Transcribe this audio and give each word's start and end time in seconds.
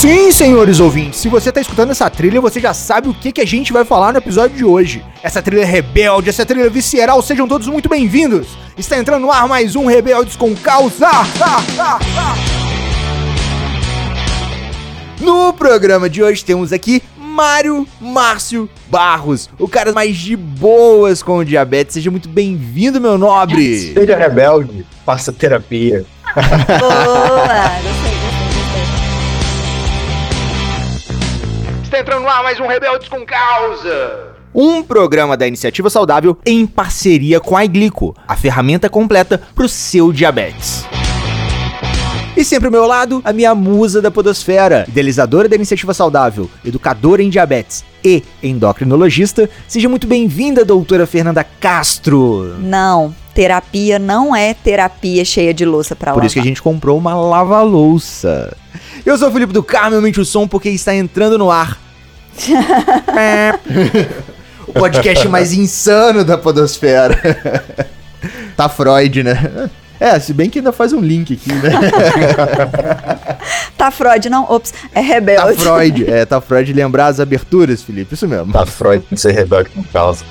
Sim, 0.00 0.30
senhores 0.30 0.78
ouvintes, 0.78 1.18
se 1.18 1.28
você 1.28 1.50
tá 1.50 1.60
escutando 1.60 1.90
essa 1.90 2.08
trilha, 2.08 2.40
você 2.40 2.60
já 2.60 2.72
sabe 2.72 3.08
o 3.08 3.14
que, 3.14 3.32
que 3.32 3.40
a 3.40 3.44
gente 3.44 3.72
vai 3.72 3.84
falar 3.84 4.12
no 4.12 4.18
episódio 4.18 4.56
de 4.56 4.64
hoje. 4.64 5.04
Essa 5.24 5.42
trilha 5.42 5.66
rebelde, 5.66 6.30
essa 6.30 6.46
trilha 6.46 6.70
visceral, 6.70 7.20
sejam 7.20 7.48
todos 7.48 7.66
muito 7.66 7.88
bem-vindos. 7.88 8.46
Está 8.76 8.96
entrando 8.96 9.22
no 9.22 9.32
ar 9.32 9.48
mais 9.48 9.74
um 9.74 9.86
Rebeldes 9.86 10.36
com 10.36 10.54
Causa. 10.54 11.10
No 15.20 15.52
programa 15.52 16.08
de 16.08 16.22
hoje 16.22 16.44
temos 16.44 16.72
aqui 16.72 17.02
Mário 17.16 17.84
Márcio 18.00 18.70
Barros, 18.88 19.50
o 19.58 19.66
cara 19.66 19.92
mais 19.92 20.16
de 20.16 20.36
boas 20.36 21.24
com 21.24 21.38
o 21.38 21.44
diabetes. 21.44 21.94
Seja 21.94 22.08
muito 22.08 22.28
bem-vindo, 22.28 23.00
meu 23.00 23.18
nobre. 23.18 23.92
Seja 23.94 24.16
rebelde, 24.16 24.86
faça 25.04 25.32
terapia. 25.32 26.06
Boa, 26.78 28.07
Está 31.88 32.00
entrando 32.00 32.20
no 32.24 32.28
ar 32.28 32.42
mais 32.42 32.60
um 32.60 32.66
Rebeldes 32.66 33.08
com 33.08 33.24
Causa. 33.24 34.34
Um 34.54 34.82
programa 34.82 35.38
da 35.38 35.46
Iniciativa 35.46 35.88
Saudável 35.88 36.36
em 36.44 36.66
parceria 36.66 37.40
com 37.40 37.56
a 37.56 37.64
Iglico, 37.64 38.14
a 38.28 38.36
ferramenta 38.36 38.90
completa 38.90 39.40
para 39.54 39.64
o 39.64 39.68
seu 39.70 40.12
diabetes. 40.12 40.84
E 42.36 42.44
sempre 42.44 42.66
ao 42.66 42.72
meu 42.72 42.86
lado, 42.86 43.22
a 43.24 43.32
minha 43.32 43.54
musa 43.54 44.02
da 44.02 44.10
podosfera, 44.10 44.84
idealizadora 44.86 45.48
da 45.48 45.56
Iniciativa 45.56 45.94
Saudável, 45.94 46.50
educadora 46.62 47.22
em 47.22 47.30
diabetes 47.30 47.82
e 48.04 48.22
endocrinologista. 48.42 49.48
Seja 49.66 49.88
muito 49.88 50.06
bem-vinda, 50.06 50.66
doutora 50.66 51.06
Fernanda 51.06 51.42
Castro. 51.42 52.54
Não, 52.58 53.14
terapia 53.38 54.00
não 54.00 54.34
é 54.34 54.52
terapia 54.52 55.24
cheia 55.24 55.54
de 55.54 55.64
louça 55.64 55.94
pra 55.94 56.10
Por 56.10 56.16
lavar. 56.16 56.26
isso 56.26 56.34
que 56.34 56.40
a 56.40 56.44
gente 56.44 56.60
comprou 56.60 56.98
uma 56.98 57.14
lava-louça. 57.14 58.52
Eu 59.06 59.16
sou 59.16 59.28
o 59.28 59.32
Felipe 59.32 59.52
do 59.52 59.62
Carmo, 59.62 59.94
aumente 59.94 60.20
o 60.20 60.24
som 60.24 60.48
porque 60.48 60.68
está 60.70 60.92
entrando 60.92 61.38
no 61.38 61.48
ar. 61.48 61.78
o 64.66 64.72
podcast 64.72 65.28
mais 65.28 65.52
insano 65.52 66.24
da 66.24 66.36
podosfera. 66.36 67.16
tá 68.56 68.68
Freud, 68.68 69.22
né? 69.22 69.70
É, 70.00 70.18
se 70.18 70.32
bem 70.32 70.50
que 70.50 70.58
ainda 70.58 70.72
faz 70.72 70.92
um 70.92 71.00
link 71.00 71.34
aqui, 71.34 71.52
né? 71.52 71.70
Tá 73.76 73.92
Freud, 73.92 74.28
não? 74.28 74.50
Ops, 74.50 74.74
é 74.92 74.94
Tá 74.94 75.00
rebelde. 75.00 75.62
Freud, 75.62 76.10
é, 76.10 76.26
tá 76.26 76.40
Freud 76.40 76.72
lembrar 76.72 77.06
as 77.06 77.20
aberturas, 77.20 77.82
Felipe, 77.82 78.14
isso 78.14 78.26
mesmo. 78.26 78.52
Tá 78.52 78.66
Freud 78.66 79.04
ser 79.14 79.30
rebelde 79.30 79.70
com 79.70 79.84
causa. 79.84 80.24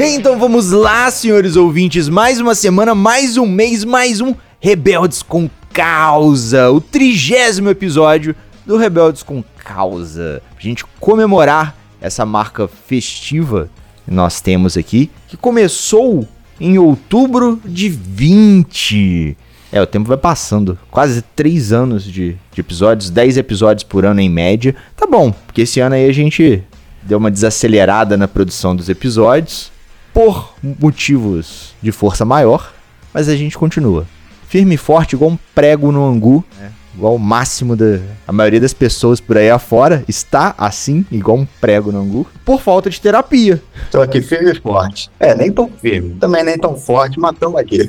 Então 0.00 0.38
vamos 0.38 0.70
lá, 0.70 1.10
senhores 1.10 1.56
ouvintes, 1.56 2.08
mais 2.08 2.40
uma 2.40 2.54
semana, 2.54 2.94
mais 2.94 3.36
um 3.36 3.44
mês, 3.44 3.82
mais 3.82 4.20
um 4.20 4.32
Rebeldes 4.60 5.24
com 5.24 5.50
Causa, 5.72 6.70
o 6.70 6.80
trigésimo 6.80 7.68
episódio 7.68 8.32
do 8.64 8.76
Rebeldes 8.76 9.24
com 9.24 9.42
Causa, 9.64 10.40
pra 10.54 10.62
gente 10.62 10.84
comemorar 11.00 11.76
essa 12.00 12.24
marca 12.24 12.68
festiva 12.68 13.68
que 14.04 14.14
nós 14.14 14.40
temos 14.40 14.76
aqui, 14.76 15.10
que 15.26 15.36
começou 15.36 16.28
em 16.60 16.78
outubro 16.78 17.60
de 17.64 17.88
20. 17.88 19.36
É, 19.72 19.82
o 19.82 19.86
tempo 19.86 20.06
vai 20.06 20.16
passando, 20.16 20.78
quase 20.92 21.22
três 21.22 21.72
anos 21.72 22.04
de, 22.04 22.36
de 22.52 22.60
episódios, 22.60 23.10
10 23.10 23.36
episódios 23.36 23.82
por 23.82 24.06
ano 24.06 24.20
em 24.20 24.30
média. 24.30 24.76
Tá 24.96 25.08
bom, 25.08 25.32
porque 25.32 25.62
esse 25.62 25.80
ano 25.80 25.96
aí 25.96 26.08
a 26.08 26.14
gente 26.14 26.62
deu 27.02 27.18
uma 27.18 27.32
desacelerada 27.32 28.16
na 28.16 28.28
produção 28.28 28.76
dos 28.76 28.88
episódios 28.88 29.76
por 30.18 30.52
motivos 30.80 31.76
de 31.80 31.92
força 31.92 32.24
maior, 32.24 32.74
mas 33.14 33.28
a 33.28 33.36
gente 33.36 33.56
continua. 33.56 34.04
Firme 34.48 34.74
e 34.74 34.76
forte, 34.76 35.14
igual 35.14 35.30
um 35.30 35.38
prego 35.54 35.92
no 35.92 36.04
angu, 36.04 36.44
né? 36.58 36.72
igual 36.92 37.14
o 37.14 37.18
máximo 37.20 37.76
da. 37.76 38.00
A 38.26 38.32
maioria 38.32 38.60
das 38.60 38.72
pessoas 38.74 39.20
por 39.20 39.38
aí 39.38 39.48
afora 39.48 40.02
está 40.08 40.56
assim, 40.58 41.06
igual 41.12 41.36
um 41.36 41.46
prego 41.60 41.92
no 41.92 42.00
angu, 42.00 42.26
por 42.44 42.60
falta 42.60 42.90
de 42.90 43.00
terapia. 43.00 43.62
Tô 43.92 44.02
aqui 44.02 44.20
firme 44.20 44.50
e 44.50 44.54
forte. 44.56 45.08
É, 45.20 45.36
nem 45.36 45.52
tão 45.52 45.70
firme, 45.70 46.16
também 46.18 46.42
nem 46.42 46.58
tão 46.58 46.74
forte, 46.76 47.20
mas 47.20 47.38
tamo 47.38 47.56
aqui. 47.56 47.78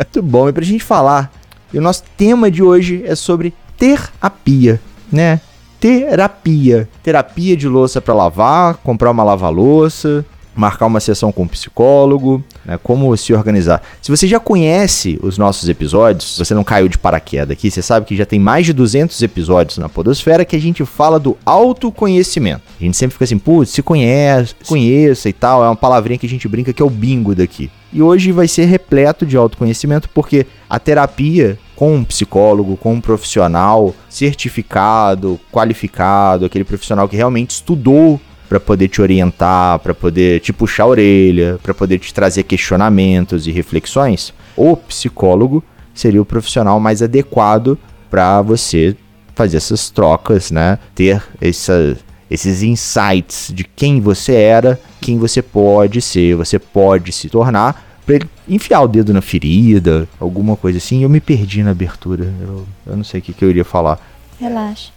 Muito 0.00 0.22
bom, 0.22 0.48
e 0.48 0.54
pra 0.54 0.64
gente 0.64 0.84
falar, 0.84 1.30
e 1.70 1.78
o 1.78 1.82
nosso 1.82 2.02
tema 2.16 2.50
de 2.50 2.62
hoje 2.62 3.04
é 3.04 3.14
sobre 3.14 3.52
terapia, 3.76 4.80
né? 5.12 5.38
Terapia. 5.78 6.88
Terapia 7.02 7.54
de 7.54 7.68
louça 7.68 8.00
pra 8.00 8.14
lavar, 8.14 8.76
comprar 8.76 9.10
uma 9.10 9.22
lava-louça, 9.22 10.24
marcar 10.56 10.86
uma 10.86 11.00
sessão 11.00 11.30
com 11.30 11.42
um 11.42 11.48
psicólogo, 11.48 12.42
né? 12.64 12.78
Como 12.82 13.14
se 13.16 13.32
organizar. 13.32 13.82
Se 14.00 14.10
você 14.10 14.26
já 14.26 14.40
conhece 14.40 15.18
os 15.22 15.38
nossos 15.38 15.68
episódios, 15.68 16.34
se 16.34 16.44
você 16.44 16.54
não 16.54 16.64
caiu 16.64 16.88
de 16.88 16.98
paraquedas 16.98 17.52
aqui, 17.52 17.70
você 17.70 17.82
sabe 17.82 18.06
que 18.06 18.16
já 18.16 18.24
tem 18.24 18.40
mais 18.40 18.66
de 18.66 18.72
200 18.72 19.20
episódios 19.22 19.78
na 19.78 19.88
Podosfera 19.88 20.44
que 20.44 20.56
a 20.56 20.60
gente 20.60 20.84
fala 20.84 21.20
do 21.20 21.36
autoconhecimento. 21.44 22.62
A 22.80 22.84
gente 22.84 22.96
sempre 22.96 23.12
fica 23.12 23.24
assim, 23.24 23.38
putz, 23.38 23.70
se 23.70 23.82
conhece, 23.82 24.54
conheça 24.66 25.28
e 25.28 25.32
tal, 25.32 25.62
é 25.62 25.68
uma 25.68 25.76
palavrinha 25.76 26.18
que 26.18 26.26
a 26.26 26.30
gente 26.30 26.48
brinca 26.48 26.72
que 26.72 26.82
é 26.82 26.84
o 26.84 26.90
bingo 26.90 27.34
daqui. 27.34 27.70
E 27.92 28.02
hoje 28.02 28.32
vai 28.32 28.48
ser 28.48 28.64
repleto 28.64 29.24
de 29.24 29.36
autoconhecimento 29.36 30.08
porque 30.10 30.46
a 30.68 30.78
terapia 30.78 31.58
com 31.76 31.94
um 31.94 32.04
psicólogo, 32.04 32.76
com 32.76 32.94
um 32.94 33.00
profissional 33.00 33.94
certificado, 34.08 35.38
qualificado, 35.52 36.46
aquele 36.46 36.64
profissional 36.64 37.06
que 37.08 37.16
realmente 37.16 37.50
estudou 37.50 38.18
para 38.48 38.60
poder 38.60 38.88
te 38.88 39.02
orientar, 39.02 39.78
para 39.80 39.94
poder 39.94 40.40
te 40.40 40.52
puxar 40.52 40.84
a 40.84 40.88
orelha, 40.88 41.58
para 41.62 41.74
poder 41.74 41.98
te 41.98 42.12
trazer 42.12 42.44
questionamentos 42.44 43.46
e 43.46 43.50
reflexões, 43.50 44.32
o 44.56 44.76
psicólogo 44.76 45.62
seria 45.94 46.20
o 46.20 46.24
profissional 46.24 46.78
mais 46.78 47.02
adequado 47.02 47.78
para 48.10 48.40
você 48.42 48.96
fazer 49.34 49.56
essas 49.56 49.90
trocas, 49.90 50.50
né? 50.50 50.78
Ter 50.94 51.22
essa, 51.40 51.96
esses 52.30 52.62
insights 52.62 53.52
de 53.54 53.64
quem 53.64 54.00
você 54.00 54.34
era, 54.34 54.80
quem 55.00 55.18
você 55.18 55.42
pode 55.42 56.00
ser, 56.00 56.36
você 56.36 56.58
pode 56.58 57.12
se 57.12 57.28
tornar, 57.28 58.00
para 58.06 58.16
ele 58.16 58.30
enfiar 58.48 58.82
o 58.82 58.88
dedo 58.88 59.12
na 59.12 59.20
ferida, 59.20 60.08
alguma 60.20 60.56
coisa 60.56 60.78
assim. 60.78 61.02
Eu 61.02 61.08
me 61.08 61.20
perdi 61.20 61.62
na 61.62 61.72
abertura, 61.72 62.32
eu, 62.40 62.66
eu 62.86 62.96
não 62.96 63.04
sei 63.04 63.20
o 63.20 63.22
que, 63.22 63.32
que 63.32 63.44
eu 63.44 63.50
iria 63.50 63.64
falar. 63.64 64.00
Relaxa. 64.40 64.90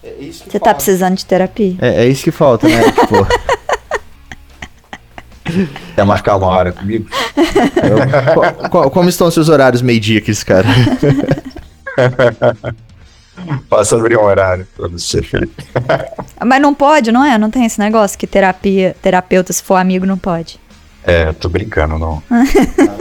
Você 0.50 0.60
tá 0.60 0.74
precisando 0.74 1.16
de 1.16 1.26
terapia? 1.26 1.76
É, 1.82 2.04
é 2.04 2.08
isso 2.08 2.24
que 2.24 2.32
falta, 2.32 2.68
né? 2.68 2.82
tipo, 2.92 3.28
Quer 5.96 6.06
marcar 6.06 6.36
uma 6.38 6.48
hora 6.48 6.72
comigo? 6.72 7.10
eu- 7.36 8.34
co- 8.36 8.70
co- 8.70 8.92
como 8.92 9.10
estão 9.10 9.32
seus 9.32 9.50
horários 9.50 9.82
meio-dia 9.82 10.20
aqui, 10.20 10.32
esse 10.32 10.46
cara? 10.46 10.68
Posso 13.70 13.96
abrir 13.96 14.18
um 14.18 14.24
horário 14.24 14.68
pra 14.76 14.88
você, 14.90 15.22
Felipe. 15.22 15.64
Mas 16.46 16.62
não 16.62 16.74
pode, 16.76 17.12
não 17.12 17.24
é? 17.24 17.38
Não 17.38 17.50
tem 17.50 17.66
esse 17.66 17.80
negócio 17.80 18.18
que 18.20 18.28
terapia, 18.28 18.96
terapeuta, 19.02 19.54
se 19.54 19.64
for 19.64 19.76
amigo, 19.76 20.06
não 20.06 20.18
pode. 20.18 20.60
É, 21.04 21.32
tô 21.34 21.48
brincando, 21.48 21.98
não. 21.98 22.22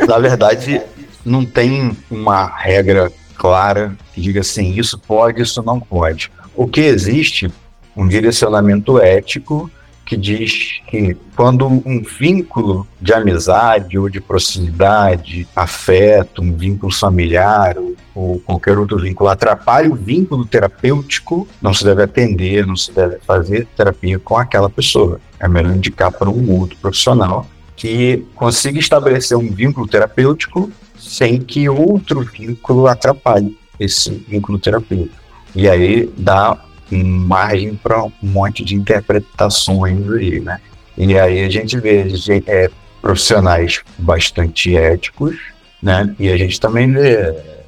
Na 0.07 0.19
verdade, 0.19 0.81
não 1.25 1.45
tem 1.45 1.97
uma 2.11 2.47
regra 2.57 3.11
clara 3.39 3.97
que 4.13 4.21
diga 4.21 4.41
assim, 4.41 4.75
isso 4.75 4.99
pode, 4.99 5.41
isso 5.41 5.63
não 5.63 5.79
pode. 5.79 6.31
O 6.55 6.67
que 6.67 6.81
existe, 6.81 7.51
um 7.97 8.07
direcionamento 8.07 8.99
ético 8.99 9.71
que 10.05 10.17
diz 10.17 10.81
que 10.87 11.15
quando 11.37 11.67
um 11.67 12.03
vínculo 12.03 12.87
de 12.99 13.13
amizade 13.13 13.99
ou 13.99 14.09
de 14.09 14.23
proximidade, 14.23 15.47
afeto, 15.55 16.41
um 16.41 16.57
vínculo 16.57 16.91
familiar 16.91 17.77
ou, 18.15 18.41
qualquer 18.41 18.79
outro 18.79 18.99
vínculo 18.99 19.29
atrapalha 19.29 19.91
o 19.91 19.95
vínculo 19.95 20.47
terapêutico, 20.47 21.47
não 21.61 21.75
se 21.75 21.85
deve 21.85 22.03
atender, 22.03 22.67
não 22.67 22.75
se 22.75 22.91
deve 22.91 23.19
fazer 23.19 23.69
terapia 23.77 24.19
com 24.19 24.37
aquela 24.37 24.71
pessoa. 24.71 25.21
É 25.39 25.47
melhor 25.47 25.77
indicar 25.77 26.11
para 26.11 26.31
um 26.31 26.59
outro 26.59 26.77
profissional 26.79 27.47
que 27.77 28.27
consiga 28.35 28.81
estabelecer 28.81 29.37
um 29.37 29.53
vínculo 29.53 29.87
terapêutico 29.87 30.73
sem 31.09 31.41
que 31.41 31.69
outro 31.69 32.21
vínculo 32.21 32.87
atrapalhe 32.87 33.57
esse 33.81 34.11
vínculo 34.29 34.59
terapêutico. 34.59 35.17
E 35.55 35.69
aí 35.69 36.09
dá 36.19 36.59
margem 36.91 37.75
para 37.75 38.05
um 38.05 38.13
monte 38.23 38.63
de 38.65 38.75
interpretações 38.75 40.11
aí, 40.11 40.41
né? 40.41 40.61
E 40.97 41.19
aí 41.19 41.45
a 41.45 41.49
gente 41.49 41.79
vê 41.79 42.07
é, 42.47 42.71
profissionais 43.01 43.81
bastante 43.99 44.77
éticos, 44.77 45.37
né? 45.83 46.15
E 46.19 46.29
a 46.29 46.37
gente 46.37 46.61
também 46.61 46.93
vê 46.93 47.15
é, 47.15 47.63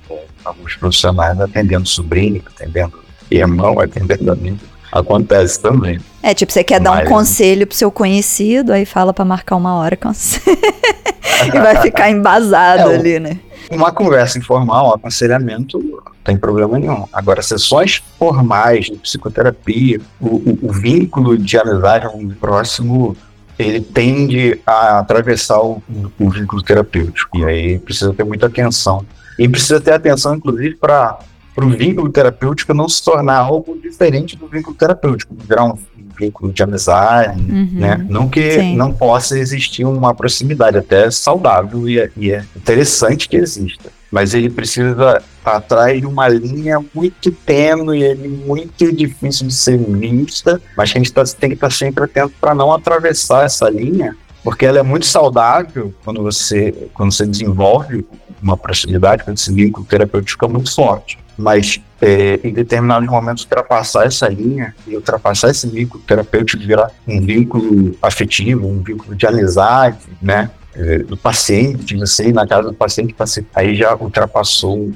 alguns 0.44 0.76
profissionais 0.76 1.40
atendendo 1.40 1.88
sobrinho, 1.88 2.42
atendendo 2.46 2.98
irmão, 3.30 3.80
atendendo 3.80 4.32
amigo. 4.32 4.58
Acontece 4.92 5.60
também. 5.60 5.98
É, 6.22 6.34
tipo, 6.34 6.52
você 6.52 6.62
quer 6.64 6.80
dar 6.80 6.92
um 6.92 6.96
Mas- 6.96 7.08
conselho 7.08 7.66
pro 7.66 7.76
seu 7.76 7.90
conhecido, 7.90 8.72
aí 8.72 8.84
fala 8.84 9.12
pra 9.12 9.24
marcar 9.24 9.56
uma 9.56 9.74
hora 9.76 9.96
com 9.96 10.10
e 11.46 11.50
vai 11.58 11.76
ficar 11.82 12.10
embasado 12.10 12.82
É, 12.82 12.86
o- 12.86 12.90
ali, 13.00 13.20
né? 13.20 13.38
Uma 13.70 13.92
conversa 13.92 14.36
informal, 14.38 14.88
um 14.88 14.94
aconselhamento, 14.94 15.78
não 15.78 16.00
tem 16.24 16.36
problema 16.36 16.76
nenhum. 16.78 17.04
Agora, 17.12 17.40
sessões 17.40 18.02
formais 18.18 18.86
de 18.86 18.96
psicoterapia, 18.96 20.00
o, 20.20 20.26
o- 20.36 20.58
o 20.62 20.72
vínculo 20.72 21.38
de 21.38 21.56
amizade 21.56 22.06
um 22.08 22.28
próximo 22.30 23.16
ele 23.58 23.80
tende 23.80 24.58
a 24.66 25.00
atravessar 25.00 25.60
o, 25.60 25.82
o 26.18 26.30
vínculo 26.30 26.62
terapêutico. 26.62 27.36
E 27.38 27.44
aí 27.44 27.78
precisa 27.78 28.12
ter 28.14 28.24
muita 28.24 28.46
atenção. 28.46 29.04
E 29.38 29.46
precisa 29.46 29.78
ter 29.78 29.92
atenção, 29.92 30.34
inclusive, 30.34 30.76
para 30.76 31.18
o 31.56 31.70
vínculo 31.70 32.08
terapêutico 32.10 32.72
não 32.72 32.88
se 32.88 33.02
tornar 33.02 33.38
algo 33.38 33.78
diferente 33.80 34.36
do 34.36 34.46
vínculo 34.46 34.74
terapêutico, 34.76 35.34
virar 35.38 35.64
um 35.64 35.78
vínculo 36.18 36.52
de 36.52 36.62
amizade, 36.62 37.40
uhum. 37.40 37.68
né? 37.72 38.06
Não 38.08 38.28
que 38.28 38.52
Sim. 38.52 38.76
não 38.76 38.92
possa 38.92 39.38
existir 39.38 39.84
uma 39.84 40.14
proximidade, 40.14 40.76
até 40.76 41.10
saudável 41.10 41.88
e 41.88 41.98
é, 41.98 42.10
e 42.16 42.30
é 42.30 42.44
interessante 42.56 43.28
que 43.28 43.36
exista 43.36 43.90
mas 44.10 44.34
ele 44.34 44.50
precisa 44.50 45.22
estar 45.38 45.56
atrás 45.56 46.00
de 46.00 46.06
uma 46.06 46.26
linha 46.28 46.84
muito 46.92 47.30
tênue 47.30 48.02
e 48.02 48.28
muito 48.28 48.92
difícil 48.92 49.46
de 49.46 49.54
ser 49.54 49.78
vista, 49.78 50.60
mas 50.76 50.90
que 50.90 50.98
a 50.98 51.00
gente 51.00 51.12
tá, 51.12 51.22
tem 51.24 51.50
que 51.50 51.54
estar 51.54 51.70
sempre 51.70 52.04
atento 52.04 52.34
para 52.40 52.54
não 52.54 52.72
atravessar 52.72 53.44
essa 53.44 53.70
linha, 53.70 54.16
porque 54.42 54.66
ela 54.66 54.80
é 54.80 54.82
muito 54.82 55.06
saudável 55.06 55.94
quando 56.04 56.22
você, 56.22 56.88
quando 56.92 57.12
você 57.12 57.24
desenvolve 57.24 58.04
uma 58.42 58.56
proximidade, 58.56 59.22
quando 59.22 59.36
esse 59.36 59.52
vínculo 59.52 59.86
terapêutico 59.86 60.44
é 60.44 60.48
muito 60.48 60.74
forte. 60.74 61.18
Mas 61.40 61.80
é, 62.02 62.38
em 62.44 62.52
determinados 62.52 63.08
momentos 63.08 63.44
ultrapassar 63.44 64.06
essa 64.06 64.28
linha 64.28 64.74
e 64.86 64.94
ultrapassar 64.94 65.50
esse 65.50 65.66
vínculo 65.66 66.02
terapêutico 66.06 66.62
virar 66.62 66.90
um 67.08 67.20
vínculo 67.20 67.96
afetivo, 68.02 68.66
um 68.66 68.82
vínculo 68.82 69.14
de 69.14 69.26
amizade, 69.26 69.98
né? 70.20 70.50
É, 70.72 70.98
do 70.98 71.16
paciente, 71.16 72.00
assim, 72.00 72.30
na 72.30 72.46
casa 72.46 72.68
do 72.68 72.74
paciente, 72.74 73.12
aí 73.52 73.74
já 73.74 73.92
ultrapassou 73.96 74.92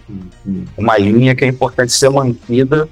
uma 0.79 0.96
linha 0.96 1.35
que 1.35 1.44
é 1.44 1.49
importante 1.49 1.93
ser 1.93 2.08
mantida, 2.11 2.88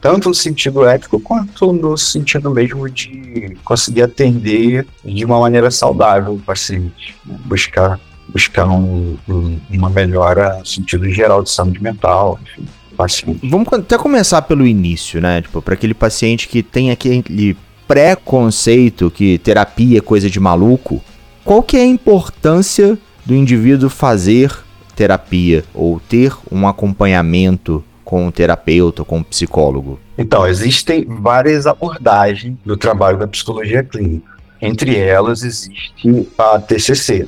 tanto 0.00 0.30
no 0.30 0.34
sentido 0.34 0.86
ético 0.86 1.20
quanto 1.20 1.74
no 1.74 1.98
sentido 1.98 2.50
mesmo 2.50 2.88
de 2.88 3.54
conseguir 3.64 4.02
atender 4.02 4.86
de 5.04 5.24
uma 5.26 5.38
maneira 5.38 5.70
saudável 5.70 6.32
o 6.32 6.40
paciente, 6.40 7.14
né? 7.26 7.36
buscar 7.44 8.00
buscar 8.32 8.68
um, 8.68 9.16
um, 9.28 9.58
uma 9.70 9.90
melhora 9.90 10.58
no 10.58 10.66
sentido 10.66 11.08
geral 11.10 11.42
de 11.42 11.50
saúde 11.50 11.82
mental, 11.82 12.38
enfim. 12.42 12.66
Paciente. 12.96 13.48
Vamos 13.48 13.72
até 13.72 13.96
começar 13.96 14.42
pelo 14.42 14.66
início, 14.66 15.20
né? 15.20 15.40
Tipo, 15.40 15.62
para 15.62 15.74
aquele 15.74 15.94
paciente 15.94 16.46
que 16.46 16.62
tem 16.62 16.90
aquele 16.90 17.56
preconceito 17.88 19.10
que 19.10 19.38
terapia 19.38 19.98
é 19.98 20.00
coisa 20.00 20.28
de 20.28 20.38
maluco, 20.38 21.02
qual 21.44 21.62
que 21.62 21.76
é 21.76 21.80
a 21.80 21.86
importância 21.86 22.98
do 23.24 23.34
indivíduo 23.34 23.88
fazer 23.88 24.52
terapia 24.94 25.64
ou 25.72 25.98
ter 25.98 26.32
um 26.52 26.68
acompanhamento 26.68 27.82
com 28.04 28.26
um 28.26 28.30
terapeuta, 28.30 29.02
com 29.02 29.18
um 29.18 29.22
psicólogo? 29.22 29.98
Então, 30.18 30.46
existem 30.46 31.06
várias 31.06 31.66
abordagens 31.66 32.56
do 32.64 32.76
trabalho 32.76 33.18
da 33.18 33.26
psicologia 33.26 33.82
clínica. 33.82 34.30
Entre 34.60 34.96
elas 34.96 35.42
existe 35.42 36.28
a 36.38 36.58
TCC. 36.58 37.26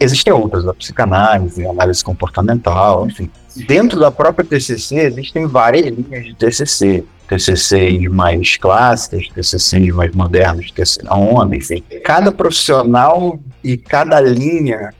Existem 0.00 0.32
outras, 0.32 0.66
a 0.66 0.74
psicanálise, 0.74 1.64
a 1.66 1.70
análise 1.70 2.02
comportamental, 2.02 3.06
enfim. 3.06 3.30
Dentro 3.66 3.98
da 3.98 4.10
própria 4.10 4.44
TCC 4.44 4.96
existem 4.96 5.46
várias 5.46 5.86
linhas 5.86 6.24
de 6.24 6.34
TCC. 6.34 7.04
TCCs 7.28 8.10
mais 8.10 8.56
clássicas, 8.56 9.28
TCCs 9.28 9.94
mais 9.94 10.14
modernos, 10.14 10.70
TCC 10.70 11.06
onda, 11.10 11.54
enfim. 11.54 11.82
Cada 12.04 12.32
profissional 12.32 13.38
e 13.62 13.76
cada 13.76 14.20
linha 14.20 14.92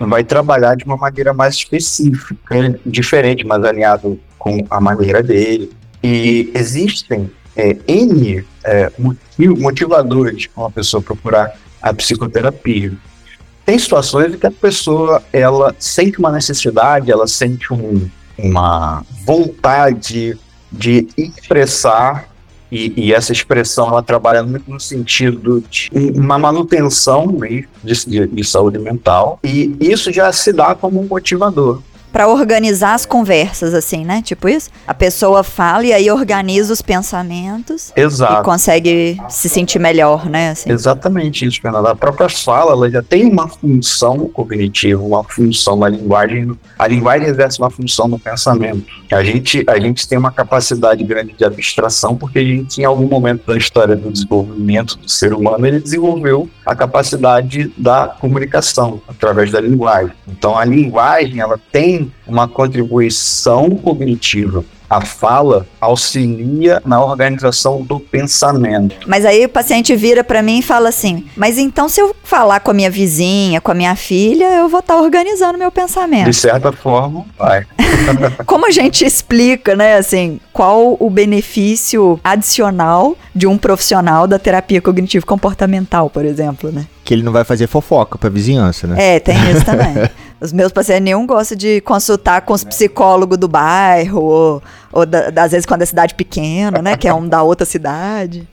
vai 0.00 0.24
trabalhar 0.24 0.76
de 0.76 0.84
uma 0.84 0.96
maneira 0.96 1.32
mais 1.32 1.54
específica, 1.54 2.78
diferente, 2.84 3.46
mais 3.46 3.64
alinhado 3.64 4.18
com 4.38 4.64
a 4.70 4.80
maneira 4.80 5.22
dele. 5.22 5.70
E 6.02 6.50
existem 6.54 7.30
é, 7.58 7.76
N 7.88 8.44
é, 8.64 8.92
motivadores 9.36 10.46
para 10.46 10.62
uma 10.62 10.70
pessoa 10.70 11.02
procurar 11.02 11.58
a 11.82 11.92
psicoterapia. 11.92 12.92
Tem 13.66 13.78
situações 13.78 14.32
em 14.32 14.38
que 14.38 14.46
a 14.46 14.50
pessoa 14.50 15.22
ela 15.32 15.74
sente 15.78 16.18
uma 16.18 16.30
necessidade, 16.30 17.10
ela 17.10 17.26
sente 17.26 17.72
um, 17.72 18.08
uma 18.38 19.04
vontade 19.26 20.38
de 20.70 21.08
expressar 21.16 22.28
e, 22.70 22.92
e, 22.96 23.14
essa 23.14 23.32
expressão 23.32 23.88
ela 23.88 24.02
trabalha 24.02 24.42
muito 24.42 24.70
no 24.70 24.78
sentido 24.78 25.64
de 25.70 25.90
uma 26.14 26.38
manutenção 26.38 27.26
de, 27.26 27.66
de, 27.82 28.26
de, 28.26 28.44
saúde 28.44 28.78
mental 28.78 29.40
e 29.42 29.74
isso 29.80 30.12
já 30.12 30.30
se 30.32 30.52
dá 30.52 30.74
como 30.74 31.00
um 31.00 31.06
motivador 31.06 31.82
para 32.12 32.28
organizar 32.28 32.94
as 32.94 33.04
conversas, 33.04 33.74
assim, 33.74 34.04
né? 34.04 34.22
Tipo 34.22 34.48
isso? 34.48 34.70
A 34.86 34.94
pessoa 34.94 35.42
fala 35.42 35.84
e 35.84 35.92
aí 35.92 36.10
organiza 36.10 36.72
os 36.72 36.82
pensamentos. 36.82 37.92
Exato. 37.94 38.40
E 38.40 38.44
consegue 38.44 39.20
se 39.28 39.48
sentir 39.48 39.78
melhor, 39.78 40.28
né? 40.28 40.50
Assim. 40.50 40.70
Exatamente 40.70 41.46
isso, 41.46 41.60
Fernanda. 41.60 41.90
A 41.90 41.96
própria 41.96 42.28
fala, 42.28 42.72
ela 42.72 42.90
já 42.90 43.02
tem 43.02 43.30
uma 43.30 43.48
função 43.48 44.28
cognitiva, 44.28 45.02
uma 45.02 45.24
função 45.24 45.76
na 45.76 45.88
linguagem. 45.88 46.56
A 46.78 46.86
linguagem 46.86 47.28
exerce 47.28 47.58
uma 47.58 47.70
função 47.70 48.08
no 48.08 48.18
pensamento. 48.18 48.86
A 49.12 49.22
gente, 49.22 49.64
a 49.66 49.78
gente 49.78 50.06
tem 50.08 50.18
uma 50.18 50.30
capacidade 50.30 51.02
grande 51.04 51.32
de 51.32 51.44
abstração 51.44 52.16
porque 52.16 52.38
a 52.38 52.44
gente, 52.44 52.80
em 52.80 52.84
algum 52.84 53.06
momento 53.06 53.46
da 53.46 53.56
história 53.56 53.96
do 53.96 54.10
desenvolvimento 54.10 54.96
do 54.96 55.08
ser 55.08 55.32
humano, 55.32 55.66
ele 55.66 55.80
desenvolveu 55.80 56.48
a 56.64 56.74
capacidade 56.74 57.72
da 57.76 58.08
comunicação 58.08 59.00
através 59.08 59.50
da 59.50 59.60
linguagem. 59.60 60.12
Então, 60.26 60.56
a 60.56 60.64
linguagem, 60.64 61.40
ela 61.40 61.58
tem 61.72 61.97
uma 62.26 62.46
contribuição 62.46 63.70
cognitiva 63.70 64.64
a 64.88 65.02
fala 65.02 65.66
auxilia 65.80 66.80
na 66.84 67.02
organização 67.04 67.82
do 67.82 68.00
pensamento. 68.00 68.96
Mas 69.06 69.24
aí 69.24 69.44
o 69.44 69.48
paciente 69.48 69.94
vira 69.94 70.24
para 70.24 70.42
mim 70.42 70.60
e 70.60 70.62
fala 70.62 70.88
assim: 70.88 71.26
Mas 71.36 71.58
então, 71.58 71.88
se 71.88 72.00
eu 72.00 72.14
falar 72.24 72.60
com 72.60 72.70
a 72.70 72.74
minha 72.74 72.90
vizinha, 72.90 73.60
com 73.60 73.70
a 73.70 73.74
minha 73.74 73.94
filha, 73.94 74.46
eu 74.54 74.68
vou 74.68 74.80
estar 74.80 74.94
tá 74.94 75.00
organizando 75.00 75.58
meu 75.58 75.70
pensamento. 75.70 76.30
De 76.30 76.34
certa 76.34 76.72
forma, 76.72 77.26
vai. 77.36 77.66
Como 78.46 78.66
a 78.66 78.70
gente 78.70 79.04
explica, 79.04 79.76
né, 79.76 79.96
assim, 79.96 80.40
qual 80.52 80.96
o 80.98 81.10
benefício 81.10 82.18
adicional 82.24 83.16
de 83.34 83.46
um 83.46 83.58
profissional 83.58 84.26
da 84.26 84.38
terapia 84.38 84.80
cognitivo 84.80 85.26
comportamental, 85.26 86.08
por 86.08 86.24
exemplo, 86.24 86.72
né? 86.72 86.86
Que 87.04 87.14
ele 87.14 87.22
não 87.22 87.32
vai 87.32 87.44
fazer 87.44 87.66
fofoca 87.66 88.18
pra 88.18 88.28
vizinhança, 88.28 88.86
né? 88.86 89.16
É, 89.16 89.20
tem 89.20 89.36
isso 89.50 89.64
também. 89.64 89.94
Os 90.40 90.52
meus 90.52 90.70
pacientes 90.70 91.04
nenhum 91.04 91.26
gosta 91.26 91.56
de 91.56 91.80
consultar 91.80 92.42
com 92.42 92.52
os 92.52 92.62
psicólogos 92.62 93.36
do 93.38 93.48
bairro, 93.48 94.22
ou, 94.22 94.62
ou 94.92 95.04
da, 95.04 95.28
às 95.42 95.50
vezes 95.50 95.66
quando 95.66 95.82
é 95.82 95.86
cidade 95.86 96.14
pequena, 96.14 96.80
né? 96.80 96.96
Que 96.96 97.08
é 97.08 97.14
um 97.14 97.26
da 97.28 97.42
outra 97.42 97.66
cidade. 97.66 98.48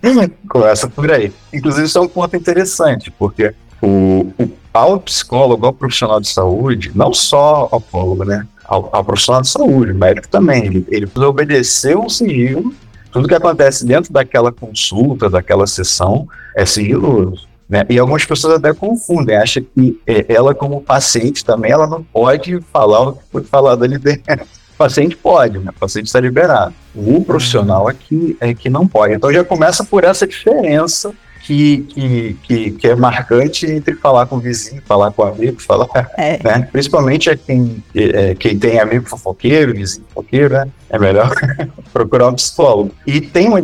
Começa 0.49 0.87
por 0.87 1.11
aí. 1.11 1.31
Inclusive, 1.53 1.85
isso 1.85 1.97
é 1.97 2.01
um 2.01 2.07
ponto 2.07 2.35
interessante, 2.35 3.11
porque 3.11 3.53
o, 3.81 4.27
o 4.39 4.49
ao 4.75 4.99
psicólogo, 4.99 5.65
ao 5.65 5.71
profissional 5.71 6.19
de 6.19 6.27
saúde, 6.27 6.91
não 6.93 7.13
só 7.13 7.69
ao 7.71 7.79
psicólogo, 7.79 8.25
né? 8.25 8.45
Ao, 8.65 8.89
ao 8.91 9.05
profissional 9.05 9.41
de 9.41 9.47
saúde, 9.47 9.91
o 9.91 9.95
médico 9.95 10.27
também, 10.27 10.65
ele, 10.65 10.85
ele 10.89 11.05
precisa 11.05 11.29
obedecer 11.29 11.97
um 11.97 12.09
sigilo. 12.09 12.73
Tudo 13.11 13.27
que 13.27 13.35
acontece 13.35 13.85
dentro 13.85 14.11
daquela 14.11 14.51
consulta, 14.51 15.29
daquela 15.29 15.65
sessão, 15.65 16.27
é 16.53 16.65
sigiloso. 16.65 17.47
Né? 17.67 17.83
E 17.89 17.97
algumas 17.97 18.23
pessoas 18.23 18.55
até 18.55 18.73
confundem, 18.73 19.35
acham 19.35 19.63
que 19.63 19.99
é, 20.05 20.25
ela, 20.29 20.53
como 20.53 20.81
paciente 20.81 21.43
também, 21.43 21.71
ela 21.71 21.87
não 21.87 22.03
pode 22.03 22.59
falar 22.71 23.09
o 23.09 23.13
que 23.13 23.23
foi 23.31 23.43
falado 23.43 23.83
ali 23.83 23.97
dentro. 23.97 24.43
O 24.43 24.77
paciente 24.77 25.15
pode, 25.15 25.57
né? 25.57 25.71
o 25.75 25.79
paciente 25.79 26.07
está 26.07 26.19
liberado. 26.19 26.73
O 26.93 27.23
profissional 27.23 27.89
é 27.89 27.93
que, 27.93 28.37
é 28.39 28.53
que 28.53 28.69
não 28.69 28.87
pode. 28.87 29.13
Então 29.13 29.33
já 29.33 29.43
começa 29.43 29.83
por 29.83 30.03
essa 30.03 30.27
diferença 30.27 31.13
que, 31.45 31.77
que, 31.83 32.37
que, 32.41 32.71
que, 32.71 32.87
é 32.87 32.95
marcante 32.95 33.67
entre 33.67 33.93
falar 33.95 34.25
com 34.25 34.37
o 34.37 34.39
vizinho, 34.39 34.81
falar 34.83 35.11
com 35.11 35.21
o 35.21 35.25
amigo, 35.25 35.61
falar, 35.61 35.87
é. 36.17 36.39
né? 36.43 36.67
Principalmente 36.71 37.29
é 37.29 37.37
quem, 37.37 37.83
é, 37.93 38.33
quem 38.33 38.57
tem 38.57 38.79
amigo 38.79 39.07
fofoqueiro, 39.07 39.73
vizinho 39.73 40.05
fofoqueiro, 40.07 40.55
né? 40.55 40.67
É 40.89 40.97
melhor 40.97 41.29
procurar 41.93 42.29
um 42.29 42.33
psicólogo. 42.33 42.91
E 43.05 43.21
tem 43.21 43.47
uma, 43.47 43.61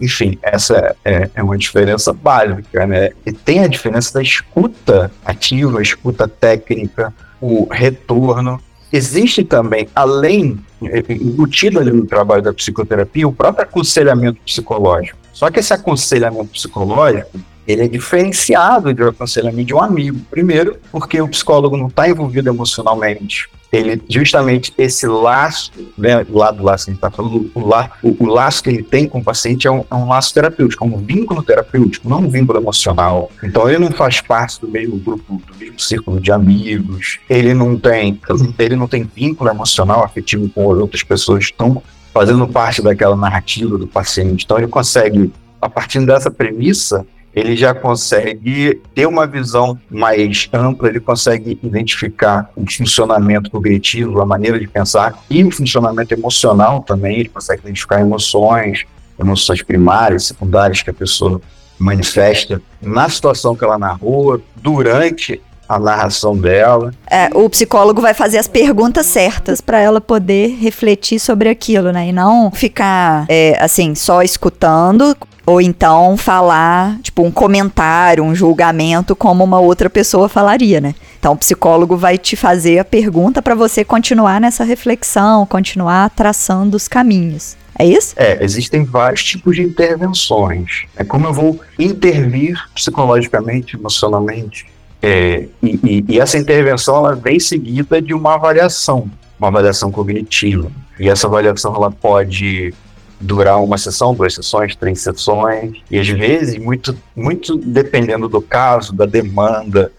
enfim, 0.00 0.38
essa 0.42 0.94
é, 1.04 1.28
é 1.34 1.42
uma 1.42 1.58
diferença 1.58 2.12
básica, 2.12 2.86
né? 2.86 3.10
E 3.26 3.32
tem 3.32 3.64
a 3.64 3.66
diferença 3.66 4.14
da 4.14 4.22
escuta 4.22 5.10
ativa, 5.24 5.82
escuta 5.82 6.28
técnica, 6.28 7.12
o 7.40 7.66
retorno. 7.68 8.60
Existe 8.92 9.42
também, 9.42 9.88
além, 9.92 10.56
é, 10.84 11.02
embutido 11.12 11.80
ali 11.80 11.90
no 11.90 12.06
trabalho 12.06 12.42
da 12.42 12.52
psicoterapia, 12.52 13.26
o 13.26 13.32
próprio 13.32 13.64
aconselhamento 13.64 14.38
psicológico. 14.46 15.23
Só 15.34 15.50
que 15.50 15.60
esse 15.60 15.74
aconselhamento 15.74 16.46
psicológico, 16.46 17.38
ele 17.66 17.82
é 17.82 17.88
diferenciado 17.88 18.94
do 18.94 19.08
aconselhamento 19.08 19.66
de 19.66 19.74
um 19.74 19.80
amigo. 19.80 20.20
Primeiro, 20.30 20.78
porque 20.92 21.20
o 21.20 21.28
psicólogo 21.28 21.76
não 21.76 21.88
está 21.88 22.08
envolvido 22.08 22.48
emocionalmente. 22.48 23.48
Ele, 23.72 24.00
justamente, 24.08 24.72
esse 24.78 25.04
laço, 25.04 25.72
né, 25.98 26.24
lá 26.30 26.52
do 26.52 26.62
laço 26.62 26.84
que 26.84 26.90
a 26.90 26.94
gente 26.94 27.04
está 27.04 27.10
falando, 27.10 27.50
o, 27.52 27.66
la, 27.66 27.90
o, 28.04 28.14
o, 28.20 28.26
laço 28.26 28.62
que 28.62 28.70
ele 28.70 28.84
tem 28.84 29.08
com 29.08 29.18
o 29.18 29.24
paciente 29.24 29.66
é 29.66 29.70
um, 29.70 29.84
é 29.90 29.94
um, 29.96 30.06
laço 30.06 30.32
terapêutico, 30.32 30.84
é 30.84 30.86
um 30.86 30.96
vínculo 30.98 31.42
terapêutico, 31.42 32.08
não 32.08 32.18
um 32.18 32.28
vínculo 32.28 32.60
emocional. 32.60 33.32
Então, 33.42 33.68
ele 33.68 33.80
não 33.80 33.90
faz 33.90 34.20
parte 34.20 34.60
do 34.60 34.68
mesmo 34.68 34.96
grupo, 34.98 35.42
do 35.44 35.58
mesmo 35.58 35.80
círculo 35.80 36.20
de 36.20 36.30
amigos, 36.30 37.18
ele 37.28 37.52
não 37.52 37.76
tem, 37.76 38.20
ele 38.60 38.76
não 38.76 38.86
tem 38.86 39.02
vínculo 39.02 39.50
emocional, 39.50 40.04
afetivo 40.04 40.48
com 40.50 40.66
outras 40.66 41.02
pessoas 41.02 41.46
que 41.46 41.50
estão 41.50 41.82
fazendo 42.14 42.46
parte 42.46 42.80
daquela 42.80 43.16
narrativa 43.16 43.76
do 43.76 43.88
paciente. 43.88 44.44
Então 44.44 44.56
ele 44.56 44.68
consegue, 44.68 45.32
a 45.60 45.68
partir 45.68 46.06
dessa 46.06 46.30
premissa, 46.30 47.04
ele 47.34 47.56
já 47.56 47.74
consegue 47.74 48.80
ter 48.94 49.06
uma 49.06 49.26
visão 49.26 49.76
mais 49.90 50.48
ampla, 50.52 50.88
ele 50.88 51.00
consegue 51.00 51.58
identificar 51.60 52.48
o 52.54 52.64
funcionamento 52.70 53.50
cognitivo, 53.50 54.20
a 54.20 54.26
maneira 54.26 54.60
de 54.60 54.68
pensar 54.68 55.18
e 55.28 55.42
o 55.42 55.50
funcionamento 55.50 56.14
emocional 56.14 56.80
também, 56.80 57.18
ele 57.18 57.28
consegue 57.28 57.62
identificar 57.62 58.00
emoções, 58.00 58.84
emoções 59.18 59.62
primárias, 59.62 60.26
secundárias 60.26 60.80
que 60.80 60.90
a 60.90 60.94
pessoa 60.94 61.40
manifesta 61.76 62.62
na 62.80 63.08
situação 63.08 63.56
que 63.56 63.64
ela 63.64 63.76
narrou, 63.76 64.40
durante 64.54 65.42
a 65.68 65.78
narração 65.78 66.36
dela. 66.36 66.92
É, 67.10 67.30
o 67.34 67.48
psicólogo 67.48 68.00
vai 68.00 68.14
fazer 68.14 68.38
as 68.38 68.48
perguntas 68.48 69.06
certas 69.06 69.60
para 69.60 69.78
ela 69.80 70.00
poder 70.00 70.56
refletir 70.60 71.18
sobre 71.18 71.48
aquilo, 71.48 71.92
né? 71.92 72.08
E 72.08 72.12
não 72.12 72.50
ficar, 72.50 73.24
é, 73.28 73.56
assim, 73.60 73.94
só 73.94 74.22
escutando, 74.22 75.16
ou 75.46 75.60
então 75.60 76.16
falar, 76.16 76.98
tipo, 77.02 77.22
um 77.22 77.30
comentário, 77.30 78.24
um 78.24 78.34
julgamento 78.34 79.14
como 79.14 79.44
uma 79.44 79.60
outra 79.60 79.90
pessoa 79.90 80.28
falaria, 80.28 80.80
né? 80.80 80.94
Então 81.18 81.32
o 81.32 81.36
psicólogo 81.36 81.96
vai 81.96 82.18
te 82.18 82.36
fazer 82.36 82.78
a 82.78 82.84
pergunta 82.84 83.40
para 83.42 83.54
você 83.54 83.84
continuar 83.84 84.40
nessa 84.40 84.64
reflexão, 84.64 85.46
continuar 85.46 86.10
traçando 86.10 86.76
os 86.76 86.88
caminhos. 86.88 87.56
É 87.78 87.84
isso? 87.84 88.14
É, 88.16 88.42
existem 88.42 88.84
vários 88.84 89.24
tipos 89.24 89.56
de 89.56 89.62
intervenções. 89.62 90.84
É 90.96 91.02
como 91.02 91.26
eu 91.26 91.32
vou 91.32 91.60
intervir 91.78 92.56
psicologicamente, 92.72 93.76
emocionalmente. 93.76 94.66
É, 95.04 95.48
e, 95.62 95.78
e, 95.84 96.04
e 96.08 96.20
essa 96.20 96.38
intervenção 96.38 96.96
ela 96.96 97.14
vem 97.14 97.38
seguida 97.38 98.00
de 98.00 98.14
uma 98.14 98.34
avaliação, 98.34 99.10
uma 99.38 99.48
avaliação 99.48 99.90
cognitiva. 99.90 100.72
E 100.98 101.10
essa 101.10 101.26
avaliação 101.26 101.74
ela 101.74 101.90
pode 101.90 102.72
durar 103.20 103.62
uma 103.62 103.76
sessão, 103.76 104.14
duas 104.14 104.34
sessões, 104.34 104.74
três 104.74 105.02
sessões, 105.02 105.76
e 105.90 105.98
às 105.98 106.08
vezes, 106.08 106.58
muito, 106.58 106.96
muito 107.14 107.56
dependendo 107.56 108.28
do 108.28 108.40
caso, 108.40 108.94
da 108.94 109.04
demanda, 109.04 109.92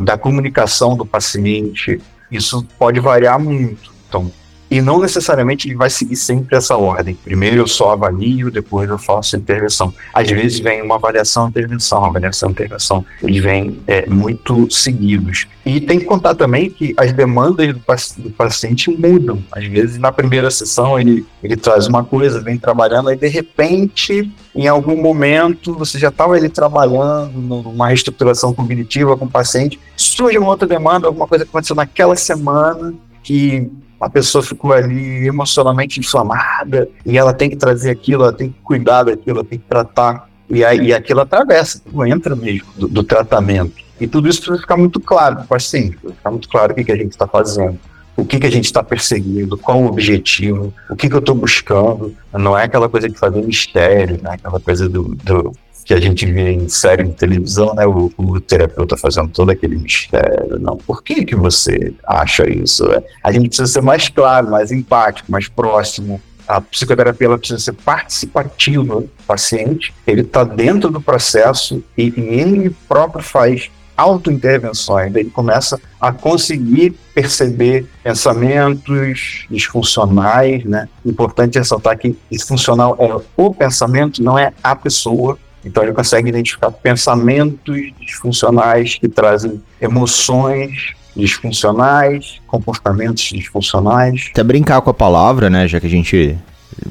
da 0.00 0.18
comunicação 0.18 0.96
do 0.96 1.06
paciente, 1.06 1.98
isso 2.30 2.66
pode 2.78 3.00
variar 3.00 3.40
muito. 3.40 3.90
Então, 4.08 4.30
e 4.72 4.80
não 4.80 4.98
necessariamente 4.98 5.68
ele 5.68 5.74
vai 5.74 5.90
seguir 5.90 6.16
sempre 6.16 6.56
essa 6.56 6.74
ordem. 6.78 7.14
Primeiro 7.14 7.56
eu 7.56 7.66
só 7.66 7.92
avalio, 7.92 8.50
depois 8.50 8.88
eu 8.88 8.96
faço 8.96 9.36
intervenção. 9.36 9.92
Às 10.14 10.30
vezes 10.30 10.60
vem 10.60 10.80
uma 10.80 10.94
avaliação, 10.94 11.46
intervenção, 11.46 12.02
avaliação, 12.02 12.50
intervenção. 12.50 13.04
Eles 13.22 13.42
vêm 13.42 13.82
é, 13.86 14.06
muito 14.08 14.70
seguidos. 14.70 15.46
E 15.66 15.78
tem 15.78 15.98
que 15.98 16.06
contar 16.06 16.34
também 16.34 16.70
que 16.70 16.94
as 16.96 17.12
demandas 17.12 17.66
do, 17.66 18.22
do, 18.22 18.30
paciente 18.30 18.90
mudam. 18.90 19.44
Às 19.52 19.66
vezes 19.66 19.98
na 19.98 20.10
primeira 20.10 20.50
sessão 20.50 20.98
ele, 20.98 21.26
ele 21.44 21.54
traz 21.54 21.86
uma 21.86 22.02
coisa, 22.02 22.40
vem 22.40 22.56
trabalhando, 22.56 23.10
aí 23.10 23.16
de 23.16 23.28
repente, 23.28 24.32
em 24.54 24.68
algum 24.68 24.96
momento, 24.96 25.74
você 25.74 25.98
já 25.98 26.08
estava 26.08 26.32
ali 26.32 26.48
trabalhando 26.48 27.30
numa 27.34 27.88
reestruturação 27.88 28.54
cognitiva 28.54 29.18
com 29.18 29.26
o 29.26 29.30
paciente, 29.30 29.78
surge 29.94 30.38
uma 30.38 30.48
outra 30.48 30.66
demanda, 30.66 31.08
alguma 31.08 31.28
coisa 31.28 31.44
que 31.44 31.50
aconteceu 31.50 31.76
naquela 31.76 32.16
semana 32.16 32.94
que 33.22 33.70
a 34.02 34.10
pessoa 34.10 34.42
ficou 34.42 34.72
ali 34.72 35.28
emocionalmente 35.28 36.00
inflamada 36.00 36.88
e 37.06 37.16
ela 37.16 37.32
tem 37.32 37.48
que 37.48 37.56
trazer 37.56 37.90
aquilo, 37.90 38.24
ela 38.24 38.32
tem 38.32 38.50
que 38.50 38.58
cuidar 38.62 39.04
daquilo, 39.04 39.38
ela 39.38 39.44
tem 39.44 39.58
que 39.60 39.64
tratar. 39.64 40.28
E, 40.50 40.64
aí, 40.64 40.88
e 40.88 40.92
aquilo 40.92 41.20
atravessa, 41.20 41.80
entra 42.06 42.34
mesmo 42.34 42.66
do, 42.76 42.88
do 42.88 43.04
tratamento. 43.04 43.74
E 44.00 44.08
tudo 44.08 44.28
isso 44.28 44.40
precisa 44.40 44.60
ficar 44.60 44.76
muito 44.76 44.98
claro 44.98 45.36
para 45.36 45.44
o 45.44 45.48
paciente, 45.48 45.96
ficar 45.96 46.30
muito 46.30 46.48
claro 46.48 46.72
o 46.72 46.74
que, 46.74 46.82
que 46.82 46.92
a 46.92 46.96
gente 46.96 47.12
está 47.12 47.26
fazendo 47.26 47.78
o 48.16 48.24
que, 48.24 48.38
que 48.38 48.46
a 48.46 48.50
gente 48.50 48.66
está 48.66 48.82
perseguindo, 48.82 49.56
qual 49.56 49.80
o 49.80 49.86
objetivo, 49.86 50.72
o 50.90 50.94
que, 50.94 51.08
que 51.08 51.14
eu 51.14 51.20
estou 51.20 51.34
buscando. 51.34 52.14
Não 52.32 52.56
é 52.56 52.64
aquela 52.64 52.88
coisa 52.88 53.08
de 53.08 53.18
fazer 53.18 53.42
mistério, 53.42 54.20
né? 54.22 54.32
aquela 54.32 54.60
coisa 54.60 54.88
do, 54.88 55.14
do 55.14 55.52
que 55.84 55.94
a 55.94 56.00
gente 56.00 56.26
vê 56.26 56.52
em 56.52 56.68
série 56.68 57.04
de 57.04 57.12
televisão, 57.12 57.74
né? 57.74 57.86
O, 57.86 58.10
o, 58.16 58.40
terapeuta 58.40 58.96
fazendo 58.96 59.28
todo 59.28 59.50
aquele 59.50 59.76
mistério. 59.76 60.58
Não, 60.60 60.76
por 60.76 61.02
que 61.02 61.24
que 61.24 61.34
você 61.34 61.92
acha 62.06 62.48
isso? 62.48 62.84
A 63.22 63.32
gente 63.32 63.48
precisa 63.48 63.70
ser 63.70 63.82
mais 63.82 64.08
claro, 64.08 64.50
mais 64.50 64.70
empático, 64.70 65.30
mais 65.30 65.48
próximo. 65.48 66.20
A 66.46 66.60
psicoterapia 66.60 67.26
ela 67.26 67.38
precisa 67.38 67.58
ser 67.58 67.72
participativa. 67.72 68.96
O 68.98 69.08
paciente 69.26 69.94
ele 70.06 70.22
está 70.22 70.44
dentro 70.44 70.90
do 70.90 71.00
processo 71.00 71.82
e, 71.96 72.12
e 72.16 72.40
ele 72.40 72.70
próprio 72.88 73.22
faz 73.22 73.70
autointervenções. 73.96 75.14
Ele 75.14 75.30
começa 75.30 75.80
a 76.00 76.12
conseguir 76.12 76.96
perceber 77.14 77.86
pensamentos 78.02 79.46
disfuncionais, 79.50 80.64
né? 80.64 80.88
Importante 81.04 81.58
ressaltar 81.58 81.98
que 81.98 82.16
disfuncional 82.30 82.96
é 82.98 83.14
o 83.36 83.54
pensamento, 83.54 84.22
não 84.22 84.38
é 84.38 84.52
a 84.62 84.74
pessoa. 84.74 85.38
Então 85.64 85.82
ele 85.82 85.92
consegue 85.92 86.28
identificar 86.28 86.70
pensamentos 86.70 87.76
disfuncionais 88.00 88.96
que 88.96 89.08
trazem 89.08 89.62
emoções 89.80 90.94
disfuncionais, 91.14 92.40
comportamentos 92.46 93.24
disfuncionais. 93.24 94.30
Até 94.30 94.42
brincar 94.42 94.80
com 94.80 94.90
a 94.90 94.94
palavra, 94.94 95.50
né, 95.50 95.68
já 95.68 95.78
que 95.78 95.86
a 95.86 95.90
gente 95.90 96.38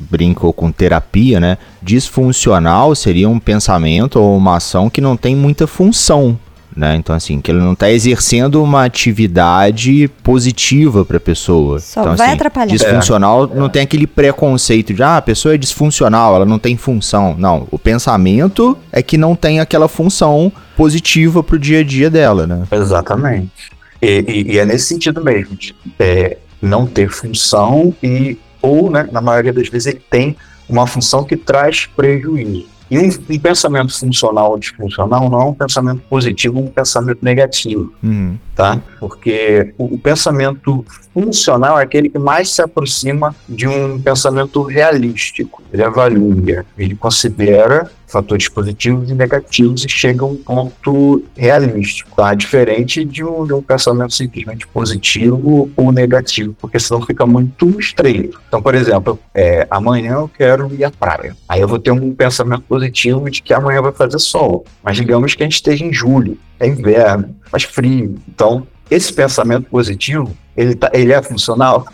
brincou 0.09 0.53
com 0.53 0.71
terapia, 0.71 1.39
né? 1.39 1.57
Disfuncional 1.81 2.93
seria 2.93 3.27
um 3.27 3.39
pensamento 3.39 4.19
ou 4.19 4.37
uma 4.37 4.57
ação 4.57 4.89
que 4.89 5.01
não 5.01 5.17
tem 5.17 5.35
muita 5.35 5.65
função 5.65 6.37
né? 6.75 6.95
Então, 6.95 7.15
assim, 7.15 7.41
que 7.41 7.51
ele 7.51 7.59
não 7.59 7.73
está 7.73 7.91
exercendo 7.91 8.63
uma 8.63 8.85
atividade 8.85 10.09
positiva 10.23 11.03
para 11.03 11.17
a 11.17 11.19
pessoa. 11.19 11.79
Só 11.79 12.01
então, 12.01 12.15
vai 12.15 12.27
assim, 12.27 12.35
atrapalhar. 12.35 12.71
Disfuncional 12.71 13.45
é. 13.45 13.55
não 13.55 13.69
tem 13.69 13.81
aquele 13.81 14.07
preconceito 14.07 14.93
de, 14.93 15.03
ah, 15.03 15.17
a 15.17 15.21
pessoa 15.21 15.55
é 15.55 15.57
disfuncional, 15.57 16.35
ela 16.35 16.45
não 16.45 16.59
tem 16.59 16.77
função. 16.77 17.35
Não, 17.37 17.67
o 17.71 17.77
pensamento 17.77 18.77
é 18.91 19.01
que 19.01 19.17
não 19.17 19.35
tem 19.35 19.59
aquela 19.59 19.87
função 19.87 20.51
positiva 20.75 21.43
para 21.43 21.55
o 21.55 21.59
dia 21.59 21.79
a 21.79 21.83
dia 21.83 22.09
dela, 22.09 22.47
né? 22.47 22.63
Exatamente. 22.71 23.71
E, 24.01 24.25
e, 24.27 24.53
e 24.53 24.57
é 24.57 24.65
nesse 24.65 24.85
sentido 24.85 25.23
mesmo, 25.23 25.55
de 25.55 25.75
é, 25.99 26.37
não 26.61 26.85
ter 26.85 27.09
função 27.09 27.93
e, 28.01 28.37
ou, 28.61 28.89
né, 28.89 29.07
na 29.11 29.21
maioria 29.21 29.53
das 29.53 29.67
vezes, 29.67 29.87
ele 29.87 30.01
tem 30.09 30.35
uma 30.67 30.87
função 30.87 31.23
que 31.23 31.35
traz 31.35 31.85
prejuízo. 31.85 32.67
E 32.91 33.00
um, 33.00 33.07
um, 33.07 33.39
pensamento 33.39 33.98
funcional 33.98 34.51
ou 34.51 34.60
disfuncional 34.60 35.29
não 35.29 35.41
é 35.41 35.45
um 35.45 35.53
pensamento 35.53 36.01
positivo, 36.10 36.60
é 36.60 36.62
um 36.62 36.67
pensamento 36.67 37.19
negativo, 37.21 37.93
uhum. 38.03 38.38
tá? 38.53 38.81
Porque 39.00 39.74
o, 39.77 39.95
o, 39.95 39.98
pensamento 39.98 40.86
funcional 41.13 41.79
é 41.79 41.83
aquele 41.83 42.10
que 42.10 42.19
mais 42.19 42.50
se 42.50 42.62
aproxima 42.62 43.33
de 43.48 43.65
um 43.65 43.98
pensamento 43.98 44.62
realístico. 44.63 45.63
Ele 45.71 45.81
avalia, 45.81 46.65
ele 46.77 46.93
considera 46.93 47.89
fatores 48.12 48.48
positivos 48.50 49.10
e 49.10 49.13
negativos 49.13 49.86
e 49.86 49.89
chega 49.89 50.24
a 50.24 50.27
um 50.27 50.36
ponto 50.36 51.24
realístico, 51.36 52.15
tá? 52.15 52.34
Diferente 52.34 53.06
de 53.06 53.24
um, 53.24 53.46
de 53.46 53.53
um 53.53 53.62
pensamento 53.62 54.13
simplesmente 54.13 54.68
positivo 54.68 55.72
ou 55.75 55.91
negativo, 55.91 56.56
porque 56.60 56.80
senão 56.80 57.01
fica 57.01 57.25
muito 57.25 57.80
estreito. 57.80 58.39
Então, 58.48 58.62
por 58.62 58.75
exemplo, 58.75 59.18
é, 59.34 59.65
amanhã 59.70 60.13
eu 60.13 60.30
quero 60.30 60.74
ir 60.74 60.84
à 60.84 60.91
praia. 60.91 61.36
Aí 61.48 61.62
eu 61.62 61.68
vou 61.68 61.80
ter 61.80 61.91
um 61.91 62.13
pensamento 62.13 62.63
positivo 62.63 63.30
de 63.30 63.41
que 63.41 63.53
amanhã 63.53 63.82
vai 63.82 63.91
fazer 63.91 64.20
sol. 64.20 64.65
Mas 64.84 64.98
digamos 64.98 65.34
que 65.34 65.44
a 65.44 65.46
gente 65.46 65.56
esteja 65.56 65.86
em 65.86 65.94
julho, 65.94 66.38
é 66.60 66.68
inverno, 66.68 67.36
faz 67.50 67.63
frio. 67.63 68.15
Então, 68.27 68.68
esse 68.89 69.13
pensamento 69.13 69.70
positivo, 69.70 70.36
ele, 70.56 70.75
tá, 70.75 70.91
ele 70.94 71.13
é 71.13 71.22
funcional? 71.22 71.86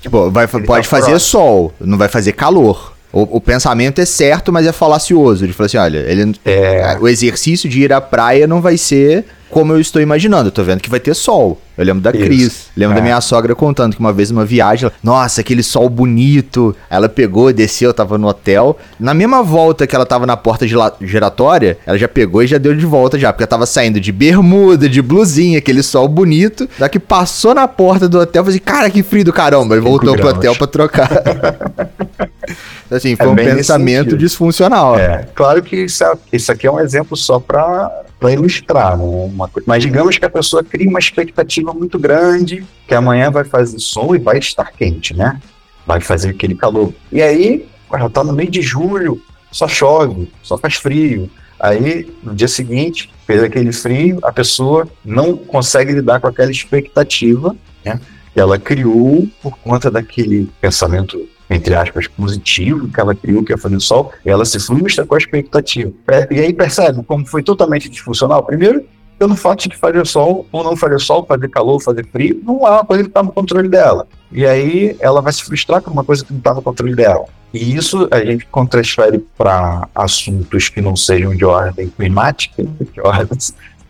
Tipo, 0.00 0.30
vai, 0.30 0.48
pode 0.48 0.66
tá 0.66 0.82
fazer 0.82 1.10
próximo. 1.10 1.20
sol, 1.20 1.72
não 1.80 1.96
vai 1.96 2.08
fazer 2.08 2.32
calor. 2.32 2.92
O, 3.12 3.38
o, 3.38 3.40
pensamento 3.40 4.00
é 4.00 4.04
certo, 4.04 4.52
mas 4.52 4.66
é 4.66 4.72
falacioso. 4.72 5.46
De 5.46 5.52
falar 5.52 5.66
assim, 5.66 5.76
olha, 5.78 5.98
ele, 5.98 6.34
é... 6.44 6.96
o 7.00 7.08
exercício 7.08 7.68
de 7.68 7.80
ir 7.80 7.92
à 7.92 8.00
praia 8.00 8.46
não 8.46 8.60
vai 8.60 8.76
ser 8.76 9.24
como 9.50 9.72
eu 9.72 9.80
estou 9.80 10.00
imaginando. 10.00 10.48
Eu 10.48 10.52
tô 10.52 10.62
vendo 10.62 10.80
que 10.80 10.88
vai 10.88 11.00
ter 11.00 11.14
sol. 11.14 11.60
Eu 11.80 11.86
lembro 11.86 12.02
da 12.02 12.10
Isso. 12.10 12.24
Cris. 12.26 12.66
Lembro 12.76 12.92
é. 12.92 12.96
da 12.96 13.02
minha 13.02 13.18
sogra 13.22 13.54
contando 13.54 13.94
que 13.94 14.00
uma 14.00 14.12
vez 14.12 14.30
uma 14.30 14.44
viagem, 14.44 14.84
ela, 14.84 14.92
nossa, 15.02 15.40
aquele 15.40 15.62
sol 15.62 15.88
bonito. 15.88 16.76
Ela 16.90 17.08
pegou, 17.08 17.50
desceu, 17.54 17.94
tava 17.94 18.18
no 18.18 18.28
hotel. 18.28 18.76
Na 18.98 19.14
mesma 19.14 19.42
volta 19.42 19.86
que 19.86 19.96
ela 19.96 20.04
tava 20.04 20.26
na 20.26 20.36
porta 20.36 20.66
giratória, 21.00 21.78
ela 21.86 21.96
já 21.96 22.06
pegou 22.06 22.42
e 22.42 22.46
já 22.46 22.58
deu 22.58 22.74
de 22.74 22.84
volta 22.84 23.18
já, 23.18 23.32
porque 23.32 23.44
ela 23.44 23.48
tava 23.48 23.64
saindo 23.64 23.98
de 23.98 24.12
bermuda, 24.12 24.90
de 24.90 25.00
blusinha, 25.00 25.56
aquele 25.56 25.82
sol 25.82 26.06
bonito. 26.06 26.68
Da 26.78 26.86
que 26.86 26.98
passou 26.98 27.54
na 27.54 27.66
porta 27.66 28.06
do 28.06 28.18
hotel, 28.18 28.44
falei 28.44 28.58
assim, 28.58 28.64
cara, 28.64 28.90
que 28.90 29.02
frio 29.02 29.24
do 29.24 29.32
caramba. 29.32 29.74
Ele 29.74 29.80
voltou 29.80 30.12
graus. 30.12 30.20
pro 30.20 30.38
hotel 30.38 30.54
pra 30.56 30.66
trocar. 30.66 31.08
assim, 32.90 33.16
foi 33.16 33.26
é 33.26 33.30
um 33.30 33.36
pensamento 33.36 34.18
disfuncional. 34.18 34.98
É, 34.98 35.26
claro 35.34 35.62
que 35.62 35.84
isso, 35.84 36.04
é, 36.04 36.12
isso 36.30 36.52
aqui 36.52 36.66
é 36.66 36.70
um 36.70 36.80
exemplo 36.80 37.16
só 37.16 37.38
para 37.40 38.04
ilustrar, 38.28 38.96
né? 38.96 39.04
Uma, 39.04 39.50
mas 39.66 39.82
digamos 39.82 40.18
que 40.18 40.24
a 40.24 40.30
pessoa 40.30 40.62
cria 40.62 40.88
uma 40.88 40.98
expectativa 40.98 41.69
muito 41.74 41.98
grande 41.98 42.66
que 42.86 42.94
amanhã 42.94 43.30
vai 43.30 43.44
fazer 43.44 43.78
sol 43.78 44.14
e 44.14 44.18
vai 44.18 44.38
estar 44.38 44.72
quente, 44.72 45.14
né? 45.14 45.40
Vai 45.86 46.00
fazer 46.00 46.30
aquele 46.30 46.54
calor. 46.54 46.92
E 47.10 47.22
aí, 47.22 47.68
ela 47.92 48.10
tá 48.10 48.22
no 48.22 48.32
meio 48.32 48.50
de 48.50 48.62
julho, 48.62 49.20
só 49.50 49.66
chove, 49.66 50.30
só 50.42 50.56
faz 50.56 50.74
frio. 50.74 51.30
Aí, 51.58 52.12
no 52.22 52.34
dia 52.34 52.48
seguinte, 52.48 53.12
fez 53.26 53.42
aquele 53.42 53.72
frio, 53.72 54.18
a 54.22 54.32
pessoa 54.32 54.88
não 55.04 55.36
consegue 55.36 55.92
lidar 55.92 56.20
com 56.20 56.26
aquela 56.26 56.50
expectativa, 56.50 57.54
né? 57.84 58.00
Ela 58.34 58.58
criou 58.58 59.28
por 59.42 59.58
conta 59.58 59.90
daquele 59.90 60.48
pensamento 60.60 61.28
entre 61.50 61.74
aspas, 61.74 62.06
positivo 62.06 62.88
que 62.88 63.00
ela 63.00 63.12
criou, 63.12 63.42
que 63.42 63.52
é 63.52 63.56
fazer 63.56 63.80
sol, 63.80 64.12
ela 64.24 64.44
se 64.44 64.60
frustra 64.60 65.04
com 65.04 65.16
a 65.16 65.18
expectativa. 65.18 65.92
E 66.30 66.38
aí 66.38 66.52
percebe 66.52 67.02
como 67.02 67.26
foi 67.26 67.42
totalmente 67.42 67.88
disfuncional. 67.88 68.44
Primeiro, 68.44 68.84
pelo 69.20 69.36
fato 69.36 69.68
de 69.68 69.76
fazer 69.76 70.06
sol 70.06 70.46
ou 70.50 70.64
não 70.64 70.74
fazer 70.74 70.98
sol, 70.98 71.26
fazer 71.26 71.46
calor, 71.50 71.78
fazer 71.82 72.06
frio, 72.06 72.40
não 72.42 72.66
é 72.66 72.70
uma 72.70 72.84
coisa 72.86 73.02
que 73.02 73.10
está 73.10 73.22
no 73.22 73.30
controle 73.30 73.68
dela. 73.68 74.08
E 74.32 74.46
aí 74.46 74.96
ela 74.98 75.20
vai 75.20 75.30
se 75.30 75.44
frustrar 75.44 75.82
com 75.82 75.90
uma 75.90 76.02
coisa 76.02 76.24
que 76.24 76.32
não 76.32 76.38
está 76.38 76.54
no 76.54 76.62
controle 76.62 76.94
dela. 76.94 77.26
E 77.52 77.76
isso 77.76 78.08
a 78.10 78.24
gente 78.24 78.48
transfere 78.70 79.18
para 79.36 79.86
assuntos 79.94 80.70
que 80.70 80.80
não 80.80 80.96
sejam 80.96 81.36
de 81.36 81.44
ordem 81.44 81.90
climática, 81.90 82.62
de 82.62 82.98
ordem 83.02 83.36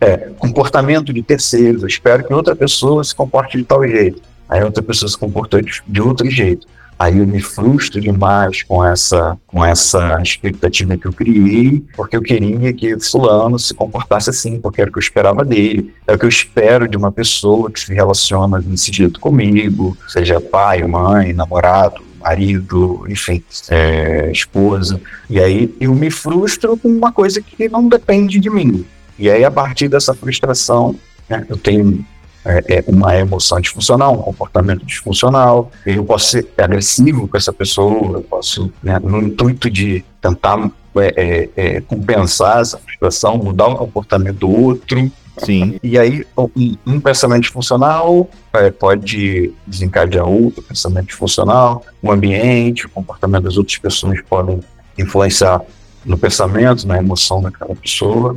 é, 0.01 0.17
comportamento 0.37 1.13
de 1.13 1.23
terceiros. 1.23 1.83
Eu 1.83 1.87
espero 1.87 2.27
que 2.27 2.33
outra 2.33 2.53
pessoa 2.53 3.01
se 3.01 3.15
comporte 3.15 3.57
de 3.57 3.63
tal 3.63 3.87
jeito. 3.87 4.21
Aí 4.49 4.61
outra 4.61 4.83
pessoa 4.83 5.07
se 5.07 5.17
comportou 5.17 5.61
de 5.61 6.01
outro 6.01 6.29
jeito. 6.29 6.67
Aí 7.01 7.17
eu 7.17 7.25
me 7.25 7.41
frustro 7.41 7.99
demais 7.99 8.61
com 8.61 8.85
essa, 8.85 9.35
com 9.47 9.65
essa 9.65 10.21
expectativa 10.21 10.95
que 10.95 11.07
eu 11.07 11.11
criei, 11.11 11.83
porque 11.95 12.15
eu 12.15 12.21
queria 12.21 12.71
que 12.73 12.99
fulano 12.99 13.57
se 13.57 13.73
comportasse 13.73 14.29
assim, 14.29 14.59
porque 14.59 14.81
era 14.81 14.89
o 14.91 14.93
que 14.93 14.99
eu 14.99 15.01
esperava 15.01 15.43
dele. 15.43 15.91
É 16.05 16.13
o 16.13 16.19
que 16.19 16.25
eu 16.25 16.29
espero 16.29 16.87
de 16.87 16.95
uma 16.95 17.11
pessoa 17.11 17.71
que 17.71 17.79
se 17.79 17.91
relaciona 17.91 18.63
nesse 18.63 18.93
jeito 18.93 19.19
comigo, 19.19 19.97
seja 20.07 20.39
pai, 20.39 20.83
mãe, 20.83 21.33
namorado, 21.33 22.03
marido, 22.19 23.03
enfim, 23.09 23.43
é, 23.71 24.31
esposa. 24.31 25.01
E 25.27 25.39
aí 25.39 25.75
eu 25.81 25.95
me 25.95 26.11
frustro 26.11 26.77
com 26.77 26.87
uma 26.87 27.11
coisa 27.11 27.41
que 27.41 27.67
não 27.67 27.89
depende 27.89 28.39
de 28.39 28.51
mim. 28.51 28.85
E 29.17 29.27
aí, 29.27 29.43
a 29.43 29.49
partir 29.49 29.87
dessa 29.87 30.13
frustração, 30.13 30.95
né, 31.27 31.47
eu 31.49 31.57
tenho 31.57 32.05
é, 32.45 32.77
é 32.77 32.83
uma 32.87 33.15
emoção 33.17 33.59
disfuncional, 33.59 34.13
um 34.13 34.21
comportamento 34.21 34.85
disfuncional. 34.85 35.71
Eu 35.85 36.03
posso 36.03 36.29
ser 36.29 36.47
agressivo 36.57 37.27
com 37.27 37.37
essa 37.37 37.53
pessoa, 37.53 38.17
eu 38.17 38.21
posso, 38.21 38.71
né, 38.81 38.99
no 38.99 39.21
intuito 39.21 39.69
de 39.69 40.03
tentar 40.19 40.71
é, 40.95 41.49
é, 41.55 41.75
é 41.75 41.81
compensar 41.81 42.59
essa 42.61 42.77
frustração, 42.77 43.37
mudar 43.37 43.67
o 43.67 43.77
comportamento 43.77 44.37
do 44.37 44.49
outro. 44.49 45.11
Sim. 45.37 45.79
E 45.81 45.97
aí, 45.97 46.25
um, 46.37 46.77
um 46.85 46.99
pensamento 46.99 47.43
disfuncional 47.43 48.29
é, 48.53 48.69
pode 48.69 49.53
desencadear 49.65 50.27
outro 50.27 50.61
pensamento 50.61 51.07
disfuncional, 51.07 51.83
o 52.01 52.11
ambiente, 52.11 52.85
o 52.85 52.89
comportamento 52.89 53.43
das 53.43 53.57
outras 53.57 53.77
pessoas 53.77 54.19
podem 54.29 54.59
influenciar 54.97 55.61
no 56.05 56.17
pensamento, 56.17 56.85
na 56.85 56.97
emoção 56.97 57.41
daquela 57.41 57.75
pessoa. 57.75 58.35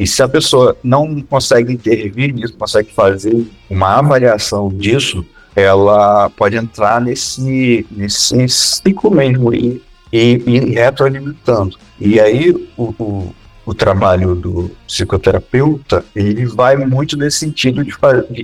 E 0.00 0.06
se 0.06 0.22
a 0.22 0.28
pessoa 0.28 0.74
não 0.82 1.20
consegue 1.20 1.74
intervir 1.74 2.32
nisso, 2.32 2.54
consegue 2.56 2.90
fazer 2.90 3.46
uma 3.68 3.98
avaliação 3.98 4.70
disso, 4.70 5.22
ela 5.54 6.30
pode 6.30 6.56
entrar 6.56 7.02
nesse, 7.02 7.86
nesse 7.90 8.48
ciclo 8.48 9.10
mesmo 9.10 9.52
e, 9.52 9.82
e, 10.10 10.42
e 10.46 10.58
retroalimentando. 10.70 11.76
E 12.00 12.18
aí 12.18 12.50
o, 12.78 12.94
o, 12.98 13.34
o, 13.66 13.74
trabalho 13.74 14.34
do 14.34 14.70
psicoterapeuta 14.86 16.02
ele 16.16 16.46
vai 16.46 16.78
muito 16.78 17.14
nesse 17.14 17.40
sentido 17.40 17.84
de, 17.84 17.92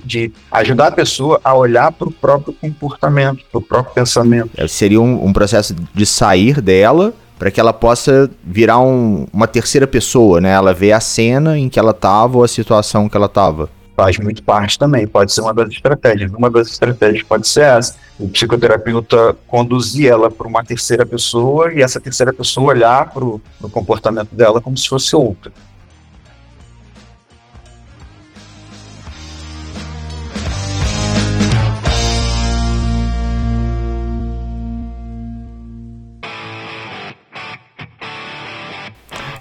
de, 0.04 0.32
ajudar 0.52 0.88
a 0.88 0.92
pessoa 0.92 1.40
a 1.42 1.54
olhar 1.54 1.90
para 1.90 2.08
o 2.08 2.12
próprio 2.12 2.52
comportamento, 2.52 3.42
para 3.50 3.58
o 3.58 3.62
próprio 3.62 3.94
pensamento. 3.94 4.50
É, 4.58 4.68
seria 4.68 5.00
um, 5.00 5.25
um 5.25 5.32
processo 5.32 5.75
de 5.94 6.04
sair 6.04 6.60
dela 6.60 7.14
para 7.38 7.50
que 7.50 7.61
ela 7.61 7.73
possa 7.73 8.31
virar 8.43 8.81
um, 8.81 9.26
uma 9.33 9.47
terceira 9.47 9.87
pessoa, 9.87 10.40
né? 10.40 10.52
Ela 10.52 10.73
vê 10.73 10.93
a 10.93 11.00
cena 11.00 11.59
em 11.59 11.69
que 11.69 11.78
ela 11.78 11.90
estava 11.90 12.38
ou 12.38 12.45
a 12.45 12.49
situação 12.49 13.09
que 13.09 13.16
ela 13.16 13.26
estava. 13.26 13.69
Faz 13.95 14.19
muito 14.19 14.43
parte 14.43 14.78
também, 14.78 15.07
pode 15.07 15.33
ser 15.33 15.40
uma 15.40 15.55
das 15.55 15.71
estratégias. 15.71 16.31
Uma 16.33 16.50
das 16.50 16.69
estratégias 16.69 17.23
pode 17.23 17.49
ser 17.49 17.62
essa. 17.62 17.97
O 18.19 18.28
psicoterapeuta 18.28 19.37
conduzir 19.47 20.11
ela 20.11 20.31
para 20.31 20.47
uma 20.47 20.62
terceira 20.62 21.05
pessoa 21.07 21.73
e 21.73 21.83
essa 21.83 21.99
terceira 21.99 22.33
pessoa 22.33 22.73
olhar 22.73 23.11
para 23.11 23.25
o 23.25 23.40
comportamento 23.71 24.35
dela 24.35 24.61
como 24.61 24.76
se 24.76 24.88
fosse 24.88 25.16
outra. 25.16 25.52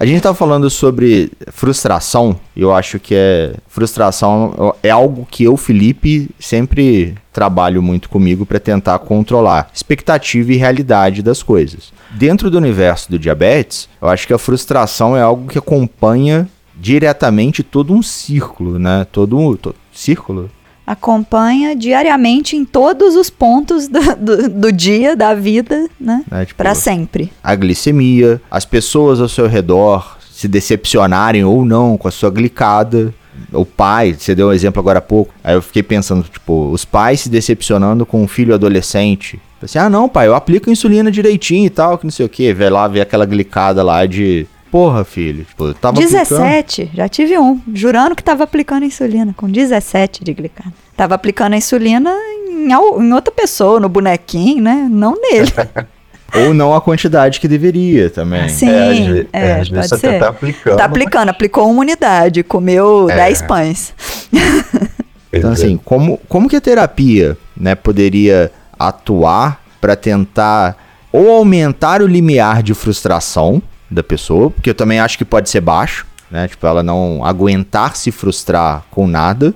A 0.05 0.07
gente 0.07 0.21
tá 0.21 0.35
falando 0.35 0.69
sobre 0.69 1.31
frustração. 1.47 2.39
Eu 2.55 2.71
acho 2.71 2.99
que 2.99 3.15
é 3.15 3.55
frustração 3.67 4.75
é 4.83 4.91
algo 4.91 5.27
que 5.31 5.43
eu, 5.43 5.57
Felipe, 5.57 6.29
sempre 6.39 7.15
trabalho 7.33 7.81
muito 7.81 8.07
comigo 8.07 8.45
para 8.45 8.59
tentar 8.59 8.99
controlar 8.99 9.67
expectativa 9.73 10.53
e 10.53 10.57
realidade 10.57 11.23
das 11.23 11.41
coisas. 11.41 11.91
Dentro 12.11 12.51
do 12.51 12.57
universo 12.59 13.09
do 13.09 13.17
diabetes, 13.17 13.89
eu 13.99 14.07
acho 14.07 14.27
que 14.27 14.33
a 14.33 14.37
frustração 14.37 15.17
é 15.17 15.23
algo 15.23 15.47
que 15.47 15.57
acompanha 15.57 16.47
diretamente 16.75 17.63
todo 17.63 17.91
um 17.91 18.03
círculo, 18.03 18.77
né? 18.77 19.07
Todo 19.11 19.39
um 19.39 19.57
círculo 19.91 20.51
acompanha 20.85 21.75
diariamente 21.75 22.55
em 22.55 22.63
todos 22.63 23.15
os 23.15 23.29
pontos 23.29 23.87
do, 23.87 24.15
do, 24.15 24.49
do 24.49 24.71
dia, 24.71 25.15
da 25.15 25.33
vida, 25.33 25.87
né? 25.99 26.23
É, 26.31 26.45
tipo, 26.45 26.57
para 26.57 26.75
sempre. 26.75 27.31
A 27.43 27.55
glicemia, 27.55 28.41
as 28.49 28.65
pessoas 28.65 29.19
ao 29.19 29.27
seu 29.27 29.47
redor 29.47 30.17
se 30.31 30.47
decepcionarem 30.47 31.43
ou 31.43 31.63
não 31.63 31.97
com 31.97 32.07
a 32.07 32.11
sua 32.11 32.29
glicada. 32.29 33.13
O 33.51 33.65
pai, 33.65 34.13
você 34.17 34.35
deu 34.35 34.49
um 34.49 34.53
exemplo 34.53 34.79
agora 34.79 34.99
há 34.99 35.01
pouco. 35.01 35.33
Aí 35.43 35.55
eu 35.55 35.61
fiquei 35.61 35.83
pensando, 35.83 36.23
tipo, 36.23 36.69
os 36.71 36.85
pais 36.85 37.21
se 37.21 37.29
decepcionando 37.29 38.05
com 38.05 38.21
um 38.21 38.27
filho 38.27 38.53
adolescente. 38.53 39.39
Assim, 39.61 39.79
ah, 39.79 39.89
não, 39.89 40.07
pai, 40.07 40.27
eu 40.27 40.35
aplico 40.35 40.69
insulina 40.69 41.09
direitinho 41.09 41.65
e 41.65 41.69
tal, 41.69 41.97
que 41.97 42.05
não 42.05 42.11
sei 42.11 42.25
o 42.25 42.29
que. 42.29 42.53
Vai 42.53 42.69
lá 42.69 42.87
ver 42.87 43.01
aquela 43.01 43.25
glicada 43.25 43.81
lá 43.81 44.05
de 44.05 44.45
Porra, 44.71 45.03
filho. 45.03 45.45
Tipo, 45.45 45.73
tava 45.73 45.99
17, 45.99 46.81
aplicando... 46.81 46.97
já 46.97 47.09
tive 47.09 47.37
um, 47.37 47.61
jurando 47.73 48.15
que 48.15 48.23
tava 48.23 48.43
aplicando 48.43 48.83
insulina, 48.83 49.33
com 49.35 49.49
17 49.49 50.23
de 50.23 50.33
glicada. 50.33 50.73
Tava 50.97 51.15
aplicando 51.15 51.53
a 51.53 51.57
insulina 51.57 52.11
em, 52.11 52.69
em 52.69 53.13
outra 53.13 53.33
pessoa, 53.33 53.79
no 53.79 53.87
bonequinho, 53.87 54.63
né? 54.63 54.87
Não 54.89 55.15
nele. 55.19 55.51
Ou 56.35 56.53
não 56.53 56.73
a 56.73 56.81
quantidade 56.81 57.39
que 57.39 57.47
deveria 57.47 58.09
também. 58.09 58.49
Sim, 58.49 58.69
é, 58.69 59.27
é, 59.31 59.47
é 59.47 59.59
às 59.61 59.69
vezes 59.69 59.89
pode 59.89 60.01
ser. 60.01 60.19
Tá 60.19 60.29
aplicando. 60.29 60.77
Tá 60.77 60.85
aplicando, 60.85 61.29
aplicou 61.29 61.69
uma 61.69 61.81
unidade, 61.81 62.43
comeu 62.43 63.09
é. 63.09 63.15
10 63.15 63.41
pães. 63.43 63.93
então, 65.31 65.51
assim, 65.51 65.77
como, 65.77 66.19
como 66.27 66.49
que 66.49 66.55
a 66.55 66.61
terapia 66.61 67.37
né, 67.55 67.75
poderia 67.75 68.51
atuar 68.77 69.61
para 69.79 69.95
tentar 69.95 70.75
ou 71.11 71.31
aumentar 71.31 72.01
o 72.01 72.07
limiar 72.07 72.61
de 72.61 72.73
frustração, 72.73 73.61
da 73.89 74.03
pessoa, 74.03 74.49
porque 74.51 74.69
eu 74.69 74.75
também 74.75 74.99
acho 74.99 75.17
que 75.17 75.25
pode 75.25 75.49
ser 75.49 75.61
baixo, 75.61 76.05
né? 76.29 76.47
Tipo, 76.47 76.65
ela 76.67 76.81
não 76.81 77.23
aguentar 77.23 77.95
se 77.95 78.11
frustrar 78.11 78.83
com 78.91 79.07
nada. 79.07 79.53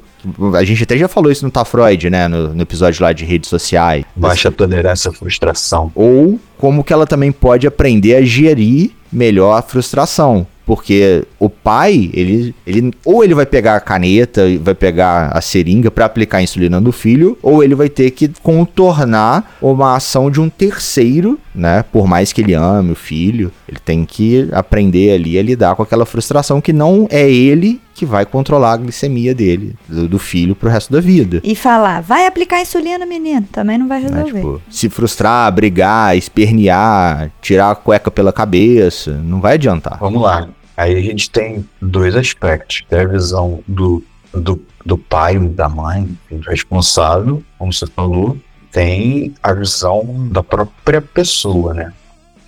A 0.56 0.64
gente 0.64 0.84
até 0.84 0.98
já 0.98 1.08
falou 1.08 1.32
isso 1.32 1.46
no 1.46 1.52
Tá 1.52 1.66
Freud, 1.66 2.10
né? 2.10 2.28
No, 2.28 2.54
no 2.54 2.62
episódio 2.62 3.04
lá 3.04 3.12
de 3.12 3.26
redes 3.26 3.50
sociais. 3.50 4.06
Baixa 4.16 4.52
tolerância 4.52 5.10
à 5.10 5.14
frustração. 5.14 5.92
Ou 5.96 6.40
como 6.58 6.84
que 6.84 6.94
ela 6.94 7.08
também 7.08 7.32
pode 7.32 7.66
aprender 7.66 8.16
a 8.16 8.22
gerir 8.22 8.92
melhor 9.12 9.58
a 9.58 9.62
frustração. 9.62 10.46
Porque 10.70 11.24
o 11.40 11.50
pai, 11.50 12.12
ele, 12.14 12.54
ele 12.64 12.94
ou 13.04 13.24
ele 13.24 13.34
vai 13.34 13.48
pegar 13.48 13.76
a 13.76 13.80
caneta, 13.80 14.44
vai 14.62 14.76
pegar 14.76 15.30
a 15.30 15.42
seringa 15.42 15.90
para 15.90 16.06
aplicar 16.06 16.38
a 16.38 16.44
insulina 16.44 16.80
no 16.80 16.92
filho, 16.92 17.36
ou 17.42 17.64
ele 17.64 17.74
vai 17.74 17.90
ter 17.90 18.12
que 18.12 18.32
contornar 18.44 19.56
uma 19.60 19.96
ação 19.96 20.30
de 20.30 20.40
um 20.40 20.48
terceiro, 20.48 21.40
né? 21.56 21.84
Por 21.92 22.06
mais 22.06 22.32
que 22.32 22.42
ele 22.42 22.54
ame 22.54 22.92
o 22.92 22.96
filho, 22.96 23.52
ele 23.68 23.80
tem 23.84 24.06
que 24.06 24.48
aprender 24.52 25.16
ali 25.16 25.40
a 25.40 25.42
lidar 25.42 25.76
com 25.76 25.82
aquela 25.82 26.06
frustração 26.06 26.62
que 26.62 26.72
não 26.72 27.08
é 27.10 27.28
ele 27.28 27.82
que 27.96 28.06
vai 28.06 28.26
controlar 28.26 28.74
a 28.74 28.78
glicemia 28.78 29.36
dele, 29.36 29.76
do, 29.88 30.08
do, 30.08 30.20
filho, 30.20 30.56
pro 30.56 30.70
resto 30.70 30.94
da 30.94 31.02
vida. 31.02 31.42
E 31.44 31.54
falar, 31.54 32.02
vai 32.02 32.28
aplicar 32.28 32.62
insulina, 32.62 33.06
menino, 33.06 33.46
também 33.52 33.78
não 33.78 33.90
vai 33.90 34.00
né, 34.00 34.08
resolver. 34.08 34.32
Né? 34.32 34.40
Tipo, 34.40 34.62
se 34.70 34.88
frustrar, 34.88 35.52
brigar, 35.52 36.16
espernear, 36.16 37.30
tirar 37.42 37.72
a 37.72 37.76
cueca 37.76 38.10
pela 38.10 38.32
cabeça, 38.32 39.12
não 39.22 39.42
vai 39.42 39.56
adiantar. 39.56 39.98
Vamos 40.00 40.22
lá. 40.22 40.48
Aí 40.80 40.96
a 40.96 41.02
gente 41.02 41.30
tem 41.30 41.68
dois 41.82 42.16
aspectos. 42.16 42.86
Tem 42.88 43.02
a 43.02 43.06
visão 43.06 43.62
do, 43.68 44.02
do, 44.34 44.64
do 44.86 44.98
pai, 44.98 45.38
da 45.38 45.68
mãe, 45.68 46.18
do 46.32 46.50
responsável, 46.50 47.44
como 47.58 47.74
você 47.74 47.86
falou. 47.86 48.38
Tem 48.72 49.34
a 49.44 49.52
visão 49.52 50.30
da 50.32 50.42
própria 50.42 51.02
pessoa, 51.02 51.74
né? 51.74 51.92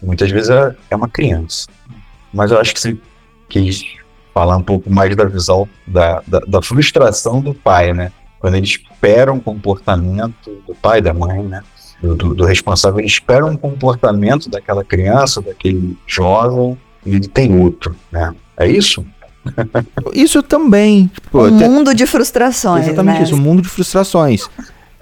Muitas 0.02 0.32
vezes 0.32 0.50
é, 0.50 0.74
é 0.89 0.96
uma 0.96 1.10
criança. 1.10 1.67
Mas 2.34 2.52
eu 2.52 2.60
acho 2.62 2.74
que 2.74 2.80
você 2.80 2.98
quis 3.50 3.84
falar 4.34 4.56
um 4.56 4.63
pouco 4.63 4.89
mais 4.89 5.13
da 5.13 5.26
visão 5.26 5.67
da, 5.86 6.24
da, 6.26 6.39
da 6.39 6.62
frustração 6.62 7.41
do 7.41 7.54
pai, 7.54 7.91
né? 7.91 8.13
Quando 8.39 8.56
ele 8.56 8.65
espera 8.65 9.34
um 9.34 9.41
comportamento 9.41 10.63
do 10.65 10.74
pai, 10.74 11.02
da 11.02 11.13
mãe, 11.13 11.44
né? 11.44 11.62
Do, 12.02 12.15
do, 12.15 12.34
do 12.34 12.46
responsável, 12.46 13.00
ele 13.02 13.10
espera 13.10 13.46
um 13.46 13.58
comportamento 13.58 14.50
daquela 14.50 14.86
criança, 14.86 15.41
daquele 15.41 15.98
jovem, 16.08 16.78
e 17.06 17.16
ele 17.16 17.28
tem 17.28 17.60
outro, 17.60 17.96
né? 18.12 18.34
É 18.58 18.68
isso? 18.68 19.06
isso 20.14 20.44
também. 20.44 21.10
Tipo, 21.14 21.46
um 21.46 21.52
mundo 21.52 21.94
de 21.94 22.06
frustrações. 22.06 22.86
Exatamente 22.88 23.18
né? 23.18 23.24
isso, 23.24 23.36
um 23.36 23.40
mundo 23.40 23.62
de 23.62 23.70
frustrações. 23.70 24.48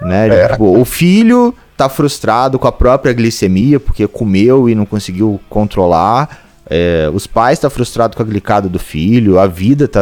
Né? 0.01 0.27
É. 0.29 0.47
Tipo, 0.49 0.79
o 0.79 0.85
filho 0.85 1.53
tá 1.75 1.89
frustrado 1.89 2.57
com 2.57 2.67
a 2.67 2.71
própria 2.71 3.13
glicemia, 3.13 3.79
porque 3.79 4.07
comeu 4.07 4.69
e 4.69 4.75
não 4.75 4.85
conseguiu 4.85 5.39
controlar. 5.49 6.45
É, 6.69 7.09
os 7.13 7.25
pais 7.25 7.59
tá 7.59 7.69
frustrado 7.69 8.15
com 8.15 8.21
a 8.21 8.25
glicada 8.25 8.69
do 8.69 8.79
filho, 8.79 9.39
a 9.39 9.47
vida 9.47 9.87
tá 9.87 10.01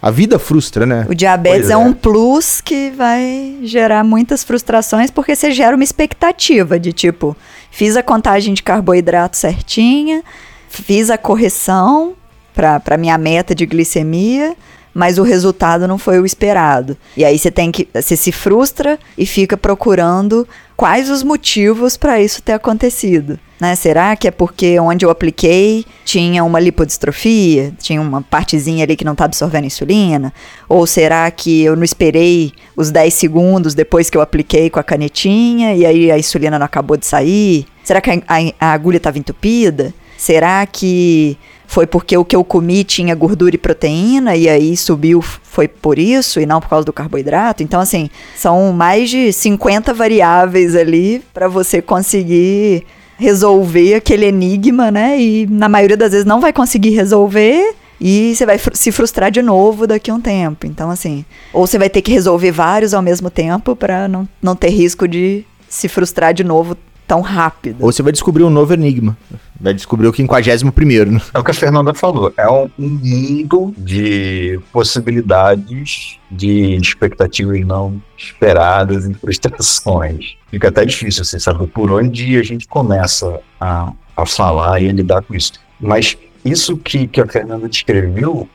a 0.00 0.10
vida 0.10 0.38
frustra, 0.38 0.86
né? 0.86 1.06
O 1.08 1.14
diabetes 1.14 1.70
é. 1.70 1.72
é. 1.72 1.76
um 1.76 1.92
plus 1.92 2.60
que 2.60 2.90
vai 2.90 3.58
gerar 3.62 4.04
muitas 4.04 4.44
frustrações 4.44 5.10
porque 5.10 5.34
você 5.34 5.50
gera 5.50 5.74
uma 5.74 5.82
expectativa 5.82 6.78
de 6.78 6.92
tipo, 6.92 7.36
fiz 7.70 7.96
a 7.96 8.02
contagem 8.02 8.54
de 8.54 8.62
carboidrato 8.62 9.36
certinha, 9.36 10.22
fiz 10.68 11.10
a 11.10 11.18
correção 11.18 12.14
para 12.54 12.96
minha 12.96 13.16
meta 13.16 13.54
de 13.54 13.64
glicemia, 13.64 14.56
mas 14.92 15.16
o 15.16 15.22
resultado 15.22 15.86
não 15.86 15.96
foi 15.96 16.18
o 16.18 16.26
esperado. 16.26 16.96
E 17.16 17.24
aí 17.24 17.38
você 17.38 17.50
tem 17.50 17.70
que 17.70 17.88
você 17.94 18.16
se 18.16 18.32
frustra 18.32 18.98
e 19.16 19.24
fica 19.24 19.56
procurando 19.56 20.46
quais 20.76 21.08
os 21.08 21.22
motivos 21.22 21.96
para 21.96 22.20
isso 22.20 22.42
ter 22.42 22.52
acontecido. 22.52 23.38
Né? 23.60 23.74
Será 23.74 24.14
que 24.14 24.28
é 24.28 24.30
porque 24.30 24.78
onde 24.78 25.04
eu 25.04 25.10
apliquei 25.10 25.84
tinha 26.04 26.44
uma 26.44 26.60
lipodistrofia, 26.60 27.72
tinha 27.78 28.00
uma 28.00 28.22
partezinha 28.22 28.84
ali 28.84 28.96
que 28.96 29.04
não 29.04 29.12
está 29.12 29.24
absorvendo 29.24 29.66
insulina? 29.66 30.32
Ou 30.68 30.86
será 30.86 31.30
que 31.30 31.62
eu 31.62 31.74
não 31.74 31.84
esperei 31.84 32.52
os 32.76 32.90
10 32.90 33.12
segundos 33.14 33.74
depois 33.74 34.08
que 34.08 34.16
eu 34.16 34.20
apliquei 34.20 34.70
com 34.70 34.78
a 34.78 34.84
canetinha 34.84 35.74
e 35.74 35.84
aí 35.84 36.10
a 36.10 36.18
insulina 36.18 36.58
não 36.58 36.66
acabou 36.66 36.96
de 36.96 37.06
sair? 37.06 37.66
Será 37.82 38.00
que 38.00 38.10
a, 38.10 38.14
a, 38.28 38.68
a 38.68 38.72
agulha 38.72 38.98
estava 38.98 39.18
entupida? 39.18 39.92
Será 40.18 40.66
que 40.66 41.38
foi 41.64 41.86
porque 41.86 42.16
o 42.16 42.24
que 42.24 42.34
eu 42.34 42.42
comi 42.42 42.82
tinha 42.82 43.14
gordura 43.14 43.54
e 43.54 43.58
proteína 43.58 44.34
e 44.34 44.48
aí 44.48 44.76
subiu 44.76 45.22
foi 45.22 45.68
por 45.68 45.96
isso 45.96 46.40
e 46.40 46.46
não 46.46 46.60
por 46.60 46.68
causa 46.68 46.84
do 46.84 46.92
carboidrato. 46.92 47.62
Então 47.62 47.80
assim, 47.80 48.10
são 48.34 48.72
mais 48.72 49.08
de 49.08 49.32
50 49.32 49.94
variáveis 49.94 50.74
ali 50.74 51.22
para 51.32 51.46
você 51.46 51.80
conseguir 51.80 52.84
resolver 53.16 53.94
aquele 53.94 54.26
enigma, 54.26 54.90
né? 54.90 55.20
E 55.20 55.46
na 55.46 55.68
maioria 55.68 55.96
das 55.96 56.10
vezes 56.10 56.26
não 56.26 56.40
vai 56.40 56.52
conseguir 56.52 56.90
resolver 56.90 57.76
e 58.00 58.34
você 58.34 58.44
vai 58.44 58.58
fr 58.58 58.70
se 58.74 58.90
frustrar 58.90 59.30
de 59.30 59.40
novo 59.40 59.86
daqui 59.86 60.10
a 60.10 60.14
um 60.14 60.20
tempo. 60.20 60.66
Então 60.66 60.90
assim, 60.90 61.24
ou 61.52 61.64
você 61.64 61.78
vai 61.78 61.88
ter 61.88 62.02
que 62.02 62.10
resolver 62.10 62.50
vários 62.50 62.92
ao 62.92 63.02
mesmo 63.02 63.30
tempo 63.30 63.76
para 63.76 64.08
não, 64.08 64.28
não 64.42 64.56
ter 64.56 64.70
risco 64.70 65.06
de 65.06 65.44
se 65.68 65.86
frustrar 65.86 66.34
de 66.34 66.42
novo 66.42 66.76
tão 67.08 67.22
rápido. 67.22 67.78
Ou 67.80 67.90
você 67.90 68.02
vai 68.02 68.12
descobrir 68.12 68.44
um 68.44 68.50
novo 68.50 68.74
enigma. 68.74 69.16
Vai 69.58 69.72
descobrir 69.72 70.06
o 70.06 70.14
51 70.14 70.70
primeiro, 70.70 71.10
né? 71.10 71.20
É 71.32 71.38
o 71.38 71.42
que 71.42 71.50
a 71.50 71.54
Fernanda 71.54 71.94
falou. 71.94 72.32
É 72.36 72.48
um 72.48 72.70
mundo 72.78 73.74
de 73.76 74.60
possibilidades, 74.70 76.18
de 76.30 76.76
expectativas 76.76 77.58
não 77.66 78.00
esperadas 78.16 79.06
e 79.06 79.14
frustrações. 79.14 80.36
Fica 80.50 80.68
até 80.68 80.84
difícil, 80.84 81.24
você 81.24 81.40
sabe 81.40 81.66
por 81.66 81.90
onde 81.90 82.36
a 82.36 82.42
gente 82.42 82.68
começa 82.68 83.40
a, 83.58 83.92
a 84.14 84.26
falar 84.26 84.80
e 84.80 84.88
a 84.88 84.92
lidar 84.92 85.22
com 85.22 85.34
isso. 85.34 85.54
Mas 85.80 86.16
isso 86.44 86.76
que, 86.76 87.08
que 87.08 87.20
a 87.20 87.26
Fernanda 87.26 87.68
descreveu 87.68 88.48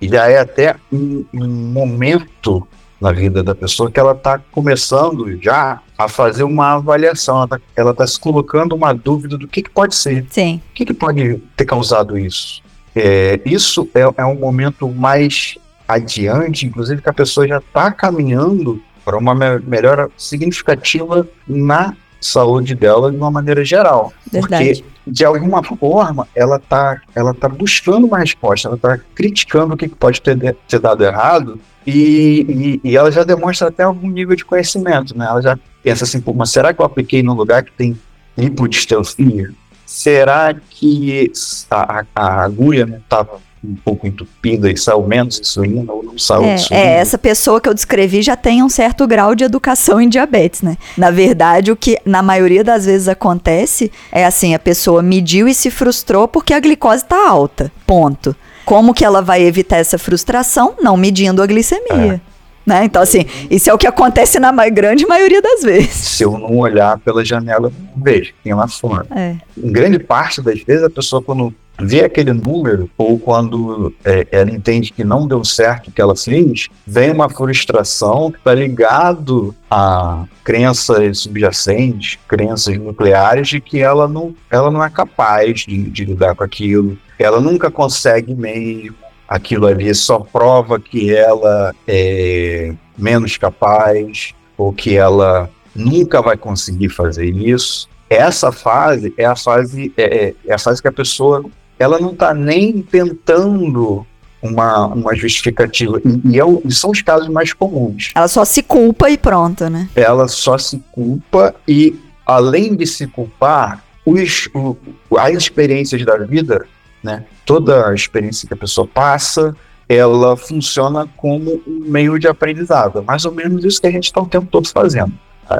já 0.00 0.28
é 0.28 0.38
até 0.38 0.76
um, 0.92 1.24
um 1.32 1.48
momento 1.48 2.66
na 3.00 3.12
vida 3.12 3.42
da 3.42 3.54
pessoa 3.54 3.90
que 3.90 3.98
ela 3.98 4.12
está 4.12 4.38
começando 4.50 5.38
já 5.42 5.80
a 5.96 6.08
fazer 6.08 6.44
uma 6.44 6.74
avaliação, 6.74 7.46
ela 7.76 7.90
está 7.90 7.94
tá 7.94 8.06
se 8.06 8.18
colocando 8.18 8.74
uma 8.74 8.92
dúvida 8.92 9.36
do 9.36 9.46
que, 9.46 9.62
que 9.62 9.70
pode 9.70 9.94
ser. 9.94 10.26
Sim. 10.30 10.60
O 10.70 10.74
que, 10.74 10.86
que 10.86 10.94
pode 10.94 11.42
ter 11.56 11.64
causado 11.64 12.18
isso? 12.18 12.62
É, 12.94 13.40
isso 13.44 13.88
é, 13.94 14.00
é 14.16 14.24
um 14.24 14.36
momento 14.36 14.88
mais 14.88 15.56
adiante, 15.86 16.66
inclusive 16.66 17.02
que 17.02 17.08
a 17.08 17.12
pessoa 17.12 17.46
já 17.46 17.58
está 17.58 17.90
caminhando 17.90 18.80
para 19.04 19.18
uma 19.18 19.34
me 19.34 19.58
melhora 19.60 20.08
significativa 20.16 21.28
na 21.46 21.94
saúde 22.20 22.74
dela 22.74 23.10
de 23.10 23.16
uma 23.18 23.30
maneira 23.30 23.64
geral. 23.64 24.12
Verdade. 24.32 24.82
Porque, 24.82 24.94
de 25.06 25.24
alguma 25.24 25.62
forma, 25.62 26.26
ela 26.34 26.56
está 26.56 27.02
ela 27.14 27.34
tá 27.34 27.48
buscando 27.48 28.06
uma 28.06 28.18
resposta, 28.18 28.68
ela 28.68 28.76
está 28.76 28.98
criticando 29.14 29.74
o 29.74 29.76
que 29.76 29.88
pode 29.88 30.22
ter, 30.22 30.56
ter 30.66 30.78
dado 30.78 31.04
errado 31.04 31.60
e, 31.86 32.80
e, 32.82 32.90
e, 32.90 32.96
ela 32.96 33.10
já 33.10 33.24
demonstra 33.24 33.68
até 33.68 33.82
algum 33.82 34.08
nível 34.08 34.34
de 34.34 34.44
conhecimento, 34.44 35.16
né? 35.16 35.26
Ela 35.28 35.42
já 35.42 35.58
pensa 35.82 36.04
assim, 36.04 36.20
pô, 36.20 36.32
mas 36.32 36.50
será 36.50 36.72
que 36.72 36.80
eu 36.80 36.86
apliquei 36.86 37.22
num 37.22 37.34
lugar 37.34 37.62
que 37.62 37.72
tem 37.72 37.98
lipodistelfia? 38.36 39.50
Será 39.84 40.54
que 40.54 41.30
a, 41.70 42.04
a, 42.14 42.42
agulha 42.42 42.86
não 42.86 42.96
estava 42.96 43.38
um 43.62 43.76
pouco 43.76 44.06
entupida 44.06 44.70
e 44.70 44.76
saiu 44.76 45.02
menos 45.06 45.38
insulina 45.40 45.92
ou 45.92 46.02
não 46.02 46.18
saiu 46.18 46.44
é, 46.44 46.54
insulina? 46.54 46.86
É, 46.86 46.94
essa 46.94 47.18
pessoa 47.18 47.60
que 47.60 47.68
eu 47.68 47.74
descrevi 47.74 48.22
já 48.22 48.34
tem 48.34 48.62
um 48.62 48.68
certo 48.68 49.06
grau 49.06 49.34
de 49.34 49.44
educação 49.44 50.00
em 50.00 50.08
diabetes, 50.08 50.62
né? 50.62 50.76
Na 50.96 51.10
verdade, 51.10 51.70
o 51.70 51.76
que 51.76 51.98
na 52.04 52.22
maioria 52.22 52.64
das 52.64 52.86
vezes 52.86 53.08
acontece 53.08 53.92
é 54.10 54.24
assim, 54.24 54.54
a 54.54 54.58
pessoa 54.58 55.02
mediu 55.02 55.46
e 55.46 55.54
se 55.54 55.70
frustrou 55.70 56.26
porque 56.26 56.54
a 56.54 56.60
glicose 56.60 57.04
está 57.04 57.28
alta, 57.28 57.70
ponto. 57.86 58.34
Como 58.64 58.94
que 58.94 59.04
ela 59.04 59.20
vai 59.20 59.42
evitar 59.42 59.76
essa 59.76 59.98
frustração? 59.98 60.74
Não 60.80 60.96
medindo 60.96 61.42
a 61.42 61.46
glicemia. 61.46 62.20
É. 62.30 62.34
Né? 62.66 62.84
Então, 62.84 63.02
assim, 63.02 63.26
isso 63.50 63.68
é 63.68 63.74
o 63.74 63.78
que 63.78 63.86
acontece 63.86 64.38
na 64.40 64.50
grande 64.70 65.06
maioria 65.06 65.42
das 65.42 65.62
vezes. 65.62 65.92
Se 65.92 66.22
eu 66.22 66.38
não 66.38 66.58
olhar 66.58 66.98
pela 66.98 67.24
janela, 67.24 67.70
vejo 67.94 68.32
tem 68.42 68.54
lá 68.54 68.66
fora. 68.66 69.06
É. 69.14 69.36
Em 69.56 69.70
grande 69.70 69.98
parte 69.98 70.40
das 70.40 70.62
vezes, 70.62 70.82
a 70.82 70.90
pessoa, 70.90 71.20
quando 71.20 71.54
vê 71.78 72.04
aquele 72.04 72.32
número, 72.32 72.88
ou 72.96 73.18
quando 73.18 73.92
é, 74.04 74.26
ela 74.30 74.50
entende 74.50 74.92
que 74.92 75.02
não 75.02 75.26
deu 75.26 75.44
certo 75.44 75.88
o 75.88 75.92
que 75.92 76.00
ela 76.00 76.14
fez, 76.14 76.68
vem 76.86 77.10
uma 77.10 77.28
frustração 77.28 78.30
que 78.30 78.38
está 78.38 78.54
ligado 78.54 79.54
a 79.70 80.24
crenças 80.44 81.18
subjacentes, 81.18 82.18
crenças 82.28 82.78
nucleares, 82.78 83.48
de 83.48 83.60
que 83.60 83.80
ela 83.80 84.06
não, 84.06 84.34
ela 84.50 84.70
não 84.70 84.82
é 84.82 84.88
capaz 84.88 85.60
de, 85.60 85.90
de 85.90 86.04
lidar 86.04 86.34
com 86.34 86.44
aquilo, 86.44 86.96
ela 87.18 87.40
nunca 87.40 87.70
consegue 87.70 88.34
mesmo, 88.34 88.96
aquilo 89.28 89.66
ali 89.66 89.94
só 89.94 90.18
prova 90.20 90.78
que 90.78 91.14
ela 91.14 91.74
é 91.86 92.74
menos 92.96 93.36
capaz, 93.36 94.34
ou 94.56 94.72
que 94.72 94.96
ela 94.96 95.50
nunca 95.74 96.22
vai 96.22 96.36
conseguir 96.36 96.88
fazer 96.88 97.26
isso. 97.26 97.88
Essa 98.08 98.52
fase 98.52 99.12
é 99.16 99.24
a 99.24 99.34
fase 99.34 99.92
é, 99.96 100.02
é, 100.02 100.34
é 100.46 100.54
a 100.54 100.58
fase 100.58 100.80
que 100.80 100.88
a 100.88 100.92
pessoa 100.92 101.44
ela 101.78 101.98
não 101.98 102.12
está 102.12 102.32
nem 102.32 102.80
tentando 102.82 104.06
uma, 104.40 104.86
uma 104.86 105.14
justificativa. 105.16 106.00
E, 106.04 106.34
e, 106.34 106.40
é, 106.40 106.44
e, 106.64 106.72
são 106.72 106.90
os 106.90 107.02
casos 107.02 107.28
mais 107.28 107.52
comuns. 107.52 108.12
Ela 108.14 108.28
só 108.28 108.44
se 108.44 108.62
culpa 108.62 109.10
e 109.10 109.16
pronto, 109.16 109.68
né? 109.68 109.88
Ela 109.96 110.28
só 110.28 110.58
se 110.58 110.82
culpa 110.92 111.54
e, 111.66 111.98
além 112.26 112.76
de 112.76 112.86
se 112.86 113.06
culpar, 113.06 113.82
os, 114.04 114.48
o, 114.54 114.76
as 115.18 115.34
experiências 115.34 116.04
da 116.04 116.18
vida, 116.18 116.66
né? 117.04 117.24
Toda 117.44 117.88
a 117.88 117.94
experiência 117.94 118.48
que 118.48 118.54
a 118.54 118.56
pessoa 118.56 118.86
passa, 118.86 119.54
ela 119.86 120.34
funciona 120.36 121.06
como 121.18 121.62
um 121.66 121.80
meio 121.84 122.18
de 122.18 122.26
aprendizado. 122.26 123.00
É 123.00 123.02
mais 123.02 123.26
ou 123.26 123.32
menos 123.32 123.62
isso 123.62 123.80
que 123.80 123.86
a 123.86 123.90
gente 123.90 124.04
está 124.04 124.20
o 124.20 124.26
tempo 124.26 124.46
todo 124.50 124.66
fazendo. 124.68 125.12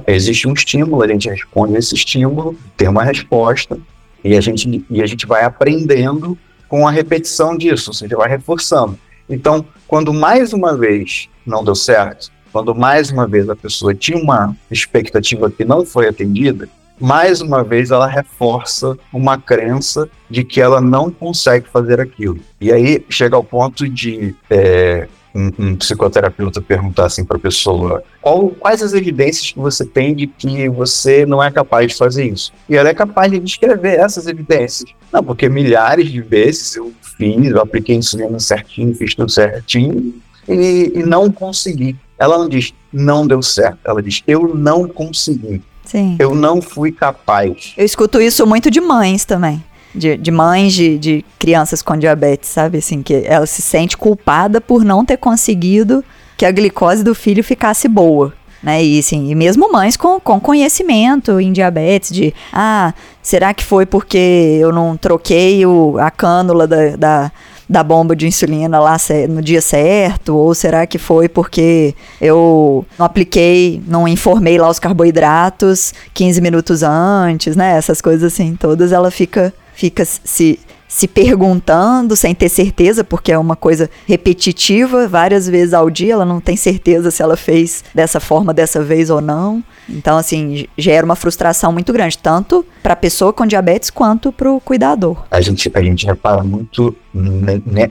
Existe 0.06 0.48
um 0.48 0.54
estímulo, 0.54 1.02
a 1.02 1.06
gente 1.06 1.28
responde 1.28 1.76
esse 1.76 1.94
estímulo, 1.94 2.56
tem 2.74 2.88
uma 2.88 3.04
resposta, 3.04 3.78
e 4.24 4.34
a 4.34 4.40
gente, 4.40 4.82
e 4.88 5.02
a 5.02 5.06
gente 5.06 5.26
vai 5.26 5.44
aprendendo 5.44 6.38
com 6.66 6.88
a 6.88 6.90
repetição 6.90 7.54
disso, 7.54 7.90
ou 7.90 7.94
seja, 7.94 8.16
vai 8.16 8.30
reforçando. 8.30 8.98
Então, 9.28 9.64
quando 9.86 10.12
mais 10.14 10.54
uma 10.54 10.74
vez 10.74 11.28
não 11.46 11.62
deu 11.62 11.74
certo, 11.74 12.32
quando 12.50 12.74
mais 12.74 13.10
uma 13.10 13.26
vez 13.26 13.50
a 13.50 13.54
pessoa 13.54 13.94
tinha 13.94 14.16
uma 14.16 14.56
expectativa 14.70 15.50
que 15.50 15.64
não 15.64 15.84
foi 15.84 16.08
atendida, 16.08 16.66
mais 17.00 17.40
uma 17.40 17.62
vez 17.64 17.90
ela 17.90 18.06
reforça 18.06 18.96
uma 19.12 19.38
crença 19.38 20.08
de 20.30 20.44
que 20.44 20.60
ela 20.60 20.80
não 20.80 21.10
consegue 21.10 21.68
fazer 21.68 22.00
aquilo. 22.00 22.38
E 22.60 22.72
aí 22.72 23.04
chega 23.08 23.36
ao 23.36 23.44
ponto 23.44 23.88
de 23.88 24.34
é, 24.48 25.08
um, 25.34 25.50
um 25.58 25.76
psicoterapeuta 25.76 26.62
perguntar 26.62 27.06
assim 27.06 27.24
para 27.24 27.36
a 27.36 27.40
pessoa 27.40 28.02
qual, 28.22 28.48
quais 28.50 28.82
as 28.82 28.92
evidências 28.92 29.50
que 29.50 29.58
você 29.58 29.84
tem 29.84 30.14
de 30.14 30.26
que 30.26 30.68
você 30.68 31.26
não 31.26 31.42
é 31.42 31.50
capaz 31.50 31.88
de 31.88 31.98
fazer 31.98 32.24
isso. 32.24 32.52
E 32.68 32.76
ela 32.76 32.88
é 32.88 32.94
capaz 32.94 33.30
de 33.30 33.40
descrever 33.40 33.98
essas 33.98 34.26
evidências. 34.26 34.90
Não, 35.12 35.22
porque 35.22 35.48
milhares 35.48 36.10
de 36.10 36.20
vezes 36.20 36.76
eu 36.76 36.92
fiz, 37.16 37.50
eu 37.50 37.60
apliquei 37.60 37.96
insulina 37.96 38.38
certinho, 38.38 38.94
fiz 38.94 39.14
tudo 39.14 39.30
certinho 39.30 40.14
e, 40.48 40.92
e 40.94 41.02
não 41.02 41.30
consegui. 41.30 41.96
Ela 42.16 42.38
não 42.38 42.48
diz, 42.48 42.72
não 42.92 43.26
deu 43.26 43.42
certo. 43.42 43.78
Ela 43.84 44.00
diz, 44.00 44.22
eu 44.26 44.54
não 44.54 44.86
consegui. 44.86 45.60
Sim. 45.84 46.16
Eu 46.18 46.34
não 46.34 46.62
fui 46.62 46.90
capaz. 46.90 47.72
Eu 47.76 47.84
escuto 47.84 48.20
isso 48.20 48.46
muito 48.46 48.70
de 48.70 48.80
mães 48.80 49.24
também 49.24 49.62
de, 49.94 50.16
de 50.16 50.30
mães 50.30 50.72
de, 50.72 50.98
de 50.98 51.24
crianças 51.38 51.80
com 51.80 51.96
diabetes, 51.96 52.50
sabe? 52.50 52.78
Assim, 52.78 53.02
que 53.02 53.22
ela 53.24 53.46
se 53.46 53.62
sente 53.62 53.96
culpada 53.96 54.60
por 54.60 54.84
não 54.84 55.04
ter 55.04 55.16
conseguido 55.16 56.04
que 56.36 56.44
a 56.44 56.50
glicose 56.50 57.04
do 57.04 57.14
filho 57.14 57.44
ficasse 57.44 57.86
boa. 57.86 58.32
Né? 58.62 58.82
E, 58.82 58.98
assim, 58.98 59.30
e 59.30 59.34
mesmo 59.34 59.70
mães 59.70 59.96
com, 59.96 60.18
com 60.18 60.40
conhecimento 60.40 61.38
em 61.38 61.52
diabetes, 61.52 62.10
de 62.10 62.34
ah, 62.52 62.92
será 63.22 63.52
que 63.52 63.62
foi 63.62 63.86
porque 63.86 64.58
eu 64.58 64.72
não 64.72 64.96
troquei 64.96 65.64
o, 65.66 65.96
a 65.98 66.10
cânula 66.10 66.66
da, 66.66 66.96
da, 66.96 67.32
da 67.68 67.82
bomba 67.82 68.14
de 68.14 68.26
insulina 68.26 68.78
lá 68.78 68.96
no 69.28 69.40
dia 69.40 69.60
certo? 69.60 70.36
Ou 70.36 70.54
será 70.54 70.86
que 70.86 70.98
foi 70.98 71.28
porque 71.28 71.94
eu 72.20 72.84
não 72.98 73.06
apliquei, 73.06 73.82
não 73.86 74.06
informei 74.06 74.58
lá 74.58 74.68
os 74.68 74.78
carboidratos 74.78 75.94
15 76.12 76.40
minutos 76.40 76.82
antes, 76.82 77.56
né? 77.56 77.76
Essas 77.76 78.00
coisas 78.00 78.32
assim, 78.32 78.56
todas 78.56 78.92
ela 78.92 79.10
fica 79.10 79.52
fica 79.74 80.04
se 80.04 80.60
se 80.94 81.08
perguntando 81.08 82.14
sem 82.14 82.32
ter 82.36 82.48
certeza, 82.48 83.02
porque 83.02 83.32
é 83.32 83.36
uma 83.36 83.56
coisa 83.56 83.90
repetitiva, 84.06 85.08
várias 85.08 85.48
vezes 85.48 85.74
ao 85.74 85.90
dia, 85.90 86.12
ela 86.12 86.24
não 86.24 86.40
tem 86.40 86.56
certeza 86.56 87.10
se 87.10 87.20
ela 87.20 87.36
fez 87.36 87.82
dessa 87.92 88.20
forma 88.20 88.54
dessa 88.54 88.80
vez 88.80 89.10
ou 89.10 89.20
não. 89.20 89.60
Então, 89.88 90.16
assim, 90.16 90.68
gera 90.78 91.04
uma 91.04 91.16
frustração 91.16 91.72
muito 91.72 91.92
grande, 91.92 92.16
tanto 92.16 92.64
para 92.80 92.92
a 92.92 92.96
pessoa 92.96 93.32
com 93.32 93.44
diabetes 93.44 93.90
quanto 93.90 94.30
para 94.30 94.48
o 94.48 94.60
cuidador. 94.60 95.24
A 95.32 95.40
gente, 95.40 95.68
a 95.74 95.82
gente 95.82 96.06
repara 96.06 96.44
muito 96.44 96.94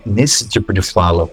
nesse 0.06 0.48
tipo 0.48 0.72
de 0.72 0.82
fala. 0.82 1.30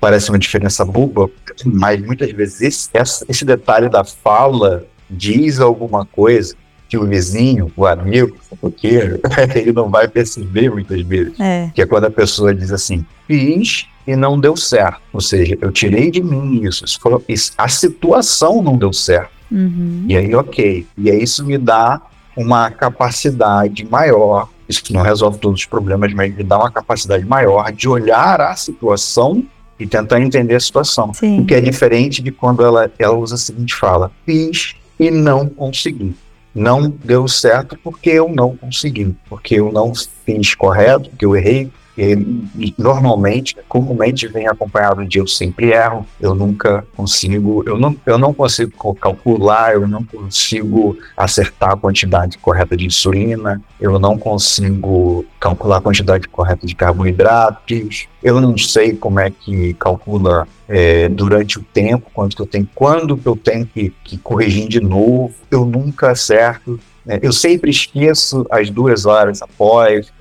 Parece 0.00 0.30
uma 0.30 0.38
diferença 0.38 0.84
boba, 0.84 1.30
mas 1.64 2.04
muitas 2.04 2.32
vezes 2.32 2.60
esse, 2.60 2.90
esse 3.28 3.44
detalhe 3.44 3.88
da 3.88 4.02
fala 4.02 4.84
diz 5.08 5.60
alguma 5.60 6.04
coisa 6.04 6.56
que 6.88 6.96
o 6.96 7.06
vizinho, 7.06 7.70
o 7.76 7.86
amigo, 7.86 8.36
o 8.36 8.56
fofoqueiro, 8.56 9.20
ele 9.54 9.72
não 9.72 9.90
vai 9.90 10.08
perceber 10.08 10.70
muitas 10.70 11.00
vezes. 11.02 11.38
É. 11.38 11.70
Que 11.74 11.82
é 11.82 11.86
quando 11.86 12.04
a 12.04 12.10
pessoa 12.10 12.54
diz 12.54 12.72
assim, 12.72 13.04
fiz 13.26 13.86
e 14.06 14.16
não 14.16 14.40
deu 14.40 14.56
certo. 14.56 15.00
Ou 15.12 15.20
seja, 15.20 15.56
eu 15.60 15.70
tirei 15.70 16.10
de 16.10 16.22
mim 16.22 16.62
isso. 16.64 16.84
isso, 16.84 16.98
foi, 16.98 17.22
isso 17.28 17.52
a 17.58 17.68
situação 17.68 18.62
não 18.62 18.76
deu 18.76 18.92
certo. 18.92 19.30
Uhum. 19.50 20.06
E 20.08 20.16
aí, 20.16 20.34
ok. 20.34 20.86
E 20.96 21.10
aí 21.10 21.22
isso 21.22 21.44
me 21.44 21.58
dá 21.58 22.00
uma 22.34 22.70
capacidade 22.70 23.84
maior. 23.84 24.48
Isso 24.66 24.82
não 24.90 25.02
resolve 25.02 25.38
todos 25.38 25.60
os 25.60 25.66
problemas, 25.66 26.12
mas 26.14 26.34
me 26.34 26.42
dá 26.42 26.58
uma 26.58 26.70
capacidade 26.70 27.24
maior 27.24 27.70
de 27.72 27.88
olhar 27.88 28.40
a 28.40 28.54
situação 28.54 29.44
e 29.78 29.86
tentar 29.86 30.20
entender 30.20 30.54
a 30.54 30.60
situação. 30.60 31.12
Sim. 31.12 31.40
O 31.40 31.46
que 31.46 31.54
é 31.54 31.60
diferente 31.60 32.22
de 32.22 32.30
quando 32.30 32.64
ela, 32.64 32.90
ela 32.98 33.16
usa 33.16 33.34
a 33.34 33.38
seguinte 33.38 33.74
fala: 33.74 34.10
fiz 34.24 34.74
e 34.98 35.10
não 35.10 35.48
consegui 35.48 36.14
não 36.58 36.90
deu 36.90 37.26
certo 37.28 37.78
porque 37.82 38.10
eu 38.10 38.28
não 38.28 38.56
consegui, 38.56 39.16
porque 39.28 39.54
eu 39.54 39.72
não 39.72 39.92
fiz 39.94 40.54
correto, 40.54 41.08
porque 41.10 41.24
eu 41.24 41.36
errei. 41.36 41.70
E, 41.98 42.72
normalmente, 42.78 43.56
comumente 43.68 44.28
vem 44.28 44.46
acompanhado 44.46 45.04
de 45.04 45.18
eu 45.18 45.26
sempre 45.26 45.72
erro, 45.72 46.06
eu 46.20 46.32
nunca 46.32 46.86
consigo, 46.96 47.64
eu 47.66 47.76
não, 47.76 47.96
eu 48.06 48.16
não 48.16 48.32
consigo 48.32 48.94
calcular, 48.94 49.74
eu 49.74 49.88
não 49.88 50.04
consigo 50.04 50.96
acertar 51.16 51.72
a 51.72 51.76
quantidade 51.76 52.38
correta 52.38 52.76
de 52.76 52.86
insulina, 52.86 53.60
eu 53.80 53.98
não 53.98 54.16
consigo 54.16 55.24
calcular 55.40 55.78
a 55.78 55.80
quantidade 55.80 56.28
correta 56.28 56.64
de 56.64 56.76
carboidratos, 56.76 58.06
eu 58.22 58.40
não 58.40 58.56
sei 58.56 58.94
como 58.94 59.18
é 59.18 59.28
que 59.30 59.74
calcula 59.74 60.46
é, 60.68 61.08
durante 61.08 61.58
o 61.58 61.62
tempo, 61.62 62.10
quanto 62.12 62.36
que 62.36 62.42
eu 62.42 62.46
tenho, 62.46 62.68
quando 62.74 63.16
que 63.16 63.26
eu 63.26 63.34
tenho 63.34 63.66
que, 63.66 63.92
que 64.04 64.18
corrigir 64.18 64.68
de 64.68 64.80
novo, 64.80 65.34
eu 65.50 65.64
nunca 65.64 66.10
acerto. 66.10 66.78
Né? 67.08 67.18
Eu 67.22 67.32
sempre 67.32 67.70
esqueço 67.70 68.46
as 68.50 68.68
duas 68.68 69.06
horas 69.06 69.40
após, 69.40 70.12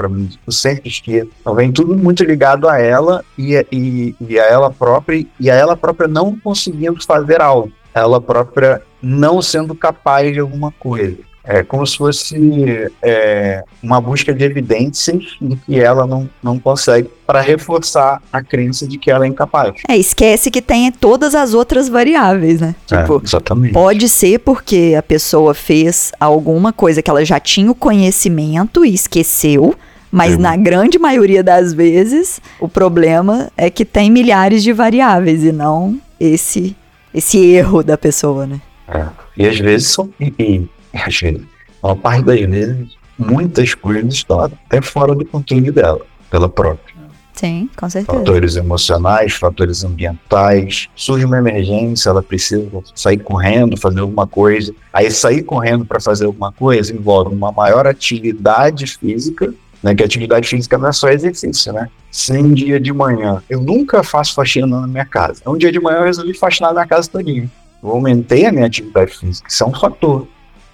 eu 0.48 0.54
sempre 0.54 0.88
esqueço. 0.88 1.30
Então 1.42 1.54
vem 1.54 1.70
tudo 1.70 1.94
muito 1.98 2.24
ligado 2.24 2.70
a 2.70 2.80
ela 2.80 3.26
e, 3.38 3.54
e, 3.70 4.16
e 4.22 4.40
a 4.40 4.46
ela 4.46 4.72
própria, 4.72 5.26
e 5.38 5.52
a 5.52 5.54
ela 5.54 5.76
própria 5.76 6.08
não 6.08 6.40
conseguindo 6.40 7.04
fazer 7.04 7.42
algo, 7.42 7.72
ela 7.94 8.22
própria 8.22 8.82
não 9.02 9.42
sendo 9.42 9.76
capaz 9.76 10.32
de 10.32 10.40
alguma 10.40 10.72
coisa. 10.72 11.18
É 11.48 11.64
como 11.64 11.88
se 11.88 11.98
fosse 11.98 12.92
é, 13.02 13.64
uma 13.82 14.02
busca 14.02 14.34
de 14.34 14.44
evidências 14.44 15.38
de 15.40 15.56
que 15.56 15.80
ela 15.80 16.06
não, 16.06 16.30
não 16.44 16.60
consegue 16.60 17.10
para 17.26 17.40
reforçar 17.40 18.22
a 18.32 18.44
crença 18.44 18.86
de 18.86 18.98
que 18.98 19.10
ela 19.10 19.26
é 19.26 19.30
incapaz. 19.30 19.76
É, 19.88 19.96
esquece 19.96 20.52
que 20.52 20.62
tem 20.62 20.92
todas 20.92 21.34
as 21.34 21.54
outras 21.54 21.88
variáveis, 21.88 22.60
né? 22.60 22.76
É, 22.92 23.02
tipo, 23.02 23.22
exatamente. 23.24 23.74
Pode 23.74 24.10
ser 24.10 24.40
porque 24.40 24.94
a 24.98 25.02
pessoa 25.02 25.54
fez 25.54 26.12
alguma 26.20 26.74
coisa 26.74 27.02
que 27.02 27.10
ela 27.10 27.24
já 27.24 27.40
tinha 27.40 27.72
o 27.72 27.76
conhecimento 27.76 28.86
e 28.86 28.94
esqueceu, 28.94 29.74
mas 30.12 30.34
Sim. 30.34 30.42
na 30.42 30.56
grande 30.58 31.00
maioria 31.00 31.42
das 31.42 31.74
vezes, 31.74 32.42
o 32.60 32.68
problema 32.68 33.50
é 33.56 33.70
que 33.70 33.86
tem 33.86 34.12
milhares 34.12 34.64
de 34.64 34.74
variáveis 34.74 35.44
e 35.44 35.52
não 35.52 35.98
esse 36.20 36.76
esse 37.14 37.44
erro 37.44 37.84
da 37.84 37.98
pessoa, 37.98 38.46
né? 38.46 38.62
É. 38.88 39.06
E 39.36 39.48
às 39.48 39.58
vezes 39.58 39.90
são 39.90 40.10
e, 40.20 40.68
às 40.94 41.20
vezes, 41.20 41.42
uma 41.82 42.22
vezes, 42.22 42.98
muitas 43.18 43.74
coisas 43.74 44.14
estão 44.14 44.42
até 44.42 44.82
fora 44.82 45.16
do 45.16 45.26
controle 45.26 45.72
dela, 45.72 46.02
pela 46.30 46.50
própria. 46.50 46.98
Sim, 47.38 47.70
com 47.78 47.88
certeza. 47.88 48.18
Fatores 48.18 48.56
emocionais, 48.56 49.34
fatores 49.34 49.84
ambientais. 49.84 50.90
Surge 50.96 51.24
uma 51.24 51.38
emergência, 51.38 52.10
ela 52.10 52.24
precisa 52.24 52.68
sair 52.96 53.20
correndo, 53.20 53.78
fazer 53.78 54.00
alguma 54.00 54.26
coisa. 54.26 54.74
Aí 54.92 55.12
sair 55.12 55.44
correndo 55.44 55.86
para 55.86 56.00
fazer 56.00 56.26
alguma 56.26 56.52
coisa 56.52 56.92
envolve 56.92 57.36
uma 57.36 57.52
maior 57.52 57.86
atividade 57.86 58.88
física, 58.88 59.54
né? 59.84 59.94
Que 59.94 60.04
atividade 60.04 60.48
física 60.48 60.80
não 60.80 60.88
é 60.88 60.92
só 60.92 61.10
exercício, 61.10 61.72
né? 61.72 61.88
Sem 62.10 62.56
dia 62.56 62.80
de 62.80 62.92
manhã. 62.92 63.44
Eu 63.48 63.62
nunca 63.62 64.02
faço 64.04 64.34
faxina 64.34 64.66
na 64.66 64.88
minha 64.88 65.06
casa. 65.06 65.44
Um 65.46 65.58
dia 65.58 65.72
de 65.72 65.80
manhã 65.80 66.00
eu 66.00 66.06
resolvi 66.06 66.34
faxinar 66.34 66.74
na 66.74 66.88
casa 66.88 67.08
todinha. 67.08 67.48
Eu 67.84 67.92
aumentei 67.92 68.48
a 68.48 68.52
minha 68.52 68.66
atividade 68.66 69.16
física, 69.16 69.48
isso 69.48 69.64
é 69.64 69.68
um 69.68 69.74
fator 69.74 70.28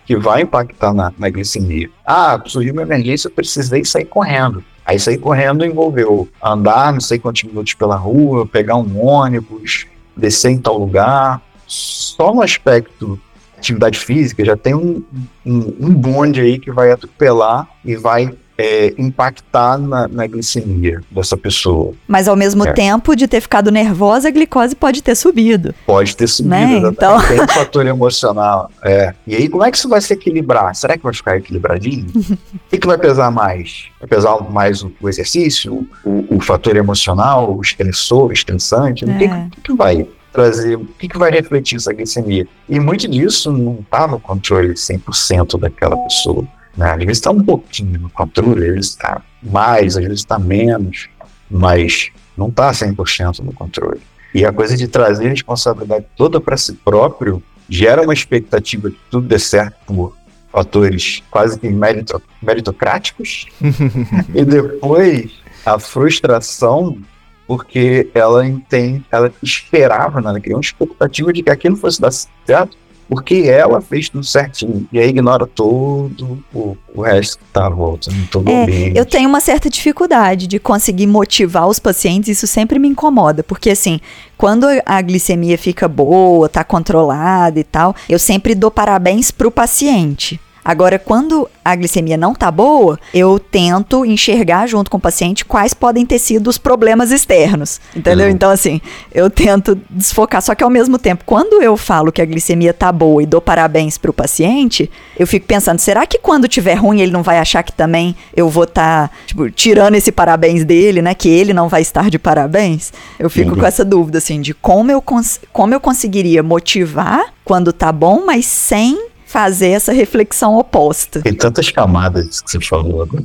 que 0.06 0.16
vai 0.16 0.42
impactar 0.42 0.94
na, 0.94 1.12
na 1.18 1.30
glicemia. 1.30 1.90
Ah, 2.06 2.42
surgiu 2.46 2.74
uma 2.74 2.82
emergência, 2.82 3.28
eu 3.28 3.32
precisei 3.32 3.84
sair 3.86 4.06
correndo. 4.06 4.64
Aí 4.86 5.00
sair 5.00 5.18
correndo 5.18 5.66
envolveu 5.66 6.28
andar 6.44 6.92
não 6.92 7.00
sei 7.00 7.18
quantos 7.18 7.44
minutos 7.44 7.74
pela 7.74 7.96
rua, 7.96 8.46
pegar 8.46 8.76
um 8.76 9.06
ônibus, 9.06 9.86
descer 10.16 10.52
em 10.52 10.60
tal 10.60 10.78
lugar. 10.78 11.42
Só 11.66 12.34
no 12.34 12.42
aspecto 12.42 13.20
atividade 13.58 13.98
física 13.98 14.44
já 14.44 14.58
tem 14.58 14.76
um, 14.76 15.02
um, 15.46 15.76
um 15.80 15.94
bonde 15.94 16.42
aí 16.42 16.60
que 16.60 16.70
vai 16.70 16.92
atropelar 16.92 17.68
e 17.86 17.96
vai 17.96 18.34
é, 18.58 18.94
impactar 18.98 19.78
na, 19.78 20.08
na, 20.08 20.28
glicemia 20.28 21.02
dessa 21.10 21.36
pessoa. 21.36 21.94
Mas 22.08 22.28
ao 22.28 22.36
mesmo 22.36 22.66
é. 22.66 22.74
tempo 22.74 23.16
de 23.16 23.28
ter 23.28 23.42
ficado 23.42 23.72
nervosa, 23.72 24.28
a 24.28 24.32
glicose 24.32 24.76
pode 24.76 25.02
ter 25.02 25.16
subido. 25.16 25.74
Pode 25.86 26.16
ter 26.16 26.28
subido, 26.28 26.54
né? 26.54 26.90
então... 26.90 27.20
tem 27.28 27.42
um 27.42 27.48
fator 27.50 27.86
emocional. 27.86 28.70
É. 28.84 29.14
E 29.26 29.36
aí, 29.36 29.50
como 29.50 29.64
é 29.64 29.72
que 29.72 29.78
isso 29.78 29.90
vai 29.90 30.02
se 30.02 30.14
equilibrar? 30.14 30.76
Será 30.76 30.98
que 30.98 31.04
vai 31.04 31.14
ficar 31.14 31.38
equilibradinho? 31.38 32.08
o 32.16 32.38
que, 32.78 32.88
vai 32.88 32.98
pesar 32.98 33.32
mais? 33.32 33.86
Vai 34.00 34.08
pesar 34.08 34.38
mais 34.50 34.84
o, 34.84 34.92
o 35.02 35.10
exercício, 35.10 35.88
o, 36.04 36.36
o, 36.36 36.40
fator 36.40 36.76
emocional, 36.76 37.56
o 37.56 37.62
estressor, 37.62 38.28
o 38.28 38.34
estressante? 38.34 39.04
O 39.06 39.18
que, 39.18 39.24
é. 39.24 39.48
que, 39.52 39.62
que 39.62 39.74
vai 39.74 40.08
trazer, 40.32 40.76
o 40.76 40.86
que, 40.86 41.08
que 41.08 41.18
vai 41.18 41.32
refletir 41.32 41.78
essa 41.78 41.94
glicemia? 41.94 42.48
E 42.70 42.80
muito 42.80 43.08
disso 43.08 43.52
não 43.52 43.80
está 43.82 44.08
no 44.08 44.20
controle 44.20 44.74
100% 44.74 45.60
daquela 45.60 45.98
pessoa. 45.98 46.46
Né? 46.76 46.92
Às 46.92 46.98
vezes 46.98 47.18
está 47.18 47.32
um 47.32 47.44
pouquinho 47.44 48.00
no 48.00 48.10
controle, 48.10 48.68
às 48.68 48.74
vezes 48.74 48.90
está 48.92 49.22
mais, 49.42 49.98
às 49.98 50.04
vezes 50.04 50.20
está 50.20 50.40
menos, 50.40 51.10
mas 51.50 52.12
não 52.36 52.48
está 52.48 52.72
100% 52.72 53.40
no 53.40 53.54
controle. 53.54 54.02
E 54.34 54.46
a 54.46 54.52
coisa 54.52 54.76
de 54.76 54.88
trazer 54.88 55.28
a 55.28 55.30
responsabilidade 55.30 56.06
toda 56.16 56.42
para 56.42 56.58
si 56.58 56.74
próprio 56.74 57.42
gera 57.70 58.02
uma 58.02 58.14
expectativa 58.14 58.90
de 58.90 58.96
que 58.96 59.02
tudo 59.12 59.28
dê 59.28 59.38
certo 59.38 59.76
por 59.86 60.18
fatores 60.52 61.22
quase 61.30 61.60
que 61.60 61.70
merito, 61.70 62.22
meritocráticos. 62.42 63.46
e 64.34 64.44
depois 64.44 65.32
a 65.66 65.80
frustração 65.80 66.98
porque 67.46 68.10
ela 68.14 68.46
entende, 68.48 69.06
ela 69.12 69.32
esperava, 69.42 70.22
né? 70.22 70.30
ela 70.30 70.40
criou 70.40 70.58
uma 70.58 70.62
expectativa 70.62 71.34
de 71.34 71.44
que 71.44 71.50
aquilo 71.50 71.76
fosse 71.76 72.00
dar 72.00 72.12
certo 72.12 72.78
porque 73.14 73.44
ela 73.48 73.80
fez 73.80 74.10
tudo 74.10 74.24
certinho. 74.24 74.88
E 74.92 74.98
aí 75.00 75.10
ignora 75.10 75.46
todo 75.46 76.44
o, 76.52 76.76
o 76.96 77.02
resto 77.04 77.38
que 77.38 77.44
tá 77.54 77.68
à 77.68 77.70
volta, 77.70 78.10
todo 78.32 78.50
é, 78.50 78.64
ambiente. 78.64 78.98
Eu 78.98 79.06
tenho 79.06 79.30
uma 79.30 79.40
certa 79.40 79.70
dificuldade 79.70 80.48
de 80.48 80.58
conseguir 80.58 81.06
motivar 81.06 81.68
os 81.68 81.78
pacientes, 81.78 82.30
isso 82.30 82.48
sempre 82.48 82.80
me 82.80 82.88
incomoda, 82.88 83.44
porque 83.44 83.70
assim, 83.70 84.00
quando 84.36 84.66
a 84.84 85.02
glicemia 85.04 85.60
fica 85.60 85.88
boa, 85.88 86.50
tá 86.50 86.64
controlada 86.64 87.60
e 87.60 87.64
tal, 87.64 87.96
eu 88.10 88.18
sempre 88.18 88.56
dou 88.56 88.72
parabéns 88.72 89.30
pro 89.30 89.52
paciente. 89.52 90.40
Agora, 90.64 90.98
quando 90.98 91.50
a 91.64 91.76
glicemia 91.76 92.16
não 92.16 92.34
tá 92.34 92.50
boa, 92.50 92.98
eu 93.14 93.38
tento 93.38 94.06
enxergar 94.06 94.68
junto 94.68 94.90
com 94.90 94.98
o 94.98 95.00
paciente 95.00 95.44
quais 95.44 95.74
podem 95.74 96.06
ter 96.06 96.20
sido 96.20 96.50
os 96.50 96.58
problemas 96.58 97.12
externos. 97.12 97.82
Entendeu? 97.96 98.28
Uhum. 98.28 98.32
Então, 98.32 98.50
assim, 98.50 98.80
eu 99.14 99.30
tento 99.30 99.78
desfocar. 99.90 100.42
Só 100.42 100.56
que 100.56 100.64
ao 100.64 100.70
mesmo 100.70 100.98
tempo, 100.98 101.24
quando 101.26 101.62
eu 101.62 101.76
falo 101.76 102.12
que 102.12 102.22
a 102.22 102.26
glicemia 102.26 102.74
tá 102.74 102.92
boa 102.92 103.22
e 103.22 103.26
dou 103.26 103.42
parabéns 103.42 103.98
pro 103.98 104.14
paciente, 104.14 104.90
eu 105.20 105.28
fico 105.28 105.46
pensando, 105.46 105.80
será 105.80 106.06
que 106.06 106.18
quando 106.18 106.48
tiver 106.48 106.76
ruim 106.76 107.02
ele 107.02 107.12
não 107.12 107.24
vai 107.24 107.40
achar 107.40 107.64
que 107.64 107.74
também 107.74 108.16
eu 108.36 108.50
vou 108.50 108.64
estar, 108.64 109.10
tá, 109.10 109.16
tipo, 109.26 109.50
tirando 109.52 109.96
esse 109.96 110.12
parabéns 110.12 110.64
dele, 110.64 111.02
né? 111.02 111.14
Que 111.14 111.28
ele 111.28 111.54
não 111.54 111.68
vai 111.68 111.82
estar 111.82 112.10
de 112.10 112.18
parabéns? 112.18 112.94
Eu 113.20 113.30
fico 113.30 113.52
uhum. 113.52 113.60
com 113.60 113.66
essa 113.66 113.84
dúvida, 113.84 114.18
assim, 114.18 114.40
de 114.40 114.54
como 114.54 114.92
eu, 114.92 115.04
como 115.52 115.74
eu 115.74 115.80
conseguiria 115.80 116.42
motivar 116.42 117.34
quando 117.44 117.74
tá 117.74 117.92
bom, 117.92 118.24
mas 118.26 118.46
sem 118.46 119.13
fazer 119.34 119.70
essa 119.70 119.92
reflexão 119.92 120.56
oposta. 120.60 121.20
Tem 121.24 121.34
tantas 121.34 121.72
camadas 121.72 122.40
que 122.40 122.52
você 122.52 122.62
falou 122.62 123.02
agora. 123.02 123.24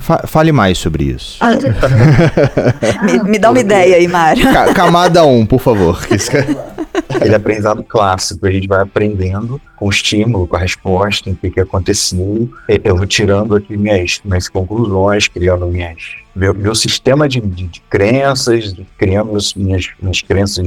Fa- 0.00 0.24
fale 0.26 0.50
mais 0.50 0.78
sobre 0.78 1.04
isso. 1.04 1.38
Me, 3.04 3.22
me 3.30 3.38
dá 3.38 3.50
uma 3.50 3.60
ideia 3.60 3.96
aí, 3.98 4.08
Mário. 4.08 4.42
Ca- 4.52 4.74
camada 4.74 5.24
1, 5.24 5.46
por 5.46 5.60
favor. 5.60 5.96
Aquele 7.08 7.34
aprendizado 7.36 7.84
clássico, 7.84 8.44
a 8.46 8.50
gente 8.50 8.66
vai 8.66 8.80
aprendendo 8.82 9.60
com 9.76 9.86
o 9.86 9.90
estímulo, 9.90 10.44
com 10.48 10.56
a 10.56 10.58
resposta, 10.58 11.30
o 11.30 11.36
que, 11.36 11.50
que 11.52 11.60
aconteceu. 11.60 12.50
E 12.68 12.80
Eu 12.82 12.96
vou 12.96 13.06
tirando 13.06 13.54
aqui 13.54 13.76
minhas, 13.76 14.20
minhas 14.24 14.48
conclusões, 14.48 15.28
criando 15.28 15.66
minhas, 15.66 15.98
meu, 16.34 16.52
meu 16.52 16.74
sistema 16.74 17.28
de, 17.28 17.40
de, 17.40 17.68
de 17.68 17.80
crenças, 17.88 18.74
criando 18.98 19.36
as 19.36 19.54
minhas, 19.54 19.88
minhas 20.02 20.20
crenças 20.20 20.66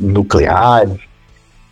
nucleares. 0.00 0.98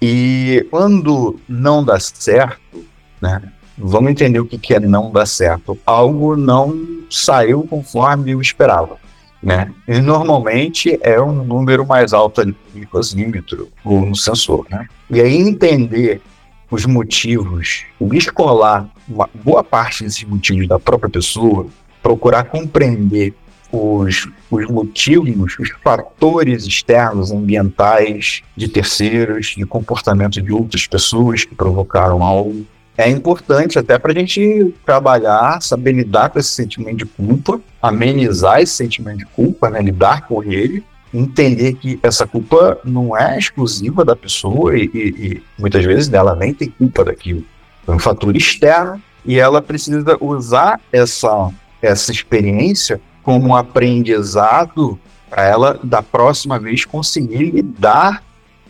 E 0.01 0.67
quando 0.71 1.39
não 1.49 1.85
dá 1.85 1.99
certo, 1.99 2.85
né? 3.21 3.43
Vamos 3.79 4.11
entender 4.11 4.41
o 4.41 4.47
que, 4.47 4.57
que 4.57 4.75
é 4.75 4.81
não 4.81 5.11
dar 5.11 5.27
certo. 5.27 5.79
Algo 5.85 6.35
não 6.35 7.05
saiu 7.11 7.63
conforme 7.65 8.31
eu 8.31 8.41
esperava 8.41 8.99
né? 9.47 9.73
E 9.87 10.01
normalmente 10.01 10.99
é 11.03 11.21
um 11.21 11.45
número 11.45 11.87
mais 11.87 12.13
alto 12.13 12.41
ali 12.41 12.51
no 12.51 12.57
glicosímetro 12.75 13.69
ou 13.85 14.05
no 14.05 14.17
sensor, 14.17 14.67
né? 14.69 14.89
E 15.09 15.21
aí 15.21 15.37
entender 15.37 16.21
os 16.69 16.85
motivos, 16.85 17.85
descolar 18.01 18.89
uma 19.09 19.31
boa 19.33 19.63
parte 19.63 20.03
desses 20.03 20.25
motivos 20.25 20.67
da 20.67 20.81
própria 20.81 21.09
pessoa, 21.09 21.69
procurar 22.03 22.45
compreender 22.45 23.35
os, 23.77 24.29
os 24.51 24.67
motivos, 24.69 25.57
os 25.59 25.71
fatores 25.85 26.65
externos, 26.65 27.31
ambientais, 27.31 28.43
de 28.57 28.69
terceiros, 28.69 29.55
de 29.57 29.65
comportamento 29.67 30.41
de 30.41 30.53
outras 30.53 30.87
pessoas 30.87 31.45
que 31.45 31.55
provocaram 31.55 32.23
algo, 32.23 32.65
é 32.99 33.11
importante 33.11 33.79
até 33.79 33.99
para 33.99 34.12
a 34.12 34.15
gente 34.15 34.75
trabalhar, 34.85 35.61
saber 35.61 35.93
lidar 35.93 36.31
com 36.31 36.39
esse 36.39 36.49
sentimento 36.49 36.99
de 36.99 37.05
culpa, 37.05 37.61
amenizar 37.83 38.61
esse 38.61 38.73
sentimento 38.73 39.19
de 39.19 39.27
culpa, 39.27 39.69
né, 39.69 39.83
lidar 39.83 40.27
com 40.27 40.43
ele, 40.43 40.83
entender 41.12 41.75
que 41.75 41.99
essa 42.03 42.27
culpa 42.27 42.79
não 42.85 43.17
é 43.17 43.39
exclusiva 43.39 44.05
da 44.05 44.17
pessoa 44.17 44.77
e, 44.77 44.91
e- 44.95 45.27
e 45.27 45.43
muitas 45.59 45.85
vezes 45.85 46.12
ela 46.12 46.35
nem 46.35 46.53
tem 46.55 46.69
culpa 46.71 47.05
daquilo. 47.05 47.45
É 47.87 47.91
um 47.91 47.99
fator 47.99 48.35
externo 48.35 49.01
e 49.25 49.39
ela 49.39 49.61
precisa 49.61 50.17
usar 50.21 50.81
essa, 50.93 51.51
essa 51.83 52.11
experiência 52.12 53.01
como 53.27 53.49
um 53.49 53.57
aprendizado 53.57 54.97
para 55.29 55.43
ela, 55.43 55.81
da 55.83 56.01
próxima 56.01 56.61
vez, 56.61 56.85
conseguir 56.85 57.51
lidar 57.51 58.23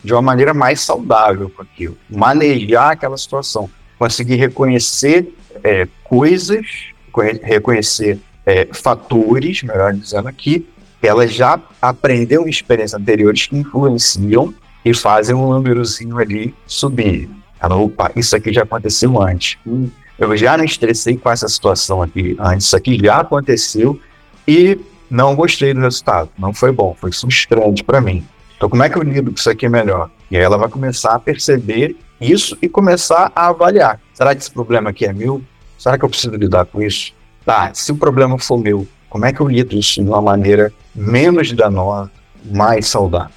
de 0.03 0.11
uma 0.11 0.21
maneira 0.23 0.51
mais 0.51 0.81
saudável 0.81 1.47
com 1.55 1.61
aquilo, 1.61 1.95
manejar 2.09 2.93
aquela 2.93 3.17
situação 3.17 3.69
conseguir 3.99 4.35
reconhecer 4.35 5.33
é, 5.63 5.87
coisas, 6.03 6.65
conhe- 7.11 7.39
reconhecer 7.41 8.19
é, 8.45 8.67
fatores, 8.71 9.61
melhor 9.61 9.93
dizendo 9.93 10.27
aqui, 10.27 10.67
que 10.99 11.07
ela 11.07 11.27
já 11.27 11.59
aprendeu 11.79 12.47
em 12.47 12.49
experiências 12.49 12.99
anteriores 12.99 13.45
que 13.45 13.57
influenciam 13.57 14.53
e 14.83 14.93
fazem 14.93 15.35
um 15.35 15.49
númerozinho 15.49 16.17
ali 16.17 16.53
subir. 16.65 17.29
Ela, 17.59 17.75
opa, 17.75 18.11
isso 18.15 18.35
aqui 18.35 18.51
já 18.53 18.63
aconteceu 18.63 19.21
antes. 19.21 19.57
Hum, 19.65 19.89
eu 20.17 20.35
já 20.35 20.57
não 20.57 20.63
estressei 20.63 21.17
com 21.17 21.29
essa 21.29 21.47
situação 21.47 22.01
aqui 22.01 22.35
antes, 22.39 22.67
isso 22.67 22.75
aqui 22.75 22.97
já 22.97 23.19
aconteceu 23.19 23.99
e 24.47 24.79
não 25.09 25.35
gostei 25.35 25.73
do 25.73 25.81
resultado. 25.81 26.29
Não 26.37 26.53
foi 26.53 26.71
bom, 26.71 26.95
foi 26.99 27.11
frustrante 27.11 27.83
para 27.83 28.01
mim. 28.01 28.25
Então, 28.55 28.69
como 28.69 28.83
é 28.83 28.89
que 28.89 28.97
eu 28.97 29.03
lido 29.03 29.31
com 29.31 29.37
isso 29.37 29.49
aqui 29.49 29.69
melhor? 29.69 30.09
E 30.31 30.37
aí 30.37 30.43
ela 30.43 30.57
vai 30.57 30.69
começar 30.69 31.13
a 31.13 31.19
perceber 31.19 31.95
isso 32.19 32.57
e 32.61 32.67
começar 32.67 33.31
a 33.35 33.47
avaliar. 33.47 33.99
Será 34.13 34.33
que 34.33 34.41
esse 34.41 34.51
problema 34.51 34.89
aqui 34.89 35.05
é 35.05 35.13
meu? 35.13 35.41
Será 35.77 35.97
que 35.97 36.03
eu 36.03 36.09
preciso 36.09 36.35
lidar 36.35 36.65
com 36.65 36.81
isso? 36.81 37.13
Tá, 37.45 37.71
se 37.73 37.91
o 37.91 37.95
problema 37.95 38.37
for 38.39 38.57
meu, 38.57 38.87
como 39.09 39.25
é 39.25 39.31
que 39.31 39.39
eu 39.39 39.47
lido 39.47 39.75
isso 39.75 40.03
de 40.03 40.09
uma 40.09 40.21
maneira 40.21 40.73
menos 40.93 41.51
danosa, 41.53 42.11
mais 42.43 42.87
saudável? 42.87 43.31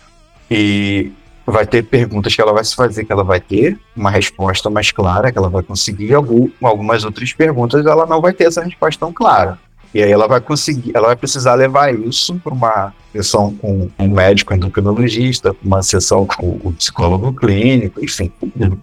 E 0.50 1.12
vai 1.46 1.66
ter 1.66 1.82
perguntas 1.84 2.34
que 2.34 2.40
ela 2.40 2.52
vai 2.52 2.64
se 2.64 2.74
fazer, 2.74 3.04
que 3.04 3.12
ela 3.12 3.22
vai 3.22 3.40
ter 3.40 3.78
uma 3.94 4.10
resposta 4.10 4.70
mais 4.70 4.90
clara, 4.90 5.30
que 5.30 5.38
ela 5.38 5.48
vai 5.48 5.62
conseguir. 5.62 6.14
Algum, 6.14 6.48
algumas 6.62 7.04
outras 7.04 7.32
perguntas 7.32 7.84
ela 7.84 8.06
não 8.06 8.20
vai 8.20 8.32
ter 8.32 8.44
essa 8.44 8.62
resposta 8.62 8.98
tão 8.98 9.12
clara. 9.12 9.58
E 9.92 10.02
aí 10.02 10.10
ela 10.10 10.28
vai 10.28 10.40
conseguir, 10.40 10.92
ela 10.94 11.08
vai 11.08 11.16
precisar 11.16 11.54
levar 11.54 11.92
isso 11.92 12.34
para 12.42 12.54
uma 12.54 12.94
sessão 13.12 13.52
com 13.54 13.90
um 13.98 14.08
médico 14.08 14.54
endocrinologista, 14.54 15.54
uma 15.62 15.82
sessão 15.82 16.24
com 16.26 16.60
o 16.62 16.72
psicólogo 16.72 17.32
clínico, 17.32 18.02
enfim. 18.04 18.30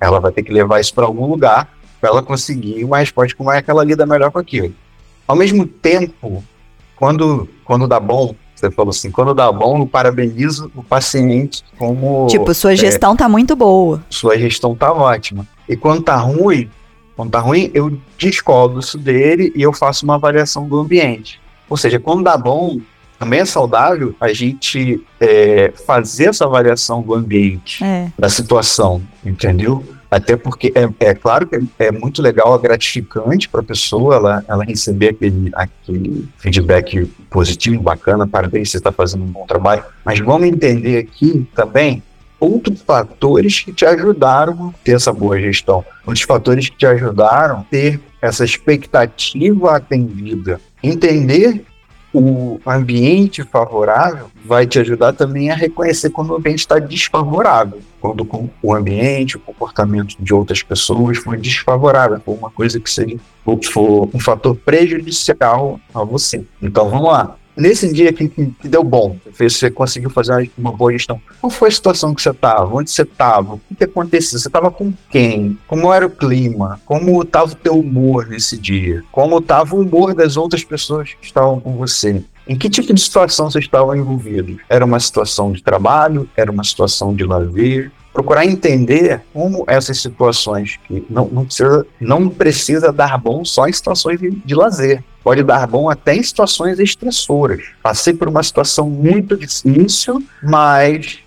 Ela 0.02 0.20
vai 0.20 0.32
ter 0.32 0.44
que 0.44 0.52
levar 0.52 0.82
isso 0.82 0.94
para 0.94 1.06
algum 1.06 1.26
lugar 1.26 1.70
para 2.02 2.10
ela 2.10 2.22
conseguir 2.22 2.84
uma 2.84 3.00
resposta 3.00 3.36
como 3.36 3.52
é 3.52 3.62
que 3.62 3.72
ela 3.72 3.84
lida 3.84 4.06
melhor 4.06 4.32
com 4.32 4.40
aquilo. 4.40 4.74
Ao 5.28 5.36
mesmo 5.36 5.66
tempo, 5.66 6.44
quando, 6.96 7.48
quando 7.64 7.88
dá 7.88 8.00
bom, 8.00 8.36
você 8.54 8.72
falou 8.72 8.90
assim, 8.90 9.12
quando 9.12 9.34
dá 9.34 9.52
bom, 9.52 9.80
eu 9.80 9.88
parabenizo 9.88 10.72
o 10.76 10.84
paciente 10.84 11.64
como 11.78 12.28
Tipo, 12.28 12.54
sua 12.54 12.76
gestão 12.76 13.16
tá 13.16 13.30
muito 13.30 13.56
boa. 13.56 14.04
sua 14.10 14.38
gestão 14.38 14.76
tá 14.76 14.92
ótima. 14.92 15.48
E 15.70 15.76
quando 15.76 16.02
tá 16.04 16.16
ruim, 16.16 16.70
quando 17.18 17.32
tá 17.32 17.40
ruim, 17.40 17.72
eu 17.74 17.98
descobro 18.18 18.80
isso 18.80 18.98
dele 18.98 19.52
e 19.56 19.62
eu 19.64 19.74
faço 19.74 20.06
uma 20.06 20.16
avaliação 20.16 20.68
do 20.68 20.80
ambiente. 20.80 21.42
Ou 21.68 21.76
seja, 21.76 22.00
quando 22.00 22.24
dá 22.24 22.38
bom, 22.38 22.80
também 23.18 23.40
é 23.40 23.46
saudável 23.46 24.16
a 24.22 24.32
gente 24.32 25.04
é, 25.20 25.74
fazer 25.88 26.26
essa 26.30 26.46
avaliação 26.46 27.02
do 27.02 27.16
ambiente, 27.16 27.84
É. 27.84 28.12
da 28.18 28.30
situação, 28.30 29.02
entendeu? 29.26 29.84
Até 30.10 30.38
porque 30.38 30.72
é, 30.76 30.88
é 31.10 31.14
claro 31.16 31.48
que 31.48 31.56
é, 31.56 31.88
é 31.88 31.92
muito 31.92 32.22
legal, 32.22 32.56
é 32.56 32.60
gratificante 32.60 33.50
para 33.50 33.62
a 33.62 33.64
pessoa 33.64 34.16
ela, 34.16 34.46
ela 34.48 34.64
receber 34.64 35.10
aquele, 35.10 35.50
aquele 35.54 36.30
feedback 36.38 37.06
positivo, 37.30 37.82
bacana, 37.82 38.28
parabéns, 38.28 38.70
você 38.70 38.78
está 38.78 38.92
fazendo 38.92 39.24
um 39.24 39.28
bom 39.28 39.46
trabalho. 39.48 39.84
Mas 40.06 40.20
vamos 40.20 40.48
entender 40.48 41.00
aqui 41.00 41.46
também 41.56 42.02
outros 42.40 42.82
fatores 42.82 43.62
que 43.62 43.74
te 43.74 43.86
ajudaram 43.86 44.70
a 44.70 44.74
ter 44.84 44.94
essa 44.94 45.12
boa 45.12 45.40
gestão, 45.40 45.84
outros 46.06 46.26
fatores 46.26 46.70
que 46.70 46.78
te 46.78 46.86
ajudaram 46.86 47.60
a 47.60 47.64
ter 47.64 48.00
essa 48.22 48.44
expectativa 48.44 49.76
atendida. 49.76 50.60
Entender 50.82 51.64
o 52.14 52.60
ambiente 52.66 53.44
favorável 53.44 54.32
vai 54.44 54.66
te 54.66 54.80
ajudar 54.80 55.14
também 55.14 55.52
a 55.52 55.56
reconhecer 55.56 56.10
quando 56.10 56.32
o 56.32 56.36
ambiente 56.36 56.60
está 56.60 56.80
desfavorável. 56.80 57.80
Quando 58.00 58.28
o 58.62 58.74
ambiente, 58.74 59.38
o 59.38 59.40
comportamento 59.40 60.16
de 60.20 60.34
outras 60.34 60.64
pessoas 60.64 61.18
foi 61.18 61.38
desfavorável, 61.38 62.20
foi 62.24 62.36
uma 62.36 62.50
coisa 62.50 62.80
que 62.80 62.90
seja, 62.90 63.18
ou 63.46 63.60
for 63.64 64.10
um 64.14 64.20
fator 64.20 64.56
prejudicial 64.56 65.80
a 65.94 66.04
você. 66.04 66.44
Então 66.62 66.90
vamos 66.90 67.08
lá. 67.08 67.36
Nesse 67.58 67.92
dia 67.92 68.14
que, 68.14 68.28
que- 68.30 68.54
deu 68.68 68.84
bom, 68.84 69.18
você 69.38 69.72
conseguiu 69.72 70.10
fazer 70.12 70.50
uma, 70.58 70.72
boa 70.72 70.92
gestão. 70.92 71.20
Qual 71.42 71.50
foi 71.50 71.70
a 71.70 71.72
situação 71.72 72.14
que 72.14 72.22
você 72.22 72.30
estava? 72.30 72.74
Onde 72.76 72.92
você 72.92 73.02
estava? 73.02 73.56
O 73.56 73.62
que, 73.70 73.76
que 73.76 73.84
aconteceu? 73.86 74.38
Você 74.40 74.48
estava 74.48 74.70
com 74.70 74.94
quem? 75.10 75.58
Como 75.68 75.92
era 75.92 76.06
o 76.06 76.10
clima? 76.10 76.80
Como 76.86 77.22
estava 77.22 77.52
o 77.52 77.56
teu 77.56 77.80
humor 77.80 78.28
nesse 78.28 78.58
dia? 78.58 79.04
Como 79.12 79.40
estava 79.40 79.76
o 79.76 79.82
humor 79.82 80.14
das 80.14 80.38
outras 80.38 80.64
pessoas 80.64 81.14
que 81.20 81.26
estavam 81.26 81.60
com 81.60 81.76
você? 81.76 82.24
Em 82.48 82.56
que 82.56 82.70
tipo 82.70 82.94
de 82.94 83.02
situação 83.02 83.50
vocês 83.50 83.66
estavam 83.66 83.96
envolvidos? 83.96 84.58
Era 84.70 84.86
uma 84.86 85.00
situação 85.00 85.52
de 85.52 85.62
trabalho? 85.62 86.30
Era 86.38 86.52
uma 86.52 86.64
situação 86.64 87.14
de 87.14 87.24
lazer? 87.26 87.92
Procurar 88.14 88.46
entender 88.46 89.22
como 89.34 89.64
essas 89.68 90.00
situações 90.02 90.80
que 90.88 91.06
não, 91.10 91.28
não, 91.28 91.46
precisa, 91.46 91.86
não 92.00 92.30
precisa 92.30 92.92
dar 92.92 93.18
bom 93.18 93.44
só 93.46 93.68
em 93.68 93.74
situações 93.74 94.20
de, 94.20 94.32
de 94.32 94.56
lazer. 94.56 95.04
Pode 95.28 95.44
dar 95.44 95.68
bom 95.68 95.90
até 95.90 96.16
em 96.16 96.24
situações 96.24 96.80
estressoras. 96.80 97.62
Passei 97.84 98.14
por 98.14 98.30
uma 98.30 98.42
situação 98.42 98.90
muito 98.90 99.36
difícil, 99.36 100.24
mas 100.42 101.20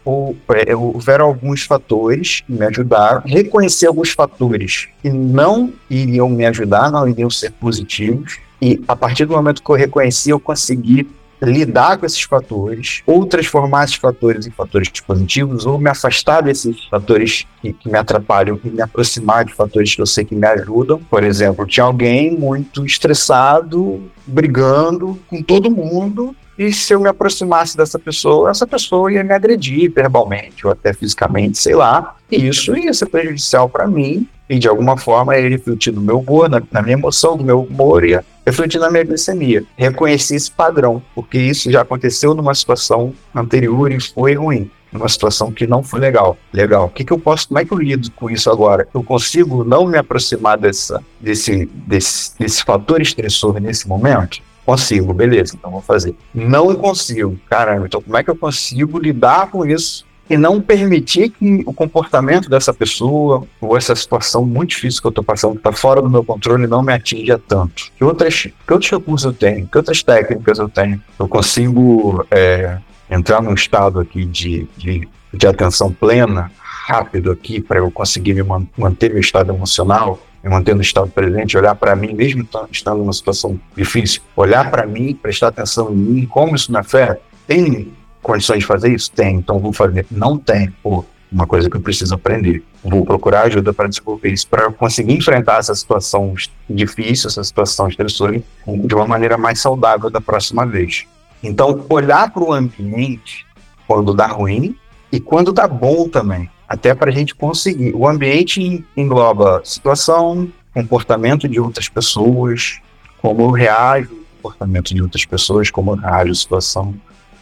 é, 0.67 0.75
houveram 0.75 1.27
alguns 1.27 1.65
fatores 1.65 2.41
que 2.41 2.51
me 2.51 2.65
ajudaram. 2.65 3.21
Reconhecer 3.27 3.89
alguns 3.89 4.13
fatores 4.13 4.89
que 5.03 5.11
não 5.11 5.71
iriam 5.91 6.31
me 6.31 6.47
ajudar, 6.47 6.91
não 6.91 7.07
iriam 7.07 7.29
ser 7.29 7.53
positivos. 7.53 8.39
E 8.63 8.83
a 8.89 8.97
partir 8.97 9.27
do 9.27 9.35
momento 9.35 9.63
que 9.63 9.71
eu 9.71 9.77
reconheci, 9.77 10.31
eu 10.31 10.41
consegui 10.41 11.07
lidar 11.43 11.99
com 11.99 12.07
esses 12.07 12.23
fatores, 12.23 13.03
ou 13.07 13.27
transformar 13.27 13.85
esses 13.85 13.97
fatores 13.97 14.47
em 14.47 14.51
fatores 14.51 14.91
positivos, 15.07 15.67
ou 15.67 15.79
me 15.79 15.89
afastar 15.89 16.43
desses 16.43 16.85
fatores 16.85 17.47
que, 17.63 17.73
que 17.73 17.89
me 17.91 17.99
atrapalham 17.99 18.59
e 18.65 18.69
me 18.69 18.83
aproximar 18.83 19.45
de 19.45 19.55
fatores 19.55 19.95
que 19.95 20.03
eu 20.03 20.07
sei 20.07 20.25
que 20.25 20.35
me 20.35 20.47
ajudam. 20.47 21.01
Por 21.11 21.25
exemplo, 21.25 21.67
tinha 21.67 21.85
alguém 21.85 22.37
muito 22.37 22.85
estressado, 22.85 24.03
brigando 24.27 25.19
com 25.29 25.43
todo 25.43 25.71
mundo, 25.71 26.35
e 26.59 26.71
se 26.73 26.93
eu 26.93 27.01
me 27.01 27.09
aproximasse 27.09 27.75
dessa 27.75 27.99
pessoa, 27.99 28.51
essa 28.51 28.67
pessoa 28.67 29.11
ia 29.11 29.25
me 29.25 29.33
agredir 29.33 29.91
verbalmente 29.91 30.67
ou 30.67 30.73
até 30.73 30.93
fisicamente, 30.93 31.57
sei 31.57 31.75
lá, 31.75 32.17
e 32.31 32.49
isso 32.49 32.77
ia 32.77 32.93
ser 32.93 33.07
prejudicial 33.07 33.67
para 33.67 33.87
mim 33.87 34.29
e 34.47 34.59
de 34.59 34.69
alguma 34.69 34.97
forma 34.97 35.39
ia 35.39 35.49
refletir 35.49 35.91
no 35.91 36.03
meu 36.03 36.19
humor, 36.19 36.51
na, 36.51 36.61
na 36.71 36.83
minha 36.83 36.95
emoção, 36.95 37.37
no 37.37 37.45
meu 37.45 37.63
humor, 37.63 38.05
ia 38.05 38.23
refletir 38.51 38.79
na 38.79 38.91
minha 38.91 39.05
glicemia. 39.05 39.65
Reconheci 39.77 40.35
esse 40.35 40.51
padrão, 40.51 41.03
porque 41.15 41.39
isso 41.39 41.71
já 41.71 41.83
aconteceu 41.83 42.35
numa 42.35 42.55
situação 42.55 43.15
anterior 43.35 43.91
e 43.91 44.01
foi 44.01 44.35
ruim. 44.35 44.71
numa 44.93 45.09
situação 45.09 45.53
que 45.53 45.69
não 45.69 45.85
foi 45.85 46.01
legal. 46.01 46.37
Legal. 46.53 46.87
O 46.87 46.89
que, 46.89 47.05
que 47.05 47.13
eu 47.13 47.19
posso, 47.19 47.47
como 47.47 47.61
é 47.61 47.65
que 47.65 47.73
eu 47.73 47.79
lido 47.79 48.11
com 48.11 48.29
isso 48.29 48.51
agora? 48.51 48.89
Eu 48.93 49.05
consigo 49.05 49.63
não 49.63 49.87
me 49.87 49.97
aproximar 49.97 50.59
dessa, 50.59 51.01
desse, 51.21 51.67
desse, 51.67 52.37
desse 52.37 52.65
fator 52.65 53.01
estressor 53.01 53.61
nesse 53.61 53.87
momento? 53.87 54.41
Consigo, 54.67 55.15
beleza, 55.15 55.55
então 55.55 55.71
vou 55.71 55.81
fazer. 55.81 56.15
Não 56.35 56.75
consigo, 56.75 57.39
caramba, 57.49 57.87
então 57.87 58.03
como 58.03 58.17
é 58.17 58.25
que 58.25 58.31
eu 58.31 58.37
consigo 58.37 58.99
lidar 58.99 59.49
com 59.51 59.65
isso 59.65 60.05
e 60.31 60.37
não 60.37 60.61
permitir 60.61 61.31
que 61.31 61.65
o 61.67 61.75
comportamento 61.75 62.49
dessa 62.49 62.73
pessoa 62.73 63.45
ou 63.61 63.77
essa 63.77 63.97
situação 63.97 64.47
muito 64.47 64.71
difícil 64.71 65.01
que 65.01 65.09
eu 65.09 65.11
estou 65.11 65.25
passando, 65.25 65.55
que 65.55 65.59
está 65.59 65.73
fora 65.73 66.01
do 66.01 66.09
meu 66.09 66.23
controle, 66.23 66.69
não 66.69 66.85
me 66.85 66.93
atinja 66.93 67.37
tanto. 67.37 67.91
Que, 67.99 68.05
outras, 68.05 68.43
que 68.45 68.73
outros 68.73 68.89
recursos 68.89 69.25
eu 69.25 69.33
tenho? 69.33 69.67
Que 69.67 69.77
outras 69.77 70.05
técnicas 70.05 70.61
eu 70.61 70.69
tenho? 70.69 71.03
Eu 71.19 71.27
consigo 71.27 72.25
é, 72.31 72.79
entrar 73.11 73.43
num 73.43 73.55
estado 73.55 73.99
aqui 73.99 74.25
de, 74.25 74.69
de, 74.79 75.09
de 75.35 75.47
atenção 75.49 75.93
plena, 75.93 76.53
rápido 76.87 77.33
aqui, 77.33 77.61
para 77.61 77.81
eu 77.81 77.91
conseguir 77.91 78.35
me 78.35 78.45
man 78.45 78.65
manter 78.79 79.11
meu 79.11 79.21
estado 79.21 79.53
emocional, 79.53 80.21
me 80.45 80.49
manter 80.49 80.77
no 80.77 80.81
estado 80.81 81.11
presente, 81.11 81.59
olhar 81.59 81.75
para 81.75 81.97
mim, 81.97 82.15
mesmo 82.15 82.47
estando 82.71 82.99
numa 82.99 83.13
situação 83.13 83.59
difícil, 83.77 84.23
olhar 84.37 84.71
para 84.71 84.87
mim, 84.87 85.13
prestar 85.13 85.49
atenção 85.49 85.93
em 85.93 85.97
mim, 85.97 86.27
como 86.27 86.55
isso 86.55 86.71
me 86.71 86.79
afeta. 86.79 87.21
Tem 87.49 87.93
condições 88.23 88.61
de 88.61 88.67
fazer 88.67 88.93
isso? 88.93 89.11
Tem, 89.13 89.37
então 89.37 89.59
vou 89.59 89.73
fazer. 89.73 90.07
Não 90.11 90.39
tem, 90.39 90.71
pô, 90.83 91.05
uma 91.31 91.47
coisa 91.47 91.71
que 91.71 91.77
eu 91.77 91.81
preciso 91.81 92.15
aprender. 92.15 92.63
Vou 92.83 93.05
procurar 93.05 93.43
ajuda 93.43 93.73
para 93.73 93.89
desenvolver 93.89 94.31
isso, 94.31 94.49
para 94.49 94.71
conseguir 94.73 95.15
enfrentar 95.15 95.59
essa 95.59 95.75
situação 95.75 96.35
difícil, 96.69 97.29
essa 97.29 97.45
situação 97.45 97.89
estressora, 97.89 98.43
de 98.67 98.95
uma 98.95 99.07
maneira 99.07 99.37
mais 99.39 99.61
saudável 99.61 100.11
da 100.11 100.21
próxima 100.21 100.67
vez. 100.67 101.07
Então, 101.43 101.85
olhar 101.89 102.31
para 102.31 102.43
o 102.43 102.53
ambiente 102.53 103.47
quando 103.87 104.15
dá 104.15 104.27
ruim 104.27 104.77
e 105.13 105.19
quando 105.21 105.53
dá 105.53 105.67
bom 105.67 106.09
também, 106.09 106.51
até 106.69 106.95
para 106.95 107.11
a 107.11 107.13
gente 107.13 107.35
conseguir. 107.35 107.93
O 107.95 108.07
ambiente 108.07 108.85
engloba 108.97 109.63
situação, 109.65 110.51
comportamento 110.75 111.49
de 111.49 111.59
outras 111.59 111.89
pessoas, 111.89 112.81
como 113.21 113.43
eu 113.43 113.51
reajo 113.51 114.21
comportamento 114.41 114.95
de 114.95 115.03
outras 115.03 115.25
pessoas, 115.25 115.71
como 115.71 115.93
eu 115.93 115.97
reajo 115.97 116.35
situação 116.35 116.95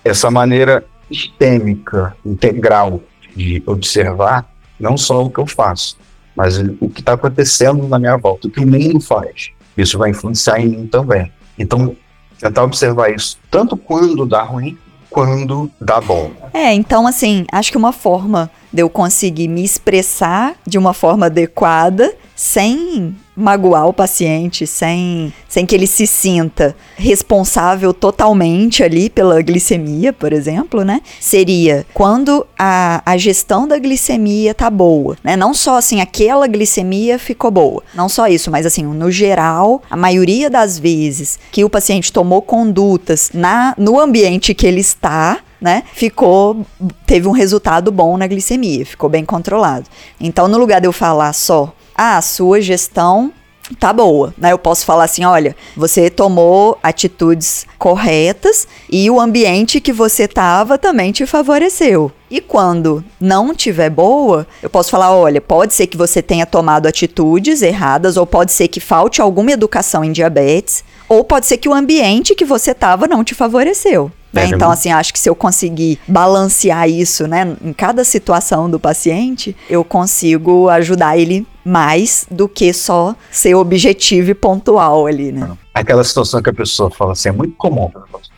essa 0.09 0.31
maneira 0.31 0.85
sistêmica, 1.11 2.17
integral 2.25 3.01
de 3.35 3.63
observar 3.67 4.47
não 4.79 4.97
só 4.97 5.25
o 5.25 5.31
que 5.31 5.39
eu 5.39 5.47
faço, 5.47 5.97
mas 6.37 6.59
o 6.81 6.89
que 6.89 7.01
está 7.01 7.15
acontecendo 7.15 7.87
na 7.89 7.99
minha 7.99 8.17
volta, 8.17 8.47
o 8.49 8.51
que 8.51 8.61
o 8.61 8.67
mundo 8.67 9.01
faz. 9.01 9.51
Isso 9.77 9.99
vai 9.99 10.11
influenciar 10.11 10.61
em 10.61 10.69
mim 10.69 10.87
também. 10.87 11.33
Então, 11.59 11.97
tentar 12.39 12.63
observar 12.63 13.11
isso 13.13 13.39
tanto 13.51 13.77
quando 13.77 14.25
dá 14.25 14.43
ruim, 14.43 14.79
quando 15.11 15.71
dá 15.81 16.01
bom. 16.01 16.31
É, 16.53 16.73
então 16.73 17.07
assim, 17.07 17.45
acho 17.51 17.71
que 17.71 17.79
uma 17.79 17.93
forma 17.93 18.51
de 18.73 18.83
eu 18.83 18.91
conseguir 18.91 19.49
me 19.49 19.65
expressar 19.65 20.55
de 20.67 20.79
uma 20.79 20.93
forma 20.93 21.27
adequada 21.27 22.15
sem 22.39 23.17
magoar 23.35 23.89
o 23.89 23.93
paciente, 23.93 24.65
sem, 24.65 25.35
sem 25.49 25.67
que 25.67 25.75
ele 25.75 25.89
se 25.89 26.07
sinta 26.07 26.77
responsável 26.97 27.93
totalmente 27.93 28.85
ali 28.85 29.11
pela 29.11 29.43
glicemia, 29.43 30.13
por 30.13 30.33
exemplo, 30.33 30.85
né? 30.85 31.01
Seria 31.19 31.85
quando 31.93 32.47
a, 32.57 33.03
a 33.05 33.17
gestão 33.17 33.67
da 33.67 33.77
glicemia 33.77 34.55
tá 34.55 34.71
boa, 34.71 35.17
né? 35.25 35.37
Não 35.37 35.53
só 35.53 35.79
assim, 35.79 36.01
aquela 36.01 36.47
glicemia 36.47 37.19
ficou 37.19 37.51
boa. 37.51 37.83
Não 37.93 38.09
só 38.09 38.29
isso, 38.29 38.53
mas 38.53 38.65
assim, 38.65 38.85
no 38.85 39.11
geral, 39.11 39.83
a 39.91 39.97
maioria 39.97 40.49
das 40.49 40.79
vezes 40.79 41.41
que 41.51 41.65
o 41.65 41.71
paciente 41.71 42.13
tomou 42.13 42.41
condutas 42.41 43.33
na, 43.35 43.75
no 43.77 43.99
ambiente 43.99 44.55
que 44.55 44.67
ele 44.67 44.81
está, 44.81 45.41
né? 45.61 45.83
Ficou, 45.93 46.65
teve 47.05 47.27
um 47.27 47.33
resultado 47.33 47.91
bom 47.91 48.17
na 48.17 48.29
glicemia, 48.29 48.87
ficou 48.87 49.11
bem 49.11 49.25
controlado. 49.25 49.87
Então, 50.21 50.47
no 50.47 50.57
lugar 50.57 50.81
de 50.81 50.87
eu 50.87 50.93
falar 50.93 51.33
só 51.33 51.75
ah, 51.99 52.17
a 52.17 52.23
sua 52.23 52.61
gestão 52.61 53.33
tá 53.79 53.93
boa, 53.93 54.33
né? 54.39 54.53
Eu 54.53 54.59
posso 54.59 54.87
falar 54.87 55.05
assim, 55.05 55.25
olha, 55.25 55.55
você 55.77 56.09
tomou 56.09 56.79
atitudes 56.83 57.67
corretas 57.77 58.67
e 58.89 59.11
o 59.11 59.21
ambiente 59.21 59.81
que 59.81 59.93
você 59.93 60.29
tava 60.29 60.79
também 60.79 61.11
te 61.11 61.27
favoreceu. 61.27 62.11
E 62.31 62.41
quando 62.41 63.05
não 63.21 63.53
tiver 63.55 63.91
boa, 63.91 64.47
eu 64.63 64.71
posso 64.71 64.91
falar, 64.91 65.11
olha, 65.15 65.41
pode 65.41 65.75
ser 65.75 65.89
que 65.89 65.97
você 65.97 66.23
tenha 66.23 66.47
tomado 66.47 66.87
atitudes 66.87 67.61
erradas 67.61 68.17
ou 68.17 68.25
pode 68.25 68.53
ser 68.53 68.69
que 68.69 68.81
falte 68.81 69.21
alguma 69.21 69.51
educação 69.51 70.05
em 70.05 70.13
diabetes, 70.13 70.85
ou 71.09 71.25
pode 71.25 71.47
ser 71.47 71.57
que 71.57 71.69
o 71.69 71.75
ambiente 71.75 72.35
que 72.35 72.45
você 72.45 72.73
tava 72.73 73.09
não 73.09 73.25
te 73.25 73.35
favoreceu. 73.35 74.13
Né? 74.33 74.47
Então, 74.47 74.71
assim, 74.71 74.93
acho 74.93 75.13
que 75.13 75.19
se 75.19 75.29
eu 75.29 75.35
conseguir 75.35 75.99
balancear 76.07 76.89
isso, 76.89 77.27
né, 77.27 77.57
em 77.65 77.73
cada 77.73 78.05
situação 78.05 78.69
do 78.69 78.79
paciente, 78.79 79.57
eu 79.71 79.83
consigo 79.83 80.69
ajudar 80.69 81.17
ele 81.17 81.47
mais 81.69 82.27
do 82.31 82.49
que 82.49 82.73
só 82.73 83.15
ser 83.31 83.55
objetivo 83.55 84.31
e 84.31 84.35
pontual 84.35 85.07
ali, 85.07 85.31
né? 85.31 85.57
Aquela 85.75 86.03
situação 86.03 86.43
que 86.43 86.49
a 86.49 86.55
pessoa 86.55 86.91
fala 86.91 87.13
assim, 87.13 87.29
é 87.29 87.33
muito 87.33 87.55
comum. 87.57 87.91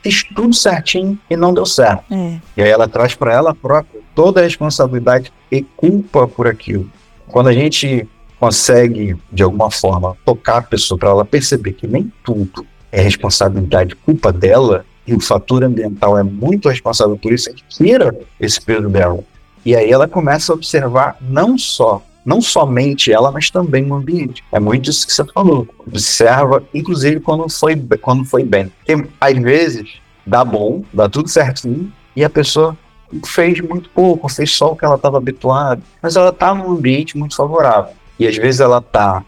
Fiz 0.03 0.25
tudo 0.35 0.53
certinho 0.53 1.19
e 1.31 1.37
não 1.37 1.55
deu 1.55 1.65
certo. 1.65 2.13
É. 2.13 2.39
E 2.57 2.63
aí 2.63 2.69
ela 2.69 2.89
traz 2.89 3.15
para 3.15 3.33
ela 3.33 3.55
própria 3.55 4.01
toda 4.15 4.41
a 4.41 4.43
responsabilidade 4.43 5.33
e 5.51 5.63
culpa 5.63 6.27
por 6.27 6.49
aquilo. 6.49 6.91
Quando 7.29 7.49
a 7.49 7.53
gente 7.53 8.07
consegue, 8.39 9.17
de 9.31 9.43
alguma 9.43 9.71
forma, 9.71 10.17
tocar 10.25 10.59
a 10.59 10.63
pessoa 10.63 10.99
para 10.99 11.11
ela 11.11 11.25
perceber 11.25 11.73
que 11.75 11.87
nem 11.87 12.13
tudo 12.25 12.67
é 12.91 13.01
responsabilidade, 13.01 13.95
culpa 13.95 14.33
dela, 14.33 14.85
e 15.07 15.15
o 15.15 15.21
fator 15.21 15.63
ambiental 15.63 16.19
é 16.19 16.23
muito 16.23 16.69
responsável 16.69 17.17
por 17.17 17.33
isso, 17.33 17.49
a 17.49 17.53
gente 17.53 17.65
tira 17.69 18.17
esse 18.41 18.61
peso 18.61 18.89
dela. 18.89 19.21
E 19.65 19.77
aí 19.77 19.91
ela 19.91 20.09
começa 20.09 20.53
a 20.53 20.55
observar 20.55 21.17
não 21.21 21.57
só, 21.57 22.03
não 22.31 22.41
somente 22.41 23.13
ela, 23.13 23.33
mas 23.33 23.51
também 23.51 23.91
o 23.91 23.95
ambiente. 23.95 24.45
É 24.53 24.61
muito 24.61 24.89
isso 24.89 25.05
que 25.05 25.13
você 25.13 25.25
falou. 25.25 25.67
Observa, 25.85 26.63
inclusive 26.73 27.19
quando 27.19 27.51
foi, 27.51 27.75
quando 28.01 28.25
foi 28.25 28.45
bem. 28.45 28.71
Porque 28.87 29.09
às 29.21 29.37
vezes 29.37 29.95
dá 30.25 30.45
bom, 30.45 30.85
dá 30.93 31.09
tudo 31.09 31.29
certinho, 31.29 31.93
e 32.15 32.23
a 32.23 32.31
pessoa 32.31 32.77
fez 33.27 33.61
muito 33.61 33.91
pouco, 33.91 34.29
fez 34.29 34.55
só 34.55 34.71
o 34.71 34.77
que 34.77 34.85
ela 34.85 34.95
estava 34.95 35.19
habituada, 35.19 35.83
mas 36.01 36.15
ela 36.15 36.29
está 36.29 36.55
num 36.55 36.71
ambiente 36.71 37.19
muito 37.19 37.35
favorável. 37.35 37.95
E 38.17 38.29
às 38.29 38.37
vezes 38.37 38.61
ela 38.61 38.79
está, 38.79 39.25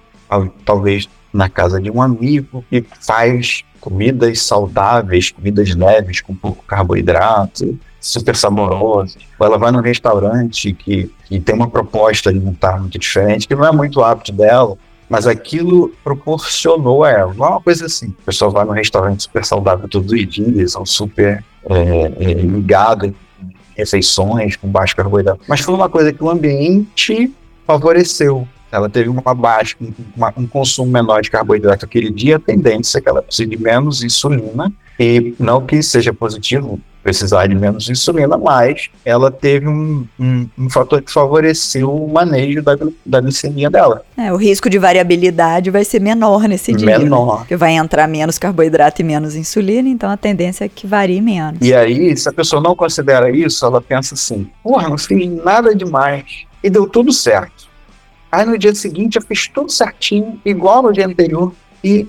talvez, 0.64 1.08
na 1.32 1.48
casa 1.48 1.80
de 1.80 1.90
um 1.90 2.00
amigo 2.00 2.64
e 2.70 2.84
faz 3.00 3.64
comidas 3.80 4.40
saudáveis, 4.42 5.32
comidas 5.32 5.74
leves, 5.74 6.20
com 6.20 6.36
pouco 6.36 6.62
carboidrato, 6.64 7.76
super 8.00 8.36
saborosas. 8.36 9.18
Ou 9.40 9.46
ela 9.46 9.58
vai 9.58 9.72
num 9.72 9.80
restaurante 9.80 10.72
que, 10.72 11.10
que 11.38 11.40
tem 11.40 11.54
uma 11.54 11.68
proposta 11.68 12.28
alimentar 12.28 12.78
muito 12.78 12.98
diferente, 12.98 13.48
que 13.48 13.54
não 13.54 13.64
é 13.64 13.72
muito 13.72 14.02
hábito 14.02 14.32
dela, 14.32 14.76
mas 15.08 15.26
aquilo 15.26 15.92
proporcionou 16.04 17.04
a 17.04 17.10
ela. 17.10 17.34
Não 17.34 17.46
é 17.46 17.48
uma 17.50 17.60
coisa 17.60 17.86
assim. 17.86 18.14
A 18.22 18.26
pessoa 18.26 18.50
vai 18.50 18.64
num 18.64 18.72
restaurante 18.72 19.22
super 19.22 19.44
saudável 19.44 19.88
todos 19.88 20.12
os 20.12 20.26
dias, 20.28 20.72
são 20.72 20.84
super 20.84 21.44
é, 21.68 22.12
é, 22.18 22.32
ligado 22.34 23.06
em 23.06 23.14
refeições 23.76 24.56
com 24.56 24.68
baixo 24.68 24.94
carboidrato. 24.94 25.40
Mas 25.48 25.60
foi 25.60 25.74
uma 25.74 25.88
coisa 25.88 26.12
que 26.12 26.22
o 26.22 26.30
ambiente 26.30 27.32
favoreceu 27.66 28.46
ela 28.70 28.88
teve 28.88 29.10
uma 29.10 29.34
baixa, 29.34 29.76
uma, 30.16 30.32
um 30.34 30.46
consumo 30.46 30.90
menor 30.90 31.20
de 31.20 31.30
carboidrato 31.30 31.84
aquele 31.84 32.10
dia, 32.10 32.36
a 32.36 32.38
tendência 32.38 32.96
é 32.96 33.00
que 33.02 33.08
ela 33.08 33.20
precise 33.20 33.46
de 33.46 33.58
menos 33.58 34.02
insulina, 34.02 34.72
e 34.98 35.34
não 35.38 35.66
que 35.66 35.82
seja 35.82 36.10
positivo 36.10 36.80
precisar 37.02 37.46
de 37.46 37.54
menos 37.54 37.88
insulina, 37.88 38.38
mas 38.38 38.88
ela 39.04 39.30
teve 39.30 39.66
um, 39.66 40.06
um, 40.18 40.48
um 40.58 40.70
fator 40.70 41.02
que 41.02 41.12
favoreceu 41.12 41.92
o 41.92 42.12
manejo 42.12 42.62
da, 42.62 42.76
da 43.04 43.20
glicemia 43.20 43.68
dela. 43.68 44.04
É, 44.16 44.32
o 44.32 44.36
risco 44.36 44.70
de 44.70 44.78
variabilidade 44.78 45.70
vai 45.70 45.84
ser 45.84 46.00
menor 46.00 46.48
nesse 46.48 46.72
dia. 46.72 46.86
Né? 46.86 46.98
Menor. 46.98 47.32
Né? 47.32 47.38
Porque 47.38 47.56
vai 47.56 47.72
entrar 47.72 48.06
menos 48.06 48.38
carboidrato 48.38 49.00
e 49.02 49.04
menos 49.04 49.34
insulina, 49.34 49.88
então 49.88 50.10
a 50.10 50.16
tendência 50.16 50.64
é 50.64 50.68
que 50.68 50.86
varie 50.86 51.20
menos. 51.20 51.60
E 51.60 51.74
aí, 51.74 52.16
se 52.16 52.28
a 52.28 52.32
pessoa 52.32 52.62
não 52.62 52.76
considera 52.76 53.30
isso, 53.30 53.64
ela 53.64 53.80
pensa 53.80 54.14
assim: 54.14 54.48
porra, 54.62 54.88
não 54.88 54.98
fiz 54.98 55.28
nada 55.44 55.74
demais 55.74 56.46
e 56.62 56.70
deu 56.70 56.86
tudo 56.86 57.12
certo. 57.12 57.70
Aí 58.30 58.46
no 58.46 58.56
dia 58.56 58.74
seguinte 58.74 59.16
eu 59.16 59.22
fiz 59.22 59.48
tudo 59.48 59.70
certinho, 59.70 60.40
igual 60.44 60.82
no 60.82 60.92
dia 60.92 61.06
anterior, 61.06 61.52
e, 61.84 62.06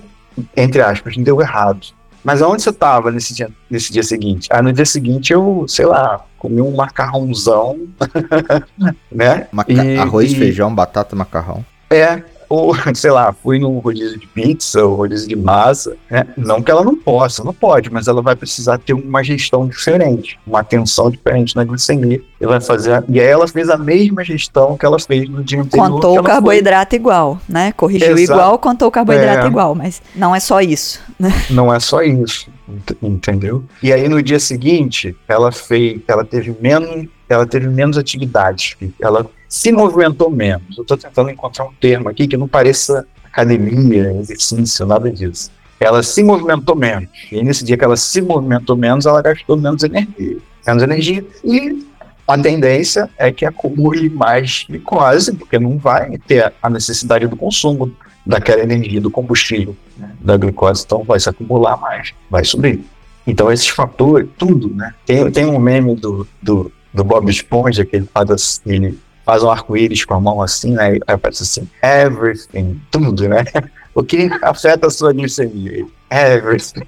entre 0.56 0.80
aspas, 0.80 1.16
deu 1.16 1.40
errado. 1.40 1.88
Mas 2.24 2.40
aonde 2.40 2.62
você 2.62 2.70
estava 2.70 3.10
nesse 3.10 3.34
dia, 3.34 3.50
nesse 3.70 3.92
dia 3.92 4.02
seguinte? 4.02 4.48
Aí 4.50 4.62
no 4.62 4.72
dia 4.72 4.86
seguinte 4.86 5.32
eu, 5.32 5.66
sei 5.68 5.84
lá, 5.84 6.24
comi 6.38 6.62
um 6.62 6.74
macarrãozão, 6.74 7.78
né? 9.12 9.46
Maca 9.52 9.72
e, 9.72 9.98
arroz, 9.98 10.32
e... 10.32 10.36
feijão, 10.36 10.74
batata, 10.74 11.14
macarrão. 11.14 11.64
É, 11.90 12.22
ou, 12.48 12.74
sei 12.94 13.10
lá, 13.10 13.32
fui 13.32 13.58
no 13.58 13.78
rodízio 13.78 14.18
de 14.18 14.26
pizza 14.26 14.84
ou 14.84 14.94
rodízio 14.94 15.28
de 15.28 15.36
massa, 15.36 15.96
né? 16.10 16.26
Não 16.36 16.62
que 16.62 16.70
ela 16.70 16.84
não 16.84 16.96
possa, 16.96 17.42
não 17.44 17.52
pode, 17.52 17.90
mas 17.90 18.08
ela 18.08 18.22
vai 18.22 18.36
precisar 18.36 18.78
ter 18.78 18.92
uma 18.92 19.22
gestão 19.22 19.66
diferente, 19.66 20.38
uma 20.46 20.60
atenção 20.60 21.10
diferente 21.10 21.56
na 21.56 21.64
glicemia. 21.64 22.20
E 22.40 22.46
vai 22.46 22.60
fazer, 22.60 23.02
e 23.08 23.20
aí 23.20 23.26
ela 23.26 23.48
fez 23.48 23.70
a 23.70 23.76
mesma 23.78 24.22
gestão 24.24 24.76
que 24.76 24.84
ela 24.84 24.98
fez 24.98 25.28
no 25.28 25.42
dia 25.42 25.60
anterior. 25.60 25.90
Contou 25.90 26.18
o 26.18 26.22
carboidrato 26.22 26.90
foi. 26.90 26.98
igual, 26.98 27.40
né? 27.48 27.72
Corrigiu 27.72 28.18
Exato. 28.18 28.38
igual, 28.38 28.58
contou 28.58 28.88
o 28.88 28.90
carboidrato 28.90 29.46
é. 29.46 29.48
igual, 29.48 29.74
mas 29.74 30.02
não 30.14 30.34
é 30.34 30.40
só 30.40 30.60
isso, 30.60 31.00
né? 31.18 31.32
Não 31.50 31.72
é 31.72 31.80
só 31.80 32.02
isso 32.02 32.52
entendeu? 33.02 33.64
E 33.82 33.92
aí 33.92 34.08
no 34.08 34.22
dia 34.22 34.40
seguinte, 34.40 35.14
ela 35.28 35.52
fez, 35.52 36.00
ela 36.08 36.24
teve 36.24 36.56
menos 36.60 37.06
ela 37.28 37.46
teve 37.46 37.68
menos 37.68 37.96
atividades, 37.96 38.76
ela 39.00 39.28
se 39.48 39.72
movimentou 39.72 40.30
menos. 40.30 40.76
Eu 40.76 40.82
estou 40.82 40.96
tentando 40.96 41.30
encontrar 41.30 41.64
um 41.64 41.72
termo 41.74 42.08
aqui 42.08 42.26
que 42.26 42.36
não 42.36 42.48
pareça 42.48 43.06
academia, 43.24 44.12
exercício, 44.20 44.86
nada 44.86 45.10
disso. 45.10 45.50
Ela 45.80 46.02
se 46.02 46.22
movimentou 46.22 46.76
menos. 46.76 47.08
E 47.30 47.42
nesse 47.42 47.64
dia 47.64 47.76
que 47.76 47.84
ela 47.84 47.96
se 47.96 48.20
movimentou 48.22 48.76
menos, 48.76 49.06
ela 49.06 49.20
gastou 49.20 49.56
menos 49.56 49.82
energia. 49.82 50.38
Menos 50.66 50.82
energia 50.82 51.24
e 51.44 51.84
a 52.26 52.38
tendência 52.38 53.10
é 53.18 53.30
que 53.30 53.44
acumule 53.44 54.08
mais 54.08 54.64
glicose, 54.68 55.34
porque 55.34 55.58
não 55.58 55.76
vai 55.76 56.16
ter 56.26 56.52
a 56.62 56.70
necessidade 56.70 57.26
do 57.26 57.36
consumo 57.36 57.94
daquela 58.24 58.62
energia 58.62 59.00
do 59.00 59.10
combustível 59.10 59.76
né, 59.96 60.10
da 60.20 60.36
glicose, 60.36 60.82
então 60.86 61.02
vai 61.04 61.20
se 61.20 61.28
acumular 61.28 61.76
mais, 61.76 62.14
vai 62.30 62.42
subir. 62.44 62.82
Então 63.26 63.52
esses 63.52 63.68
fatores, 63.68 64.28
tudo, 64.38 64.74
né? 64.74 64.94
Tem, 65.04 65.30
tem 65.30 65.46
um 65.46 65.58
meme 65.58 65.94
do, 65.94 66.26
do, 66.40 66.72
do 66.94 67.04
Bob 67.04 67.28
Esponja 67.28 67.84
que 67.84 67.96
ele 67.96 68.08
faz, 68.12 68.62
ele 68.64 68.98
faz 69.26 69.42
um 69.42 69.50
arco-íris 69.50 70.04
com 70.04 70.14
a 70.14 70.20
mão 70.20 70.40
assim, 70.40 70.72
né? 70.72 70.92
Aí 70.92 71.00
aparece 71.08 71.42
assim, 71.42 71.68
everything, 71.82 72.80
tudo, 72.90 73.28
né? 73.28 73.44
O 73.96 74.02
que 74.02 74.28
afeta 74.42 74.88
a 74.88 74.90
sua 74.90 75.12
glicemia? 75.12 75.86
Everything. 76.10 76.82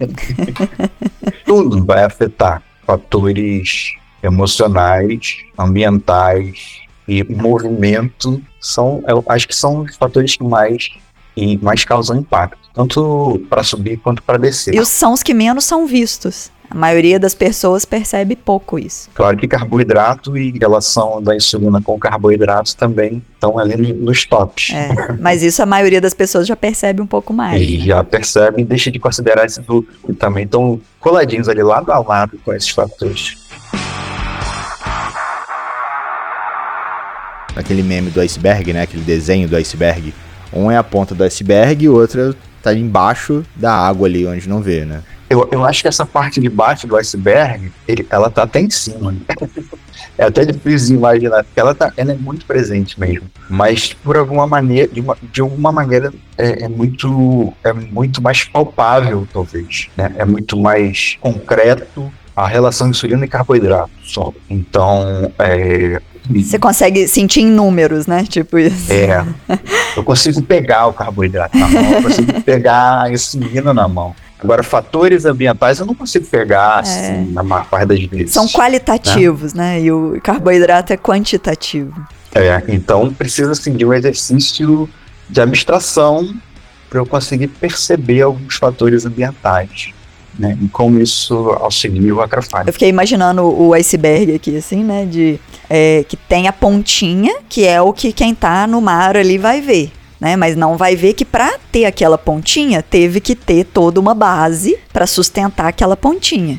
tudo 1.46 1.84
vai 1.84 2.02
afetar 2.02 2.60
fatores 2.84 3.92
emocionais, 4.20 5.36
ambientais 5.56 6.80
e 7.06 7.22
movimento 7.22 8.42
são, 8.60 9.04
eu 9.06 9.24
acho 9.28 9.46
que 9.46 9.54
são 9.54 9.82
os 9.82 9.94
fatores 9.94 10.36
que 10.36 10.42
mais 10.42 10.88
e 11.36 11.56
mais 11.58 11.84
causam 11.84 12.16
impacto, 12.16 12.58
tanto 12.74 13.40
para 13.48 13.62
subir 13.62 13.98
quanto 13.98 14.22
para 14.22 14.38
descer. 14.38 14.74
E 14.74 14.80
os 14.80 14.88
são 14.88 15.12
os 15.12 15.22
que 15.22 15.34
menos 15.34 15.64
são 15.64 15.86
vistos. 15.86 16.50
A 16.68 16.74
maioria 16.74 17.18
das 17.18 17.34
pessoas 17.34 17.84
percebe 17.84 18.34
pouco 18.34 18.78
isso. 18.78 19.08
Claro 19.14 19.36
que 19.36 19.46
carboidrato 19.46 20.36
e 20.36 20.50
relação 20.58 21.22
da 21.22 21.34
insulina 21.34 21.80
com 21.80 21.98
carboidratos 21.98 22.74
também 22.74 23.22
estão 23.34 23.58
ali 23.58 23.92
nos 23.92 24.24
tops. 24.24 24.70
É, 24.74 25.12
mas 25.20 25.42
isso 25.42 25.62
a 25.62 25.66
maioria 25.66 26.00
das 26.00 26.12
pessoas 26.12 26.46
já 26.46 26.56
percebe 26.56 27.00
um 27.00 27.06
pouco 27.06 27.32
mais. 27.32 27.62
E 27.62 27.78
né? 27.78 27.84
já 27.84 28.04
percebe 28.04 28.62
e 28.62 28.64
deixa 28.64 28.90
de 28.90 28.98
considerar 28.98 29.46
esses 29.46 29.66
outros 29.68 29.96
que 30.04 30.12
também 30.12 30.44
estão 30.44 30.80
coladinhos 30.98 31.48
ali 31.48 31.62
lado 31.62 31.92
a 31.92 31.98
lado 31.98 32.38
com 32.44 32.52
esses 32.52 32.70
fatores. 32.70 33.36
Aquele 37.54 37.82
meme 37.82 38.10
do 38.10 38.20
iceberg, 38.20 38.72
né? 38.72 38.82
Aquele 38.82 39.02
desenho 39.02 39.48
do 39.48 39.56
iceberg. 39.56 40.12
Um 40.52 40.70
é 40.70 40.76
a 40.76 40.82
ponta 40.82 41.14
do 41.14 41.24
iceberg 41.24 41.84
e 41.84 41.88
o 41.88 41.94
outro 41.94 42.36
tá 42.62 42.74
embaixo 42.74 43.44
da 43.54 43.72
água 43.72 44.06
ali, 44.06 44.26
onde 44.26 44.48
não 44.48 44.60
vê, 44.60 44.84
né? 44.84 45.02
Eu, 45.28 45.48
eu 45.50 45.64
acho 45.64 45.82
que 45.82 45.88
essa 45.88 46.06
parte 46.06 46.40
de 46.40 46.48
baixo 46.48 46.86
do 46.86 46.96
iceberg, 46.96 47.72
ele, 47.86 48.06
ela 48.10 48.30
tá 48.30 48.44
até 48.44 48.60
em 48.60 48.70
cima. 48.70 49.12
Né? 49.12 49.20
É 50.18 50.24
até 50.24 50.44
difícil 50.44 50.96
imaginar, 50.96 51.44
porque 51.44 51.58
ela, 51.60 51.74
tá, 51.74 51.92
ela 51.96 52.12
é 52.12 52.14
muito 52.14 52.46
presente 52.46 52.98
mesmo. 52.98 53.28
Mas 53.50 53.92
por 53.92 54.16
alguma 54.16 54.46
maneira, 54.46 54.88
de, 54.88 55.00
uma, 55.00 55.16
de 55.20 55.40
alguma 55.40 55.72
maneira, 55.72 56.12
é, 56.38 56.64
é, 56.64 56.68
muito, 56.68 57.52
é 57.62 57.72
muito 57.72 58.22
mais 58.22 58.44
palpável, 58.44 59.26
talvez. 59.32 59.88
Né? 59.96 60.14
É 60.16 60.24
muito 60.24 60.56
mais 60.56 61.18
concreto 61.20 62.10
a 62.34 62.46
relação 62.46 62.90
de 62.90 62.96
insulina 62.96 63.24
e 63.24 63.28
carboidrato 63.28 63.90
só. 64.02 64.32
Então, 64.48 65.32
é, 65.38 66.00
você 66.28 66.58
consegue 66.58 67.06
sentir 67.06 67.40
em 67.40 67.50
números, 67.50 68.06
né? 68.06 68.24
Tipo 68.28 68.58
isso. 68.58 68.92
É. 68.92 69.24
Eu 69.96 70.02
consigo 70.02 70.42
pegar 70.42 70.86
o 70.88 70.92
carboidrato 70.92 71.56
na 71.56 71.68
mão, 71.68 71.92
eu 71.92 72.02
consigo 72.02 72.32
pegar 72.42 73.02
a 73.02 73.10
insulina 73.10 73.72
na 73.72 73.86
mão. 73.86 74.14
Agora, 74.46 74.62
fatores 74.62 75.24
ambientais 75.24 75.78
eu 75.78 75.86
não 75.86 75.94
consigo 75.94 76.24
pegar, 76.26 76.80
assim, 76.80 77.00
é. 77.00 77.26
na 77.30 77.42
maior 77.42 77.66
parte 77.66 77.86
das 77.86 78.02
vezes. 78.04 78.32
São 78.32 78.46
qualitativos, 78.48 79.52
né? 79.52 79.74
né? 79.74 79.82
E 79.82 79.92
o 79.92 80.20
carboidrato 80.22 80.92
é 80.92 80.96
quantitativo. 80.96 81.92
É, 82.34 82.62
então 82.68 83.12
precisa, 83.12 83.52
assim, 83.52 83.72
de 83.72 83.84
um 83.84 83.92
exercício 83.92 84.88
de 85.28 85.40
abstração 85.40 86.34
para 86.88 87.00
eu 87.00 87.06
conseguir 87.06 87.48
perceber 87.48 88.22
alguns 88.22 88.56
fatores 88.56 89.04
ambientais 89.04 89.90
né? 90.38 90.56
E 90.60 90.68
como 90.68 91.00
isso 91.00 91.34
auxilia 91.60 92.14
o 92.14 92.20
acrofágio. 92.20 92.68
Eu 92.68 92.72
fiquei 92.72 92.88
imaginando 92.88 93.42
o 93.42 93.72
iceberg 93.74 94.34
aqui, 94.34 94.56
assim, 94.56 94.84
né? 94.84 95.04
De, 95.04 95.40
é, 95.68 96.04
que 96.08 96.16
tem 96.16 96.46
a 96.48 96.52
pontinha, 96.52 97.36
que 97.48 97.66
é 97.66 97.80
o 97.80 97.92
que 97.92 98.12
quem 98.12 98.34
tá 98.34 98.66
no 98.66 98.80
mar 98.80 99.16
ali 99.16 99.38
vai 99.38 99.60
ver. 99.60 99.90
Né, 100.18 100.34
mas 100.34 100.56
não 100.56 100.78
vai 100.78 100.96
ver 100.96 101.12
que 101.12 101.26
para 101.26 101.58
ter 101.70 101.84
aquela 101.84 102.16
pontinha 102.16 102.82
teve 102.82 103.20
que 103.20 103.34
ter 103.34 103.64
toda 103.64 104.00
uma 104.00 104.14
base 104.14 104.78
para 104.90 105.06
sustentar 105.06 105.68
aquela 105.68 105.94
pontinha. 105.94 106.58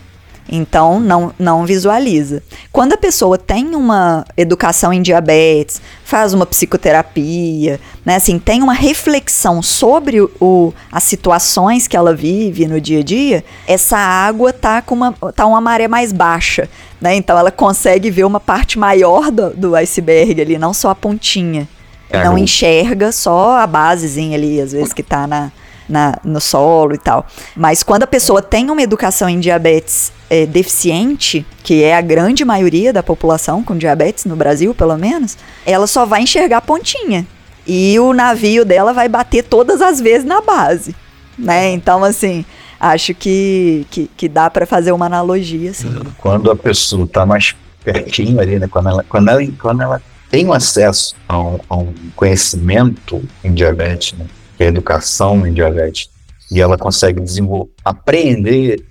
Então, 0.50 1.00
não, 1.00 1.34
não 1.38 1.66
visualiza. 1.66 2.42
Quando 2.72 2.94
a 2.94 2.98
pessoa 2.98 3.38
tem 3.38 3.76
uma 3.76 4.26
educação 4.38 4.94
em 4.94 5.02
diabetes, 5.02 5.82
faz 6.04 6.34
uma 6.34 6.46
psicoterapia, 6.46 7.80
né, 8.06 8.16
assim, 8.16 8.40
tem 8.40 8.64
uma 8.64 8.74
reflexão 8.74 9.62
sobre 9.62 10.22
o, 10.22 10.74
as 10.92 11.04
situações 11.04 11.88
que 11.88 11.98
ela 11.98 12.16
vive 12.16 12.66
no 12.66 12.80
dia 12.80 13.00
a 13.00 13.04
dia, 13.04 13.44
essa 13.68 13.98
água 13.98 14.54
tá 14.54 14.82
com 14.82 14.96
uma, 14.96 15.12
tá 15.36 15.46
uma 15.46 15.60
maré 15.60 15.88
mais 15.88 16.14
baixa. 16.14 16.70
Né, 17.02 17.16
então, 17.16 17.38
ela 17.38 17.52
consegue 17.52 18.10
ver 18.10 18.24
uma 18.24 18.40
parte 18.40 18.80
maior 18.80 19.30
do, 19.30 19.50
do 19.50 19.76
iceberg 19.76 20.42
ali, 20.42 20.58
não 20.58 20.74
só 20.74 20.90
a 20.90 20.96
pontinha. 20.96 21.68
É, 22.10 22.24
não 22.24 22.38
enxerga 22.38 23.12
só 23.12 23.58
a 23.58 23.68
basezinha 23.68 24.38
ali, 24.38 24.62
às 24.62 24.72
vezes, 24.72 24.94
que 24.94 25.02
está 25.02 25.28
na, 25.28 25.52
na, 25.88 26.18
no 26.24 26.40
solo 26.40 26.94
e 26.94 26.98
tal. 26.98 27.26
Mas 27.56 27.84
quando 27.84 28.04
a 28.04 28.08
pessoa 28.08 28.42
tem 28.42 28.70
uma 28.70 28.82
educação 28.82 29.28
em 29.28 29.40
diabetes 29.40 30.12
é, 30.30 30.46
deficiente, 30.46 31.46
que 31.64 31.84
é 31.84 31.96
a 31.96 32.02
grande 32.02 32.44
maioria 32.44 32.92
da 32.92 33.04
população 33.04 33.64
com 33.64 33.78
diabetes 33.78 34.26
no 34.26 34.36
Brasil, 34.36 34.74
pelo 34.74 34.98
menos, 34.98 35.38
ela 35.66 35.88
só 35.88 36.06
vai 36.06 36.22
enxergar 36.22 36.58
a 36.58 36.62
pontinha. 36.62 37.26
E 37.66 38.00
o 38.00 38.14
navio 38.14 38.64
dela 38.64 38.94
vai 38.94 39.10
bater 39.10 39.44
todas 39.44 39.82
as 39.82 40.00
vezes 40.00 40.26
na 40.26 40.42
base. 40.42 40.96
Né? 41.38 41.72
Então, 41.72 42.04
assim, 42.04 42.46
acho 42.80 43.14
que, 43.14 43.86
que, 43.92 44.10
que 44.16 44.30
dá 44.30 44.50
para 44.50 44.66
fazer 44.66 44.92
uma 44.92 45.06
analogia. 45.06 45.72
Assim. 45.72 45.94
Quando 46.18 46.50
a 46.50 46.56
pessoa 46.56 47.04
está 47.04 47.26
mais 47.26 47.56
pertinho 47.84 48.40
ali, 48.40 48.58
né? 48.58 48.68
quando, 48.68 48.90
ela, 48.90 49.06
quando, 49.08 49.30
ela, 49.30 49.42
quando 49.60 49.82
ela 49.82 50.02
um 50.46 50.54
acesso 50.54 51.16
a 51.28 51.40
um, 51.40 51.60
a 51.70 51.78
um 51.78 51.94
conhecimento 52.16 53.24
em 53.44 53.54
diabetes, 53.54 54.18
né? 54.18 54.26
é 54.60 54.66
educação 54.66 55.46
em 55.46 55.54
diabetes, 55.54 56.10
e 56.52 56.62
ela 56.62 56.78
consegue 56.78 57.22
desenvolver, 57.22 57.72
aprender 57.84 58.84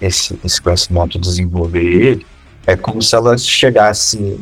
esse, 0.00 0.38
esse 0.44 0.60
conhecimento, 0.60 1.18
desenvolver 1.18 1.82
ele, 1.82 2.26
é 2.66 2.76
como 2.76 3.02
se 3.02 3.14
ela 3.14 3.36
chegasse, 3.36 4.40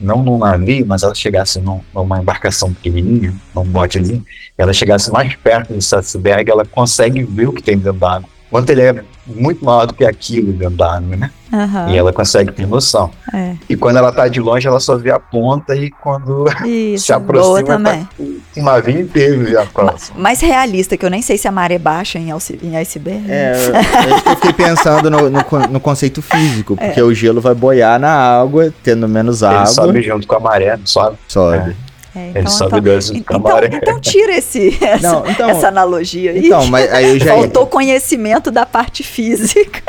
não 0.00 0.22
num 0.22 0.38
navio, 0.38 0.86
mas 0.86 1.02
ela 1.02 1.14
chegasse 1.14 1.60
num, 1.60 1.80
numa 1.94 2.20
embarcação 2.20 2.72
pequenininha, 2.72 3.34
num 3.54 3.64
botezinho, 3.64 4.24
ela 4.56 4.72
chegasse 4.72 5.10
mais 5.10 5.34
perto 5.36 5.72
desse 5.72 5.94
iceberg, 5.94 6.50
ela 6.50 6.64
consegue 6.64 7.22
ver 7.24 7.48
o 7.48 7.52
que 7.52 7.62
tem 7.62 7.76
dentro 7.76 7.98
da 7.98 8.16
água. 8.16 8.28
Quanto 8.50 8.70
ele 8.70 8.80
é 8.80 9.04
muito 9.26 9.62
maior 9.62 9.86
do 9.86 9.92
que 9.92 10.04
aquilo 10.04 10.52
dentro 10.52 10.76
da 10.76 10.96
água, 10.96 11.16
né? 11.16 11.30
Uhum. 11.52 11.90
E 11.90 11.96
ela 11.96 12.12
consegue 12.12 12.50
ter 12.52 12.66
noção. 12.66 13.10
É. 13.32 13.54
E 13.68 13.76
quando 13.76 13.96
ela 13.96 14.10
tá 14.10 14.26
de 14.26 14.40
longe, 14.40 14.66
ela 14.66 14.80
só 14.80 14.96
vê 14.96 15.10
a 15.10 15.18
ponta 15.18 15.76
e 15.76 15.90
quando 15.90 16.46
Isso, 16.64 17.06
se 17.06 17.12
aproxima, 17.12 17.62
também. 17.62 18.04
Tá 18.04 18.24
um 18.56 18.62
navio 18.62 19.00
inteiro 19.00 19.50
já 19.50 19.66
próximo. 19.66 20.18
Mais 20.18 20.40
realista, 20.40 20.96
que 20.96 21.04
eu 21.04 21.10
nem 21.10 21.22
sei 21.22 21.36
se 21.36 21.46
a 21.46 21.52
maré 21.52 21.74
é 21.74 21.78
baixa 21.78 22.18
em, 22.18 22.30
em 22.30 22.76
iceberg. 22.76 23.24
É, 23.30 23.52
eu, 23.54 23.74
eu 24.10 24.36
fiquei 24.36 24.52
pensando 24.66 25.10
no, 25.10 25.30
no, 25.30 25.40
no, 25.70 25.80
conceito 25.80 26.22
físico, 26.22 26.76
porque 26.76 27.00
é. 27.00 27.04
o 27.04 27.12
gelo 27.12 27.40
vai 27.40 27.54
boiar 27.54 27.98
na 28.00 28.12
água, 28.12 28.72
tendo 28.82 29.06
menos 29.08 29.42
água. 29.42 29.60
Ele 29.60 29.66
sobe 29.68 30.02
junto 30.02 30.26
com 30.26 30.36
a 30.36 30.40
maré, 30.40 30.76
não 30.76 30.86
sobe? 30.86 31.16
Sobe. 31.28 31.56
É. 31.70 31.87
É, 32.14 32.30
então, 32.30 32.42
Ele 32.42 32.50
sobe 32.50 32.78
então, 32.78 33.38
então, 33.38 33.60
então, 33.70 34.00
tira 34.00 34.36
esse, 34.36 34.76
essa, 34.82 35.12
não, 35.12 35.28
então, 35.28 35.50
essa 35.50 35.68
analogia 35.68 36.32
aí. 36.32 36.46
Então, 36.46 36.66
mas 36.66 36.92
aí 36.92 37.10
eu 37.10 37.18
já 37.18 37.34
Faltou 37.34 37.66
conhecimento 37.66 38.50
da 38.50 38.64
parte 38.64 39.02
física. 39.02 39.82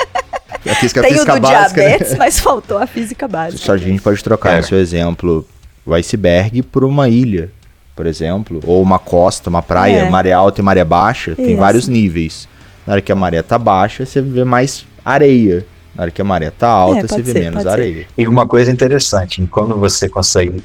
A 0.70 0.76
física, 0.76 1.01
Tem 1.01 1.13
física 1.13 1.34
o 1.34 1.36
do 1.36 1.41
básica, 1.41 1.82
diabetes, 1.82 2.11
né? 2.11 2.17
mas 2.17 2.39
faltou 2.39 2.78
a 2.78 2.86
física 2.86 3.28
básica. 3.28 3.63
Só 3.63 3.74
a 3.74 3.78
gente 3.78 4.01
pode 4.01 4.22
trocar 4.24 4.53
é. 4.53 4.57
no 4.57 4.63
seu 4.63 4.78
exemplo 4.78 5.47
o 5.86 5.93
iceberg 5.93 6.61
por 6.63 6.84
uma 6.84 7.07
ilha, 7.07 7.49
por 7.95 8.05
exemplo, 8.05 8.59
ou 8.65 8.82
uma 8.82 8.99
costa, 8.99 9.49
uma 9.49 9.61
praia, 9.61 9.99
é. 9.99 10.09
maré 10.09 10.34
alta 10.34 10.59
e 10.59 10.63
maré 10.63 10.84
baixa, 10.84 11.32
Isso. 11.32 11.41
tem 11.41 11.55
vários 11.55 11.88
níveis. 11.88 12.47
Na 12.86 12.93
hora 12.93 13.01
que 13.01 13.11
a 13.11 13.15
maré 13.15 13.41
tá 13.41 13.57
baixa, 13.57 14.05
você 14.05 14.22
vê 14.22 14.43
mais 14.43 14.86
areia. 15.03 15.65
Na 15.95 16.03
hora 16.03 16.11
que 16.11 16.22
a 16.22 16.26
maré 16.26 16.49
tá 16.49 16.67
alta, 16.67 16.99
é, 16.99 17.07
você 17.07 17.22
vê 17.22 17.32
ser, 17.32 17.39
menos 17.39 17.65
areia. 17.65 18.03
Ser. 18.03 18.07
E 18.17 18.28
uma 18.28 18.45
coisa 18.45 18.72
interessante, 18.72 19.45
quando 19.47 19.76
você 19.76 20.09
consegue 20.09 20.61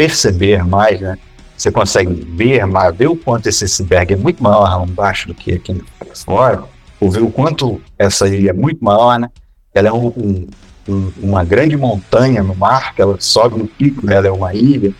perceber 0.00 0.64
mais, 0.64 0.98
né? 0.98 1.18
Você 1.54 1.70
consegue 1.70 2.26
ver 2.34 2.66
mais, 2.66 2.96
ver 2.96 3.08
o 3.08 3.16
quanto 3.16 3.50
esse 3.50 3.64
iceberg 3.64 4.14
é 4.14 4.16
muito 4.16 4.42
maior 4.42 4.82
embaixo 4.88 5.28
do 5.28 5.34
que 5.34 5.52
aqui 5.52 5.78
fora, 6.14 6.64
ou 6.98 7.10
ver 7.10 7.22
o 7.22 7.30
quanto 7.30 7.82
essa 7.98 8.26
ilha 8.26 8.48
é 8.48 8.52
muito 8.54 8.82
maior, 8.82 9.18
né? 9.18 9.28
Ela 9.74 9.88
é 9.88 9.92
um, 9.92 10.48
um, 10.88 11.12
uma 11.18 11.44
grande 11.44 11.76
montanha 11.76 12.42
no 12.42 12.54
mar, 12.54 12.94
que 12.94 13.02
ela 13.02 13.14
sobe 13.20 13.58
no 13.58 13.66
pico, 13.66 14.06
né? 14.06 14.14
ela 14.16 14.28
é 14.28 14.30
uma 14.30 14.54
ilha. 14.54 14.94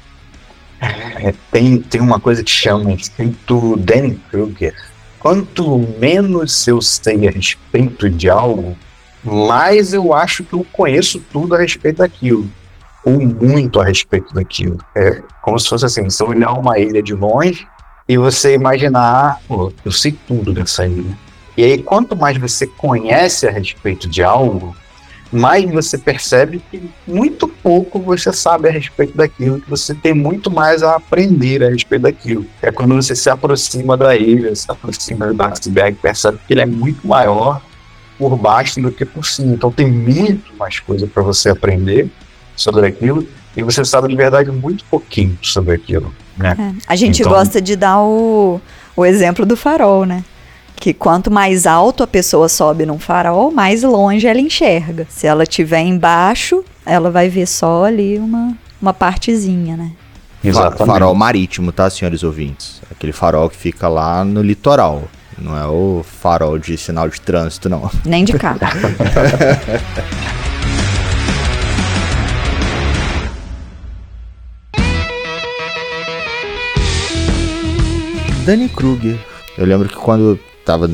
É, 0.82 1.32
tem, 1.50 1.78
tem 1.78 2.00
uma 2.00 2.20
coisa 2.20 2.44
que 2.44 2.50
chama 2.50 2.92
escrito 2.92 3.78
Danny 3.78 4.20
Kruger. 4.30 4.74
Quanto 5.18 5.78
menos 5.98 6.68
eu 6.68 6.82
sei 6.82 7.26
a 7.26 7.30
respeito 7.30 8.10
de 8.10 8.28
algo, 8.28 8.76
mais 9.24 9.94
eu 9.94 10.12
acho 10.12 10.44
que 10.44 10.52
eu 10.52 10.66
conheço 10.70 11.22
tudo 11.32 11.54
a 11.54 11.58
respeito 11.58 11.98
daquilo. 11.98 12.50
Ou 13.04 13.20
muito 13.20 13.80
a 13.80 13.84
respeito 13.84 14.34
daquilo. 14.34 14.78
É 14.94 15.22
como 15.42 15.58
se 15.58 15.68
fosse 15.68 15.86
assim, 15.86 16.04
você 16.04 16.22
olhar 16.22 16.52
uma 16.52 16.78
ilha 16.78 17.02
de 17.02 17.14
longe 17.14 17.66
e 18.08 18.18
você 18.18 18.54
imaginar, 18.54 19.40
pô, 19.46 19.72
eu 19.84 19.92
sei 19.92 20.12
tudo 20.26 20.52
dessa 20.52 20.86
ilha. 20.86 21.16
E 21.56 21.64
aí, 21.64 21.82
quanto 21.82 22.16
mais 22.16 22.36
você 22.36 22.66
conhece 22.66 23.46
a 23.46 23.50
respeito 23.50 24.08
de 24.08 24.22
algo, 24.22 24.74
mais 25.32 25.64
você 25.70 25.96
percebe 25.96 26.62
que 26.70 26.90
muito 27.06 27.46
pouco 27.46 28.00
você 28.00 28.32
sabe 28.32 28.68
a 28.68 28.72
respeito 28.72 29.16
daquilo, 29.16 29.60
que 29.60 29.70
você 29.70 29.94
tem 29.94 30.12
muito 30.12 30.50
mais 30.50 30.82
a 30.82 30.96
aprender 30.96 31.62
a 31.62 31.70
respeito 31.70 32.02
daquilo. 32.02 32.46
É 32.60 32.72
quando 32.72 32.94
você 32.94 33.14
se 33.14 33.30
aproxima 33.30 33.96
da 33.96 34.16
ilha, 34.16 34.54
se 34.54 34.70
aproxima 34.70 35.32
do 35.32 35.42
iceberg, 35.42 35.96
percebe 36.00 36.38
que 36.46 36.52
ele 36.52 36.62
é 36.62 36.66
muito 36.66 37.06
maior 37.06 37.62
por 38.18 38.36
baixo 38.36 38.80
do 38.80 38.90
que 38.90 39.04
por 39.04 39.24
cima. 39.24 39.54
Então 39.54 39.70
tem 39.70 39.90
muito 39.90 40.54
mais 40.56 40.80
coisa 40.80 41.06
para 41.06 41.22
você 41.22 41.50
aprender 41.50 42.10
sobre 42.56 42.86
aquilo 42.86 43.26
e 43.56 43.62
você 43.62 43.84
sabe 43.84 44.08
de 44.08 44.16
verdade 44.16 44.50
muito 44.50 44.84
pouquinho 44.84 45.38
sobre 45.42 45.74
aquilo. 45.74 46.12
Né? 46.36 46.56
É. 46.58 46.72
A 46.86 46.96
gente 46.96 47.20
Então- 47.20 47.32
gosta 47.32 47.60
de 47.60 47.76
dar 47.76 48.00
o, 48.00 48.60
o 48.96 49.04
exemplo 49.04 49.44
do 49.44 49.56
farol, 49.56 50.04
né? 50.04 50.24
Que 50.76 50.94
quanto 50.94 51.30
mais 51.30 51.66
alto 51.66 52.02
a 52.02 52.06
pessoa 52.06 52.48
sobe 52.48 52.86
num 52.86 52.98
farol, 52.98 53.50
mais 53.50 53.82
longe 53.82 54.26
ela 54.26 54.40
enxerga. 54.40 55.06
Se 55.10 55.26
ela 55.26 55.42
estiver 55.42 55.80
embaixo, 55.82 56.64
ela 56.86 57.10
vai 57.10 57.28
ver 57.28 57.46
só 57.46 57.84
ali 57.84 58.18
uma, 58.18 58.56
uma 58.80 58.94
partezinha, 58.94 59.76
né? 59.76 59.90
Exatamente. 60.42 60.86
Farol 60.86 61.14
marítimo, 61.14 61.70
tá, 61.70 61.90
senhores 61.90 62.22
ouvintes? 62.22 62.80
Aquele 62.90 63.12
farol 63.12 63.50
que 63.50 63.56
fica 63.56 63.88
lá 63.88 64.24
no 64.24 64.40
litoral. 64.40 65.02
Não 65.36 65.54
é 65.56 65.66
o 65.66 66.02
farol 66.02 66.58
de 66.58 66.78
sinal 66.78 67.08
de 67.10 67.20
trânsito, 67.20 67.68
não. 67.68 67.90
Nem 68.06 68.24
de 68.24 68.32
carro. 68.34 68.58
Dani 78.44 78.68
Kruger. 78.68 79.18
Eu 79.56 79.66
lembro 79.66 79.88
que 79.88 79.94
quando 79.96 80.38
tava 80.64 80.90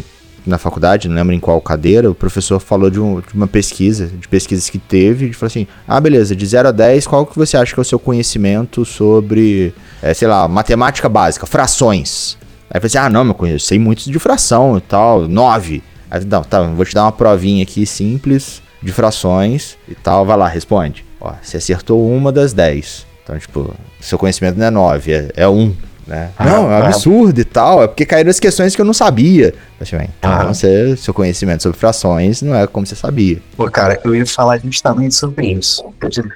na 0.47 0.59
faculdade, 0.59 1.09
não 1.09 1.17
lembro 1.17 1.35
em 1.35 1.41
qual 1.41 1.61
cadeira, 1.61 2.11
o 2.11 2.15
professor 2.15 2.61
falou 2.61 2.89
de, 2.91 3.01
um- 3.01 3.21
de 3.21 3.35
uma 3.35 3.47
pesquisa, 3.47 4.07
de 4.07 4.29
pesquisas 4.29 4.69
que 4.71 4.79
teve, 4.79 5.27
e 5.27 5.33
falou 5.33 5.49
assim: 5.49 5.67
ah, 5.87 6.01
beleza, 6.01 6.35
de 6.37 6.47
0 6.47 6.69
a 6.69 6.73
10, 6.73 7.07
qual 7.07 7.27
que 7.27 7.37
você 7.37 7.57
acha 7.57 7.73
que 7.75 7.81
é 7.81 7.83
o 7.83 7.85
seu 7.85 7.99
conhecimento 7.99 8.85
sobre, 8.85 9.75
é, 10.03 10.13
sei 10.15 10.29
lá, 10.29 10.47
matemática 10.49 11.09
básica, 11.09 11.47
frações? 11.47 12.37
Aí 12.71 12.79
eu 12.79 12.81
falei 12.81 12.87
assim: 12.87 12.99
ah, 12.99 13.11
não, 13.11 13.25
meu 13.25 13.35
conheço, 13.35 13.67
sei 13.67 13.79
muito 13.79 14.11
de 14.11 14.19
fração 14.19 14.77
e 14.79 14.81
tal, 14.81 15.27
9. 15.29 15.83
Aí, 16.11 16.25
não, 16.25 16.43
tá, 16.43 16.63
vou 16.63 16.85
te 16.85 16.95
dar 16.95 17.03
uma 17.05 17.13
provinha 17.13 17.63
aqui 17.65 17.85
simples 17.85 18.63
de 18.83 18.93
frações 18.93 19.77
e 19.89 19.95
tal, 19.95 20.25
vai 20.25 20.37
lá, 20.37 20.47
responde. 20.49 21.05
Ó, 21.21 21.33
você 21.43 21.57
acertou 21.57 22.09
uma 22.09 22.31
das 22.31 22.53
10. 22.53 23.07
Então, 23.25 23.37
tipo, 23.39 23.75
seu 24.01 24.17
conhecimento 24.17 24.57
não 24.59 24.67
é 24.67 24.71
9, 24.71 25.13
é, 25.13 25.31
é 25.37 25.49
1. 25.49 25.75
Né? 26.07 26.31
Não, 26.39 26.71
é 26.71 26.77
um 26.79 26.83
Ah, 26.83 26.87
absurdo 26.87 27.41
e 27.41 27.45
tal. 27.45 27.83
É 27.83 27.89
porque 27.89 28.07
caíram 28.07 28.31
as 28.31 28.39
questões 28.39 28.75
que 28.77 28.81
eu 28.81 28.85
não 28.85 28.93
sabia. 28.95 29.53
Bem, 29.91 30.09
então 30.19 30.31
Ah. 30.33 30.45
você, 30.45 30.97
seu 30.97 31.13
conhecimento 31.13 31.63
sobre 31.65 31.79
frações 31.79 32.41
não 32.43 32.55
é 32.55 32.67
como 32.67 32.87
você 32.87 32.95
sabia. 32.95 33.39
Pô, 33.57 33.69
cara, 33.71 34.01
eu 34.05 34.15
ia 34.15 34.25
falar 34.25 34.59
justamente 34.59 35.15
sobre 35.15 35.49
isso. 35.53 35.85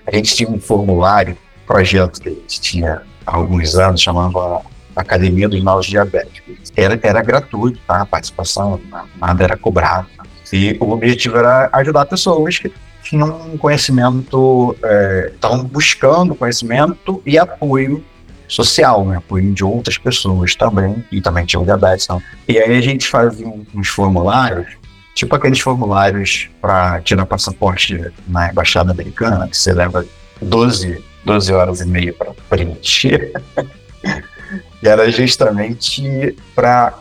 A 0.06 0.14
gente 0.16 0.34
tinha 0.34 0.48
um 0.50 0.58
formulário, 0.60 1.36
projeto 1.66 2.20
que 2.20 2.28
a 2.28 2.32
gente 2.32 2.60
tinha 2.60 3.02
há 3.26 3.36
alguns 3.36 3.76
anos, 3.76 4.00
chamava 4.02 4.62
Academia 4.96 5.48
dos 5.48 5.62
Novos 5.62 5.86
Diabéticos. 5.86 6.72
Era, 6.76 6.98
era 7.02 7.22
gratuito, 7.22 7.78
tá? 7.86 8.02
A 8.02 8.06
participação, 8.06 8.80
nada 9.20 9.44
era 9.44 9.56
cobrado. 9.56 10.08
E 10.52 10.76
o 10.80 10.90
objetivo 10.90 11.36
era 11.38 11.68
ajudar 11.72 12.06
pessoas 12.06 12.58
que 12.58 12.72
tinham 13.04 13.28
um 13.52 13.56
conhecimento, 13.56 14.76
eh, 14.82 15.30
estavam 15.34 15.64
buscando 15.64 16.34
conhecimento 16.34 17.22
e 17.24 17.38
apoio 17.38 18.04
social, 18.50 19.04
né? 19.04 19.16
apoio 19.16 19.52
de 19.52 19.64
outras 19.64 19.96
pessoas 19.96 20.54
também, 20.54 21.04
e 21.10 21.20
também 21.20 21.46
tinham 21.46 21.64
diabetes. 21.64 22.04
Então. 22.04 22.22
E 22.48 22.58
aí 22.58 22.76
a 22.76 22.80
gente 22.80 23.08
fazia 23.08 23.46
uns 23.74 23.88
formulários 23.88 24.80
Tipo 25.14 25.34
aqueles 25.34 25.60
formulários 25.60 26.48
para 26.62 27.00
tirar 27.02 27.26
passaporte 27.26 28.10
na 28.26 28.50
embaixada 28.50 28.92
americana, 28.92 29.48
que 29.48 29.56
você 29.56 29.72
leva 29.72 30.06
12, 30.40 31.04
12 31.24 31.52
horas 31.52 31.80
e 31.80 31.86
meia 31.86 32.12
para 32.12 32.32
preencher. 32.48 33.32
e 34.82 34.88
era 34.88 35.10
justamente 35.10 36.34
para 36.54 36.98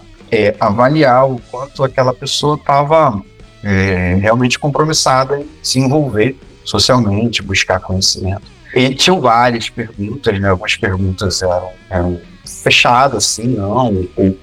avaliar 0.59 1.29
o 1.29 1.39
quanto 1.49 1.81
aquela 1.83 2.13
pessoa 2.13 2.55
estava 2.55 3.21
realmente 4.19 4.57
compromissada 4.57 5.39
em 5.39 5.47
se 5.61 5.79
envolver 5.79 6.35
socialmente, 6.65 7.41
buscar 7.41 7.79
conhecimento. 7.79 8.58
E 8.73 8.93
tinham 8.93 9.19
várias 9.19 9.69
perguntas, 9.69 10.39
né? 10.39 10.49
Algumas 10.49 10.75
perguntas 10.75 11.41
eram, 11.41 11.71
eram 11.89 12.21
fechadas, 12.45 13.25
assim, 13.25 13.55
não, 13.55 14.07
ou 14.15 14.33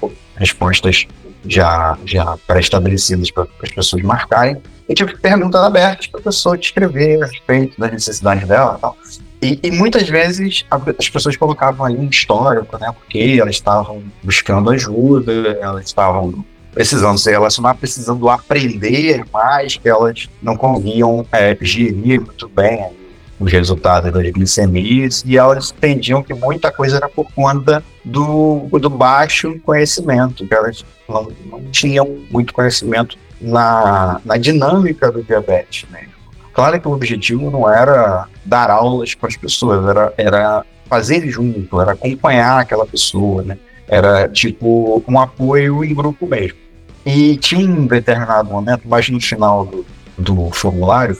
com 0.00 0.12
respostas 0.36 1.06
já, 1.46 1.96
já 2.04 2.36
pré-estabelecidas 2.46 3.30
para 3.30 3.46
as 3.62 3.70
pessoas 3.70 4.02
marcarem. 4.02 4.56
E 4.88 4.94
tive 4.94 5.16
perguntas 5.16 5.60
abertas 5.62 6.06
para 6.06 6.20
a 6.20 6.22
pessoa 6.22 6.58
descrever 6.58 7.22
a 7.22 7.26
respeito 7.26 7.78
das 7.80 7.90
necessidades 7.90 8.46
dela 8.46 8.76
e 8.76 8.80
tal. 8.80 8.96
E, 9.42 9.60
e 9.62 9.70
muitas 9.70 10.08
vezes 10.08 10.64
as 10.98 11.08
pessoas 11.08 11.36
colocavam 11.36 11.84
ali 11.84 11.96
um 11.96 12.08
histórico, 12.08 12.78
né? 12.78 12.92
Porque 12.92 13.38
elas 13.40 13.56
estavam 13.56 14.02
buscando 14.22 14.70
ajuda, 14.70 15.58
elas 15.60 15.86
estavam 15.86 16.44
precisando 16.72 17.18
se 17.18 17.30
relacionar, 17.30 17.74
precisando 17.74 18.28
aprender 18.28 19.24
mais, 19.32 19.76
que 19.76 19.88
elas 19.88 20.28
não 20.42 20.56
conseguiam 20.56 21.24
é, 21.30 21.56
gerir 21.60 22.20
muito 22.20 22.48
bem 22.48 22.90
os 23.38 23.50
resultados 23.50 24.12
das 24.12 24.32
glicemias, 24.32 25.24
e 25.26 25.36
elas 25.36 25.74
entendiam 25.76 26.22
que 26.22 26.32
muita 26.32 26.70
coisa 26.70 26.96
era 26.96 27.08
por 27.08 27.26
conta 27.32 27.82
do, 28.04 28.68
do 28.80 28.90
baixo 28.90 29.58
conhecimento, 29.60 30.46
que 30.46 30.54
elas 30.54 30.84
não, 31.08 31.28
não 31.46 31.64
tinham 31.70 32.20
muito 32.30 32.54
conhecimento 32.54 33.16
na, 33.40 34.20
na 34.24 34.36
dinâmica 34.36 35.10
do 35.10 35.22
diabetes. 35.22 35.86
Né? 35.90 36.06
Claro 36.52 36.80
que 36.80 36.88
o 36.88 36.92
objetivo 36.92 37.50
não 37.50 37.68
era 37.68 38.26
dar 38.44 38.70
aulas 38.70 39.14
para 39.14 39.28
as 39.28 39.36
pessoas, 39.36 39.86
era, 39.88 40.14
era 40.16 40.64
fazer 40.88 41.28
junto, 41.28 41.80
era 41.80 41.92
acompanhar 41.92 42.60
aquela 42.60 42.86
pessoa, 42.86 43.42
né? 43.42 43.58
era 43.88 44.28
tipo 44.28 45.02
um 45.06 45.18
apoio 45.18 45.84
em 45.84 45.94
grupo 45.94 46.26
mesmo. 46.26 46.58
E 47.04 47.36
tinha 47.36 47.68
um 47.68 47.86
determinado 47.86 48.48
momento, 48.48 48.88
mais 48.88 49.08
no 49.10 49.20
final 49.20 49.66
do, 49.66 49.84
do 50.16 50.50
formulário, 50.52 51.18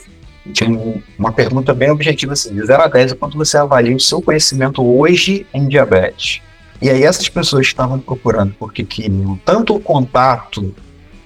tinha 0.53 0.69
um- 0.69 1.01
uma 1.17 1.31
pergunta 1.31 1.73
bem 1.73 1.89
objetiva 1.91 2.33
assim, 2.33 2.53
de 2.53 2.65
0 2.65 2.83
a 2.83 2.87
10, 2.87 3.11
o 3.11 3.15
quanto 3.15 3.37
você 3.37 3.57
avalia 3.57 3.95
o 3.95 3.99
seu 3.99 4.21
conhecimento 4.21 4.83
hoje 4.83 5.45
em 5.53 5.67
diabetes. 5.67 6.41
E 6.81 6.89
aí 6.89 7.03
essas 7.03 7.27
pessoas 7.29 7.65
estavam 7.67 7.99
procurando 7.99 8.53
porque 8.59 8.83
queriam 8.83 9.39
tanto 9.45 9.75
o 9.75 9.79
contato 9.79 10.73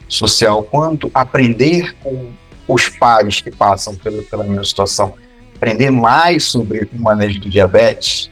social 0.08 0.64
quanto 0.64 1.10
aprender 1.14 1.96
com 2.02 2.32
os 2.68 2.88
pares 2.90 3.42
que 3.42 3.52
passam 3.52 3.96
pela, 3.96 4.22
pela 4.24 4.44
minha 4.44 4.64
situação, 4.64 5.14
aprender 5.56 5.90
mais 5.92 6.44
sobre 6.46 6.88
o 6.94 7.02
manejo 7.02 7.40
do 7.42 7.50
diabetes 7.50 8.30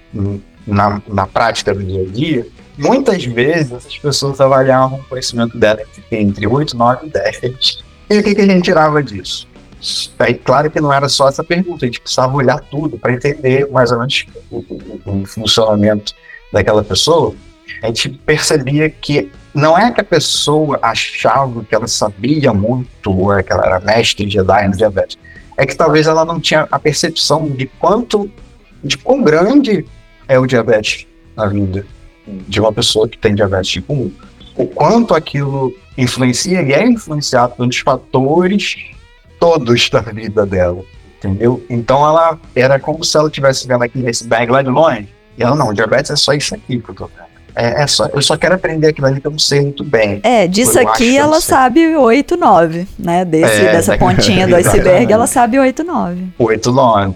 na, 0.66 1.02
na 1.08 1.26
prática 1.28 1.74
do 1.74 1.84
dia 1.84 2.02
a 2.02 2.06
dia, 2.06 2.48
muitas 2.78 3.26
vezes 3.26 3.72
essas 3.72 3.98
pessoas 3.98 4.40
avaliavam 4.40 5.00
o 5.00 5.04
conhecimento 5.04 5.58
dela 5.58 5.82
entre- 5.82 6.18
entre 6.22 6.48
8, 6.48 6.78
9 6.78 7.08
e 7.08 7.10
10. 7.10 7.84
E 8.10 8.20
o 8.20 8.24
que, 8.24 8.36
que 8.36 8.42
a 8.42 8.46
gente 8.46 8.64
tirava 8.64 9.02
disso? 9.04 9.48
Aí, 10.20 10.34
claro 10.34 10.70
que 10.72 10.80
não 10.82 10.92
era 10.92 11.08
só 11.08 11.28
essa 11.30 11.44
pergunta, 11.44 11.86
a 11.86 11.88
gente 11.88 12.02
precisava 12.02 12.36
olhar 12.36 12.60
tudo 12.60 12.98
para 12.98 13.14
entender 13.14 13.70
mais 13.70 13.92
ou 13.92 14.00
menos 14.00 14.26
o, 14.50 14.58
o- 14.58 15.02
o 15.22 15.26
funcionamento 15.26 16.14
daquela 16.52 16.84
pessoa. 16.84 17.36
A 17.84 17.88
gente 17.88 18.10
percebia 18.10 18.90
que 18.90 19.30
não 19.54 19.78
é 19.78 19.92
que 19.92 20.02
a 20.02 20.04
pessoa 20.04 20.80
achava 20.82 21.64
que 21.64 21.76
ela 21.76 21.88
sabia 21.88 22.54
muito, 22.54 23.12
ou 23.12 23.34
é 23.38 23.44
que 23.44 23.52
ela 23.54 23.66
era 23.66 23.80
mestre 23.80 24.30
Jedi 24.30 24.68
no 24.68 24.76
diabetes, 24.78 25.18
é 25.56 25.66
que 25.66 25.76
talvez 25.76 26.08
ela 26.08 26.24
não 26.26 26.40
tinha 26.40 26.68
a 26.72 26.80
percepção 26.80 27.48
de 27.50 27.66
quanto, 27.80 28.30
de 28.84 28.98
quão 28.98 29.22
grande 29.24 29.86
é 30.28 30.40
o 30.40 30.46
diabetes 30.48 31.06
na 31.36 31.46
vida 31.48 31.86
de 32.28 32.60
uma 32.60 32.72
pessoa 32.74 33.08
que 33.08 33.18
tem 33.18 33.34
diabetes 33.36 33.70
tipo 33.72 33.94
1. 33.94 34.12
O 34.56 34.66
quanto 34.68 35.14
aquilo 35.14 35.74
influencia 35.98 36.62
e 36.62 36.74
é 36.74 36.86
influenciado 36.86 37.56
pelos 37.56 37.78
fatores 37.78 38.76
todos 39.40 39.90
da 39.90 40.02
vida 40.02 40.46
dela, 40.46 40.84
entendeu? 41.18 41.64
Então 41.70 42.06
ela 42.06 42.40
era 42.56 42.80
como 42.80 43.04
se 43.04 43.18
ela 43.18 43.28
estivesse 43.28 43.68
vendo 43.68 43.84
aquele 43.84 44.10
iceberg 44.10 44.52
lá 44.52 44.62
de 44.62 44.70
longe, 44.70 45.08
e 45.38 45.44
ela, 45.44 45.56
não, 45.56 45.74
diabetes 45.74 46.12
é 46.12 46.16
só 46.16 46.34
isso 46.34 46.56
aqui 46.56 46.80
que 46.80 46.90
eu 46.90 46.96
tô 46.96 47.06
vendo. 47.06 47.28
É, 47.56 47.82
é 47.82 47.88
só, 47.88 48.06
eu 48.08 48.22
só 48.22 48.38
quero 48.38 48.54
aprender 48.54 48.88
aquilo 48.88 49.08
ali 49.08 49.20
que 49.20 49.26
eu 49.26 49.32
não 49.32 49.40
sei 49.40 49.62
muito 49.62 49.84
bem. 49.84 50.20
É, 50.24 50.48
disso 50.48 50.80
aqui 50.80 51.18
ela 51.18 51.42
sabe 51.42 51.96
8, 51.98 52.38
9, 52.38 52.88
né? 53.00 53.26
Desse, 53.26 53.62
É, 53.62 53.72
dessa 53.72 53.98
pontinha 53.98 54.48
do 54.48 54.54
iceberg, 54.58 55.12
ela 55.12 55.26
sabe 55.26 55.60
8, 55.60 55.84
9. 55.84 56.28
8, 56.38 56.72
9. 56.72 57.16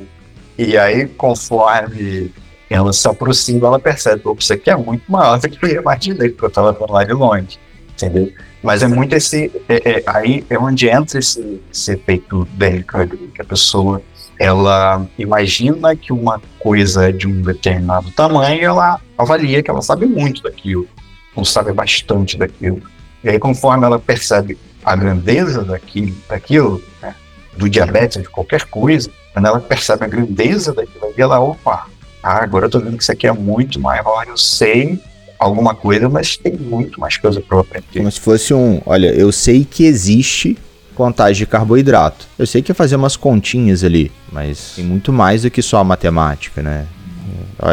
E 0.58 0.78
aí, 0.78 1.06
conforme 1.08 2.32
ela 2.70 2.92
se 2.92 3.08
aproxima, 3.08 3.68
ela 3.68 3.80
percebe, 3.80 4.22
opa, 4.26 4.42
isso 4.42 4.54
aqui 4.54 4.70
é 4.72 4.76
muito 4.76 5.04
maior 5.12 5.40
do 5.40 5.48
que 5.48 5.64
eu 5.64 5.82
imaginei, 5.82 6.30
porque 6.30 6.46
eu 6.46 6.50
estava 6.50 6.72
vendo 6.72 6.92
lá 6.92 7.04
de 7.04 7.14
longe, 7.14 7.60
entendeu? 7.94 8.32
Mas 8.64 8.84
é 8.84 8.88
muito 8.88 9.14
esse, 9.16 9.52
é- 9.68 9.90
é- 9.98 10.04
aí 10.06 10.46
é 10.50 10.58
onde 10.58 10.88
entra 10.88 11.20
esse, 11.20 11.62
esse 11.72 11.94
efeito 11.94 12.48
Danny 12.54 12.84
Kruger, 12.84 13.18
que 13.34 13.42
a 13.42 13.46
pessoa 13.46 14.02
ela 14.40 15.06
imagina 15.20 15.96
que 15.96 16.12
uma 16.12 16.42
coisa 16.58 17.10
é 17.10 17.12
de 17.12 17.28
um 17.28 17.42
determinado 17.42 18.10
tamanho, 18.12 18.64
ela 18.64 19.00
avalia 19.18 19.62
que 19.62 19.70
ela 19.70 19.82
sabe 19.82 20.06
muito 20.08 20.42
daquilo, 20.42 20.88
ou 21.36 21.46
sabe 21.46 21.72
bastante 21.72 22.38
daquilo. 22.38 22.82
E 23.24 23.30
aí, 23.30 23.40
conforme 23.40 23.86
ela 23.86 24.00
percebe 24.00 24.58
a 24.84 24.96
grandeza 24.96 25.64
daquilo, 25.64 26.16
daquilo 26.28 26.82
né, 27.02 27.14
do 27.56 27.70
diabetes, 27.70 28.22
de 28.22 28.30
qualquer 28.30 28.66
coisa, 28.66 29.12
quando 29.32 29.46
ela 29.46 29.60
percebe 29.60 30.06
a 30.06 30.08
grandeza 30.08 30.74
daquilo 30.74 31.14
ela, 31.18 31.40
opa, 31.40 31.86
ah, 32.24 32.44
agora 32.44 32.66
eu 32.66 32.70
tô 32.70 32.80
vendo 32.80 32.98
que 32.98 33.04
isso 33.04 33.12
aqui 33.12 33.28
é 33.28 33.32
muito 33.32 33.80
maior, 33.80 34.26
eu 34.28 34.38
sei 34.38 35.00
alguma 35.42 35.74
coisa, 35.74 36.08
mas 36.08 36.38
tem 36.38 36.56
muito 36.56 37.00
mais 37.00 37.18
coisa 37.18 37.42
para 37.42 37.60
aprender. 37.60 37.98
Como 37.98 38.12
se 38.12 38.20
fosse 38.20 38.54
um, 38.54 38.80
olha, 38.86 39.08
eu 39.08 39.32
sei 39.32 39.66
que 39.66 39.84
existe 39.86 40.58
contagem 40.96 41.40
de 41.40 41.48
carboidrato. 41.48 42.28
Eu 42.38 42.46
sei 42.46 42.62
que 42.62 42.72
é 42.72 42.76
fazer 42.76 42.96
umas 42.96 43.16
continhas 43.16 43.84
ali, 43.84 44.12
mas 44.32 44.74
tem 44.76 44.86
muito 44.86 45.12
mais 45.12 45.42
do 45.42 45.50
que 45.50 45.62
só 45.62 45.80
a 45.80 45.84
matemática, 45.84 46.62
né? 46.62 46.86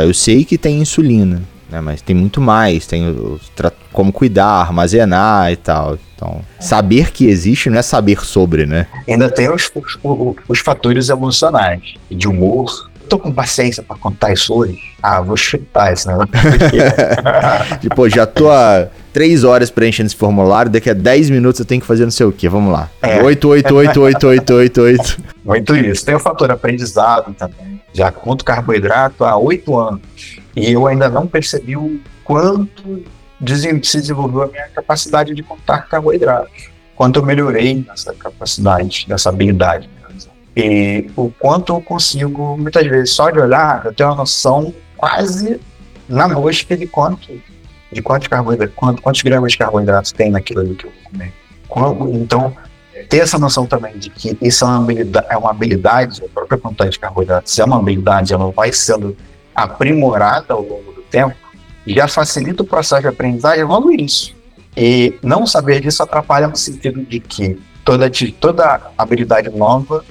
Eu 0.03 0.15
sei 0.15 0.45
que 0.45 0.57
tem 0.57 0.81
insulina, 0.81 1.43
né? 1.71 1.81
Mas 1.81 2.01
tem 2.01 2.17
muito 2.17 2.41
mais, 2.41 2.87
tem 2.87 3.05
como 3.93 4.13
cuidar, 4.13 4.61
armazenar 4.61 5.53
e 5.53 5.57
tal. 5.57 5.99
Então, 6.15 6.41
saber 6.59 7.13
que 7.13 7.27
existe 7.27 7.71
não 7.71 7.79
é 7.79 7.83
saber 7.83 8.25
sobre, 8.25 8.67
né? 8.67 8.87
Ainda 9.07 9.31
tem 9.31 9.51
os, 9.51 9.71
os, 9.75 9.99
os 10.49 10.59
fatores 10.59 11.09
emocionais, 11.09 11.95
de 12.11 12.27
humor, 12.27 12.88
tô 13.09 13.19
com 13.19 13.33
paciência 13.33 13.83
para 13.83 13.97
contar 13.97 14.33
isso 14.33 14.55
hoje. 14.55 14.79
Ah, 15.03 15.21
vou 15.21 15.37
chutar 15.37 15.93
esse 15.93 16.07
negócio. 16.07 16.31
tipo, 17.81 18.09
já 18.09 18.27
tô 18.27 18.51
há 18.51 18.89
três 19.13 19.43
horas 19.43 19.71
preenchendo 19.71 20.07
esse 20.07 20.17
formulário, 20.17 20.71
daqui 20.71 20.91
a 20.91 20.95
10 20.95 21.31
minutos 21.31 21.61
eu 21.61 21.67
tenho 21.67 21.81
que 21.81 21.87
fazer 21.87 22.05
não 22.05 22.11
sei 22.11 22.27
o 22.27 22.33
que. 22.33 22.49
Vamos 22.49 22.73
lá. 22.73 22.89
É. 23.03 23.23
8, 23.23 23.49
8, 23.49 23.75
8, 23.75 24.01
8, 24.01 24.27
8, 24.27 24.55
8, 24.55 24.81
8. 24.81 25.19
Muito 25.45 25.77
isso. 25.77 26.05
Tem 26.05 26.15
o 26.15 26.21
fator 26.21 26.51
aprendizado 26.51 27.35
também. 27.35 27.81
Já 27.93 28.13
conto 28.13 28.45
carboidrato 28.45 29.25
há 29.25 29.37
8 29.37 29.77
anos. 29.77 30.01
E 30.55 30.71
eu 30.73 30.87
ainda 30.87 31.09
não 31.09 31.27
percebi 31.27 31.77
o 31.77 32.01
quanto 32.23 33.03
se 33.83 34.01
desenvolveu 34.01 34.43
a 34.43 34.47
minha 34.49 34.69
capacidade 34.69 35.35
de 35.35 35.43
contar 35.43 35.89
carboidratos. 35.89 36.69
Quanto 36.95 37.21
eu 37.21 37.25
melhorei 37.25 37.85
nessa 37.87 38.13
capacidade, 38.13 39.07
nessa 39.09 39.29
habilidade. 39.29 39.89
E 40.61 41.09
o 41.15 41.31
quanto 41.39 41.73
eu 41.73 41.81
consigo, 41.81 42.59
muitas 42.59 42.85
vezes, 42.85 43.11
só 43.11 43.31
de 43.31 43.39
olhar, 43.39 43.83
eu 43.85 43.95
tenho 43.95 44.09
uma 44.09 44.17
noção 44.17 44.75
quase 44.97 45.61
na 46.09 46.27
mosca 46.27 46.77
de 46.77 46.85
quanto, 46.85 47.29
de 47.93 48.03
quantos 48.03 48.27
carboidratos, 48.27 48.75
quantos, 48.75 49.01
quantos 49.01 49.23
gramas 49.23 49.53
de 49.53 49.59
carboidratos 49.59 50.11
tem 50.11 50.33
naquilo 50.33 50.63
ali 50.63 50.75
que 50.75 50.87
eu 50.87 50.91
vou 50.91 51.13
comer. 51.13 51.33
Então, 52.17 52.57
ter 53.09 53.19
essa 53.19 53.39
noção 53.39 53.67
também 53.67 53.97
de 53.99 54.11
que 54.11 54.37
isso 54.43 54.65
é 54.65 54.67
uma 54.67 54.79
habilidade, 54.79 55.27
é 55.31 55.37
uma 55.37 55.51
habilidade 55.51 56.25
a 56.25 56.29
própria 56.29 56.59
quantidade 56.59 56.91
de 56.91 56.99
carboidratos 56.99 57.57
é 57.57 57.65
uma 57.65 57.79
habilidade, 57.79 58.33
ela 58.33 58.51
vai 58.51 58.73
sendo 58.73 59.17
aprimorada 59.55 60.55
ao 60.55 60.63
longo 60.63 60.93
do 60.93 61.03
tempo, 61.03 61.37
já 61.87 62.09
facilita 62.09 62.65
o 62.65 62.67
processo 62.67 63.03
de 63.03 63.09
aprendizagem 63.09 63.65
no 63.65 63.93
início. 63.93 64.35
E 64.77 65.17
não 65.23 65.47
saber 65.47 65.81
disso 65.81 66.03
atrapalha 66.03 66.49
no 66.49 66.57
sentido 66.57 67.01
de 67.05 67.21
que 67.21 67.61
toda, 67.85 68.11
toda 68.41 68.91
habilidade 68.99 69.51
nova, 69.51 70.05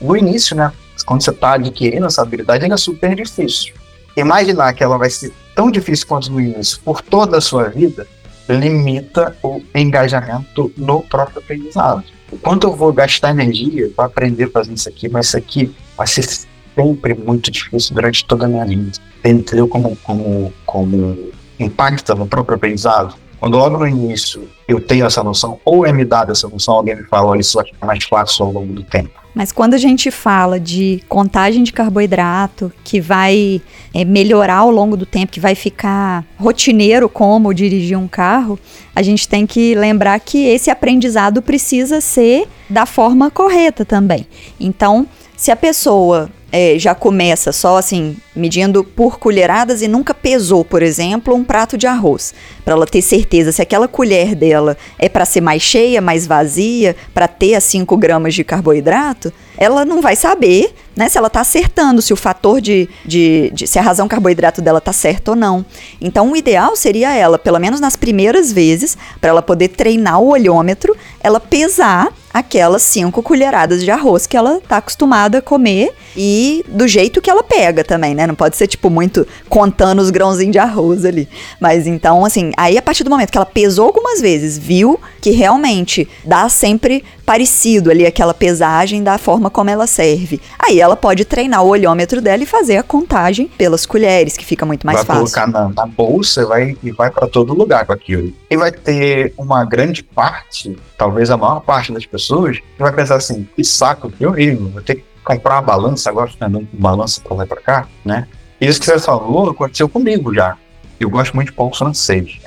no 0.00 0.16
início, 0.16 0.56
né? 0.56 0.72
Quando 1.04 1.22
você 1.22 1.30
está 1.30 1.54
adquirindo 1.54 2.06
essa 2.06 2.22
habilidade, 2.22 2.62
ainda 2.62 2.74
é 2.74 2.78
super 2.78 3.14
difícil. 3.14 3.74
Imaginar 4.16 4.72
que 4.74 4.82
ela 4.82 4.96
vai 4.96 5.10
ser 5.10 5.32
tão 5.54 5.70
difícil 5.70 6.06
quanto 6.06 6.30
no 6.30 6.40
início 6.40 6.78
por 6.84 7.02
toda 7.02 7.38
a 7.38 7.40
sua 7.40 7.68
vida 7.68 8.06
limita 8.48 9.36
o 9.42 9.60
engajamento 9.74 10.72
no 10.76 11.02
próprio 11.02 11.38
aprendizado. 11.38 12.04
Quanto 12.42 12.66
eu 12.66 12.76
vou 12.76 12.92
gastar 12.92 13.30
energia 13.30 13.90
para 13.94 14.06
aprender 14.06 14.50
fazendo 14.50 14.76
isso 14.76 14.88
aqui, 14.88 15.08
mas 15.08 15.26
isso 15.26 15.36
aqui 15.36 15.74
vai 15.96 16.06
ser 16.06 16.22
sempre 16.22 17.14
muito 17.14 17.50
difícil 17.50 17.94
durante 17.94 18.24
toda 18.24 18.44
a 18.44 18.48
minha 18.48 18.64
vida. 18.64 18.92
Entendeu 19.24 19.68
como, 19.68 19.96
como, 19.96 20.52
como 20.66 21.32
impacta 21.58 22.14
no 22.14 22.26
próprio 22.26 22.56
aprendizado? 22.56 23.14
Quando 23.38 23.56
logo 23.56 23.78
no 23.78 23.86
início 23.86 24.48
eu 24.66 24.80
tenho 24.80 25.06
essa 25.06 25.22
noção, 25.22 25.60
ou 25.64 25.86
é 25.86 25.92
me 25.92 26.04
dada 26.04 26.32
essa 26.32 26.48
noção, 26.48 26.74
alguém 26.74 26.96
me 26.96 27.04
fala, 27.04 27.30
olha, 27.30 27.40
isso 27.40 27.56
vai 27.56 27.66
ficar 27.66 27.86
mais 27.86 28.04
fácil 28.04 28.46
ao 28.46 28.52
longo 28.52 28.72
do 28.72 28.82
tempo. 28.82 29.23
Mas 29.34 29.50
quando 29.50 29.74
a 29.74 29.78
gente 29.78 30.10
fala 30.10 30.60
de 30.60 31.02
contagem 31.08 31.64
de 31.64 31.72
carboidrato, 31.72 32.72
que 32.84 33.00
vai 33.00 33.60
é, 33.92 34.04
melhorar 34.04 34.58
ao 34.58 34.70
longo 34.70 34.96
do 34.96 35.04
tempo, 35.04 35.32
que 35.32 35.40
vai 35.40 35.54
ficar 35.54 36.24
rotineiro 36.38 37.08
como 37.08 37.52
dirigir 37.52 37.98
um 37.98 38.06
carro, 38.06 38.58
a 38.94 39.02
gente 39.02 39.28
tem 39.28 39.44
que 39.44 39.74
lembrar 39.74 40.20
que 40.20 40.46
esse 40.46 40.70
aprendizado 40.70 41.42
precisa 41.42 42.00
ser 42.00 42.46
da 42.70 42.86
forma 42.86 43.30
correta 43.30 43.84
também. 43.84 44.26
Então, 44.60 45.06
se 45.36 45.50
a 45.50 45.56
pessoa 45.56 46.30
é, 46.56 46.78
já 46.78 46.94
começa 46.94 47.50
só 47.50 47.78
assim, 47.78 48.16
medindo 48.34 48.84
por 48.84 49.18
colheradas 49.18 49.82
e 49.82 49.88
nunca 49.88 50.14
pesou, 50.14 50.64
por 50.64 50.84
exemplo, 50.84 51.34
um 51.34 51.42
prato 51.42 51.76
de 51.76 51.84
arroz, 51.84 52.32
para 52.64 52.74
ela 52.74 52.86
ter 52.86 53.02
certeza 53.02 53.50
se 53.50 53.60
aquela 53.60 53.88
colher 53.88 54.36
dela 54.36 54.76
é 54.96 55.08
para 55.08 55.24
ser 55.24 55.40
mais 55.40 55.62
cheia, 55.62 56.00
mais 56.00 56.28
vazia, 56.28 56.94
para 57.12 57.26
ter 57.26 57.56
as 57.56 57.64
5 57.64 57.96
gramas 57.96 58.34
de 58.34 58.44
carboidrato, 58.44 59.32
ela 59.58 59.84
não 59.84 60.00
vai 60.00 60.14
saber 60.14 60.72
né, 60.96 61.08
se 61.08 61.18
ela 61.18 61.26
está 61.26 61.40
acertando, 61.40 62.00
se 62.00 62.12
o 62.12 62.16
fator 62.16 62.60
de, 62.60 62.88
de, 63.04 63.50
de, 63.52 63.66
se 63.66 63.78
a 63.78 63.82
razão 63.82 64.08
carboidrato 64.08 64.62
dela 64.62 64.78
está 64.78 64.92
certa 64.92 65.32
ou 65.32 65.36
não. 65.36 65.64
Então, 66.00 66.32
o 66.32 66.36
ideal 66.36 66.76
seria 66.76 67.14
ela, 67.14 67.38
pelo 67.38 67.58
menos 67.58 67.80
nas 67.80 67.96
primeiras 67.96 68.52
vezes, 68.52 68.96
para 69.20 69.30
ela 69.30 69.42
poder 69.42 69.68
treinar 69.68 70.20
o 70.20 70.28
olhômetro, 70.28 70.96
ela 71.20 71.40
pesar 71.40 72.12
aquelas 72.34 72.82
cinco 72.82 73.22
colheradas 73.22 73.84
de 73.84 73.90
arroz 73.92 74.26
que 74.26 74.36
ela 74.36 74.60
tá 74.60 74.78
acostumada 74.78 75.38
a 75.38 75.42
comer 75.42 75.94
e 76.16 76.64
do 76.66 76.88
jeito 76.88 77.22
que 77.22 77.30
ela 77.30 77.44
pega 77.44 77.84
também, 77.84 78.12
né? 78.12 78.26
Não 78.26 78.34
pode 78.34 78.56
ser, 78.56 78.66
tipo, 78.66 78.90
muito 78.90 79.24
contando 79.48 80.02
os 80.02 80.10
grãozinhos 80.10 80.50
de 80.50 80.58
arroz 80.58 81.04
ali. 81.04 81.28
Mas 81.60 81.86
então, 81.86 82.24
assim, 82.24 82.50
aí 82.56 82.76
a 82.76 82.82
partir 82.82 83.04
do 83.04 83.10
momento 83.10 83.30
que 83.30 83.38
ela 83.38 83.46
pesou 83.46 83.86
algumas 83.86 84.20
vezes, 84.20 84.58
viu 84.58 84.98
que 85.20 85.30
realmente 85.30 86.08
dá 86.24 86.48
sempre 86.48 87.04
parecido 87.24 87.90
ali 87.90 88.04
aquela 88.04 88.34
pesagem 88.34 89.02
da 89.02 89.16
forma 89.16 89.48
como 89.48 89.70
ela 89.70 89.86
serve. 89.86 90.40
Aí 90.58 90.80
ela 90.84 90.96
pode 90.96 91.24
treinar 91.24 91.64
o 91.64 91.68
olhômetro 91.68 92.20
dela 92.20 92.42
e 92.42 92.46
fazer 92.46 92.76
a 92.76 92.82
contagem 92.82 93.48
pelas 93.48 93.86
colheres, 93.86 94.36
que 94.36 94.44
fica 94.44 94.64
muito 94.64 94.86
mais 94.86 94.98
vai 94.98 95.06
fácil. 95.06 95.24
Vai 95.26 95.44
colocar 95.44 95.68
na, 95.68 95.68
na 95.74 95.86
bolsa 95.86 96.46
vai, 96.46 96.76
e 96.82 96.90
vai 96.90 97.10
para 97.10 97.26
todo 97.26 97.54
lugar 97.54 97.86
com 97.86 97.92
aquilo. 97.92 98.32
E 98.50 98.56
vai 98.56 98.70
ter 98.70 99.32
uma 99.36 99.64
grande 99.64 100.02
parte, 100.02 100.76
talvez 100.96 101.30
a 101.30 101.36
maior 101.36 101.60
parte 101.60 101.92
das 101.92 102.06
pessoas, 102.06 102.58
que 102.58 102.82
vai 102.82 102.92
pensar 102.92 103.16
assim: 103.16 103.48
que 103.56 103.64
saco, 103.64 104.10
que 104.10 104.26
horrível, 104.26 104.68
vou 104.68 104.82
ter 104.82 104.96
que 104.96 105.04
comprar 105.24 105.54
uma 105.54 105.62
balança 105.62 106.10
agora, 106.10 106.30
andando 106.40 106.66
com 106.66 106.76
balança 106.76 107.20
para 107.20 107.36
lá 107.36 107.44
e 107.44 107.48
para 107.48 107.60
cá, 107.60 107.88
né? 108.04 108.28
Isso 108.60 108.78
que 108.78 108.86
você 108.86 108.98
falou 108.98 109.50
aconteceu 109.50 109.88
comigo 109.88 110.32
já. 110.34 110.56
Eu 111.00 111.10
gosto 111.10 111.34
muito 111.34 111.48
de 111.48 111.54
pão 111.54 111.72
francês. 111.72 112.38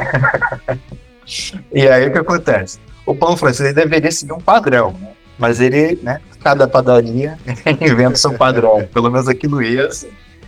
e 1.74 1.88
aí 1.88 2.08
o 2.08 2.12
que 2.12 2.18
acontece? 2.18 2.80
O 3.06 3.14
pão 3.14 3.36
francês 3.36 3.74
deveria 3.74 4.12
seguir 4.12 4.34
um 4.34 4.40
padrão, 4.40 4.94
né? 4.94 5.17
Mas 5.38 5.60
ele, 5.60 6.00
né? 6.02 6.20
Cada 6.44 6.68
padaria 6.68 7.38
inventa 7.82 8.16
seu 8.16 8.34
padrão. 8.34 8.88
Pelo 8.94 9.12
menos 9.12 9.28
aqui 9.28 9.48
no 9.48 9.62
IAS. 9.62 10.06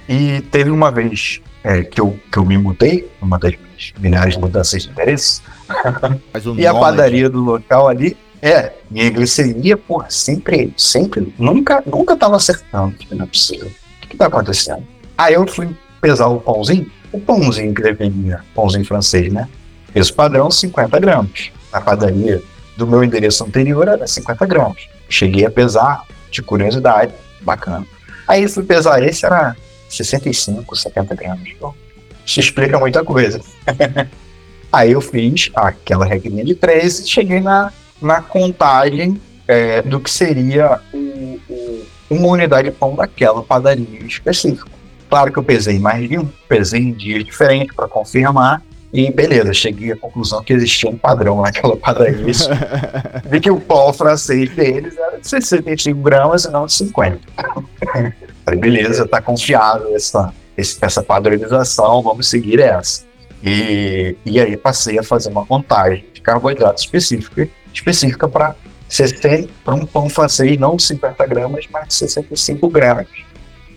E 0.07 0.41
teve 0.51 0.71
uma 0.71 0.91
vez 0.91 1.41
é, 1.63 1.83
que, 1.83 2.01
eu, 2.01 2.17
que 2.31 2.39
eu 2.39 2.45
me 2.45 2.57
mudei, 2.57 3.07
uma 3.21 3.37
das 3.37 3.53
minhas 3.53 3.93
milhares 3.99 4.33
de 4.33 4.39
mudanças 4.39 4.83
de 4.83 4.89
interesse. 4.89 5.41
e 6.57 6.65
a 6.65 6.73
padaria 6.73 7.29
do 7.29 7.39
local 7.39 7.87
ali, 7.87 8.17
é, 8.41 8.73
minha 8.89 9.09
glicemia, 9.09 9.77
porra, 9.77 10.07
sempre, 10.09 10.73
sempre, 10.77 11.33
nunca, 11.37 11.83
nunca 11.85 12.15
tava 12.15 12.37
acertando. 12.37 12.95
Não 13.11 13.23
é 13.23 13.27
possível. 13.27 13.67
O 13.67 14.01
que, 14.01 14.07
que 14.09 14.17
tá 14.17 14.27
acontecendo? 14.27 14.83
Aí 15.17 15.33
eu 15.33 15.45
fui 15.45 15.69
pesar 16.01 16.27
o 16.27 16.39
pãozinho, 16.39 16.89
o 17.11 17.19
pãozinho 17.19 17.73
que 17.73 17.81
deveria, 17.81 18.41
pãozinho 18.55 18.85
francês, 18.85 19.31
né? 19.31 19.47
Peso 19.93 20.13
padrão, 20.13 20.49
50 20.49 20.99
gramas. 20.99 21.51
Na 21.71 21.81
padaria 21.81 22.41
do 22.79 22.87
meu 22.87 23.03
endereço 23.03 23.43
anterior 23.43 23.87
era 23.87 24.07
50 24.07 24.45
gramas. 24.45 24.87
Cheguei 25.07 25.45
a 25.45 25.51
pesar, 25.51 26.03
de 26.31 26.41
curiosidade, 26.41 27.13
bacana. 27.41 27.85
Aí 28.27 28.47
fui 28.47 28.63
pesar 28.63 29.03
esse, 29.03 29.25
era 29.25 29.55
65, 29.89 30.75
70 30.75 31.15
gramas. 31.15 31.47
Então, 31.47 31.75
isso 32.25 32.39
explica 32.39 32.79
muita 32.79 33.03
coisa. 33.03 33.41
Aí 34.71 34.91
eu 34.91 35.01
fiz 35.01 35.49
aquela 35.55 36.05
regrinha 36.05 36.45
de 36.45 36.55
3 36.55 36.99
e 36.99 37.07
cheguei 37.07 37.39
na, 37.39 37.73
na 38.01 38.21
contagem 38.21 39.19
é, 39.47 39.81
do 39.81 39.99
que 39.99 40.09
seria 40.09 40.79
o, 40.93 41.39
o, 41.49 41.85
uma 42.09 42.27
unidade 42.27 42.69
de 42.69 42.75
pão 42.75 42.95
daquela 42.95 43.41
padaria 43.41 43.99
específica. 44.05 44.69
Claro 45.09 45.31
que 45.31 45.39
eu 45.39 45.43
pesei 45.43 45.79
mais 45.79 46.07
de 46.07 46.19
um, 46.19 46.29
pesei 46.47 46.81
em 46.81 46.91
dias 46.93 47.25
diferentes 47.25 47.75
para 47.75 47.87
confirmar, 47.87 48.61
e 48.91 49.11
beleza, 49.11 49.53
cheguei 49.53 49.91
à 49.91 49.95
conclusão 49.95 50.43
que 50.43 50.51
existia 50.51 50.89
um 50.89 50.97
padrão 50.97 51.41
naquela 51.41 51.77
padaria. 51.77 52.25
Vi 53.29 53.39
que 53.39 53.51
o 53.51 53.59
pão 53.59 53.93
francês 53.93 54.49
deles 54.55 54.97
era 54.97 55.19
de 55.19 55.27
65 55.27 55.99
gramas 56.01 56.45
e 56.45 56.51
não 56.51 56.65
de 56.65 56.73
50. 56.73 57.19
Falei, 58.43 58.59
beleza, 58.59 59.07
tá 59.07 59.21
confiável 59.21 59.95
essa, 59.95 60.33
essa 60.57 61.03
padronização, 61.03 62.01
vamos 62.01 62.27
seguir 62.27 62.59
essa. 62.59 63.07
E, 63.43 64.15
e 64.25 64.39
aí 64.39 64.57
passei 64.57 64.97
a 64.97 65.03
fazer 65.03 65.29
uma 65.29 65.45
contagem 65.45 66.03
de 66.11 66.19
carboidrato 66.19 66.81
específica, 66.81 67.47
específica 67.71 68.27
para 68.27 68.55
um 69.67 69.85
pão 69.85 70.09
francês, 70.09 70.57
não 70.57 70.75
de 70.75 70.83
50 70.83 71.27
gramas, 71.27 71.65
mas 71.71 71.87
de 71.89 71.93
65 71.93 72.67
gramas. 72.69 73.07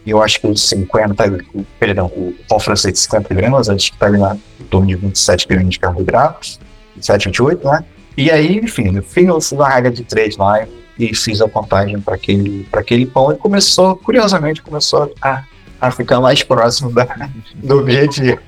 Eu 0.06 0.22
acho 0.22 0.40
que 0.40 0.46
os 0.46 0.68
50, 0.68 1.38
perdão, 1.78 2.06
o 2.06 2.34
pão 2.48 2.58
francês 2.58 2.94
de 2.94 3.00
50 3.00 3.34
gramas, 3.34 3.68
acho 3.68 3.90
que 3.90 3.96
está 3.96 4.06
ali 4.06 4.18
na, 4.18 4.36
em 4.60 4.64
torno 4.64 4.88
de 4.88 4.96
27 4.96 5.46
gramas 5.46 5.70
de 5.70 5.78
carboidratos, 5.78 6.58
27, 6.96 7.26
28, 7.26 7.68
né? 7.68 7.84
E 8.16 8.30
aí, 8.30 8.58
enfim, 8.58 8.96
eu 8.96 9.02
fiz 9.02 9.52
uma 9.52 9.68
regra 9.68 9.90
de 9.90 10.02
3 10.02 10.36
lá 10.36 10.66
e 10.98 11.14
fiz 11.14 11.40
a 11.40 11.48
contagem 11.48 11.98
para 12.00 12.14
aquele, 12.14 12.68
aquele 12.72 13.06
pão 13.06 13.32
e 13.32 13.36
começou, 13.36 13.96
curiosamente, 13.96 14.60
começou 14.60 15.12
a, 15.22 15.44
a 15.80 15.90
ficar 15.90 16.20
mais 16.20 16.42
próximo 16.42 16.92
da, 16.92 17.06
do 17.54 17.78
objetivo, 17.78 18.38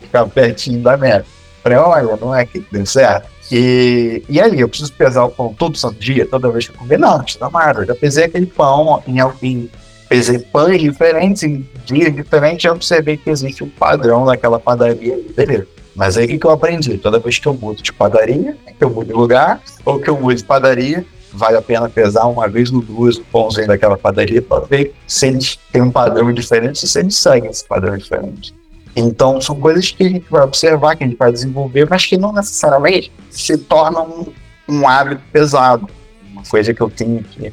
ficar 0.00 0.26
pertinho 0.26 0.80
da 0.80 0.96
meta. 0.96 1.26
Falei, 1.62 1.78
olha, 1.78 2.16
não 2.16 2.34
é 2.34 2.44
que 2.44 2.64
deu 2.70 2.84
certo. 2.84 3.28
E, 3.52 4.22
e 4.28 4.40
ali, 4.40 4.60
eu 4.60 4.68
preciso 4.68 4.92
pesar 4.92 5.24
o 5.24 5.30
pão 5.30 5.54
todo 5.54 5.76
santo 5.76 5.98
dia, 5.98 6.26
toda 6.26 6.50
vez 6.50 6.66
que 6.66 6.74
eu 6.74 6.78
comer? 6.78 6.98
Não, 6.98 7.22
precisa 7.22 7.48
nada. 7.50 7.82
Eu 7.82 7.86
já 7.86 7.94
pesei 7.94 8.24
aquele 8.24 8.46
pão 8.46 9.02
em, 9.06 9.18
em 9.42 9.70
pesei 10.14 10.38
pães 10.38 10.80
diferentes, 10.80 11.42
em 11.42 11.68
dias 11.84 12.14
diferentes, 12.14 12.64
e 12.64 12.68
observei 12.68 13.16
que 13.16 13.28
existe 13.28 13.64
um 13.64 13.68
padrão 13.68 14.24
naquela 14.24 14.60
padaria, 14.60 15.18
beleza. 15.34 15.66
Mas 15.96 16.16
aí 16.16 16.36
o 16.36 16.38
que 16.38 16.46
eu 16.46 16.52
aprendi? 16.52 16.98
Toda 16.98 17.18
vez 17.18 17.40
que 17.40 17.48
eu 17.48 17.54
mudo 17.54 17.82
de 17.82 17.92
padaria, 17.92 18.56
que 18.78 18.84
eu 18.84 18.90
mudo 18.90 19.08
de 19.08 19.12
lugar, 19.12 19.60
ou 19.84 19.98
que 19.98 20.08
eu 20.08 20.16
mudo 20.16 20.36
de 20.36 20.44
padaria, 20.44 21.04
vale 21.32 21.56
a 21.56 21.62
pena 21.62 21.88
pesar 21.88 22.26
uma 22.26 22.48
vez 22.48 22.72
ou 22.72 22.80
duas 22.80 23.16
o 23.16 23.24
pãozinho 23.24 23.66
daquela 23.66 23.98
padaria 23.98 24.40
para 24.40 24.64
ver 24.64 24.94
se 25.04 25.26
eles 25.26 25.58
têm 25.72 25.82
um 25.82 25.90
padrão 25.90 26.32
diferente, 26.32 26.86
se 26.86 26.98
eles 26.98 27.16
seguem 27.16 27.50
esse 27.50 27.64
padrão 27.64 27.96
diferente. 27.96 28.54
Então, 28.94 29.40
são 29.40 29.56
coisas 29.56 29.90
que 29.90 30.04
a 30.04 30.08
gente 30.08 30.26
vai 30.30 30.44
observar, 30.44 30.94
que 30.94 31.02
a 31.02 31.06
gente 31.08 31.18
vai 31.18 31.32
desenvolver, 31.32 31.88
mas 31.90 32.06
que 32.06 32.16
não 32.16 32.32
necessariamente 32.32 33.10
se 33.30 33.58
tornam 33.58 34.32
um, 34.68 34.76
um 34.76 34.88
hábito 34.88 35.22
pesado. 35.32 35.88
Uma 36.30 36.44
coisa 36.44 36.72
que 36.72 36.80
eu 36.80 36.88
tenho 36.88 37.20
que 37.24 37.52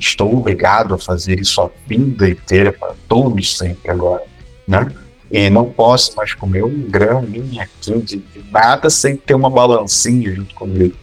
estou 0.00 0.36
obrigado 0.36 0.94
a 0.94 0.98
fazer 0.98 1.38
isso 1.38 1.60
a 1.60 1.70
vida 1.86 2.28
inteira 2.28 2.72
para 2.72 2.94
todos 3.06 3.56
sempre 3.56 3.90
agora, 3.90 4.24
né? 4.66 4.90
E 5.30 5.48
não 5.48 5.66
posso 5.66 6.16
mais 6.16 6.34
comer 6.34 6.64
um 6.64 6.88
graminha 6.88 7.62
aqui 7.62 8.00
de, 8.00 8.16
de 8.16 8.44
nada 8.50 8.90
sem 8.90 9.16
ter 9.16 9.34
uma 9.34 9.48
balancinha 9.48 10.34
junto 10.34 10.54
comigo, 10.54 10.96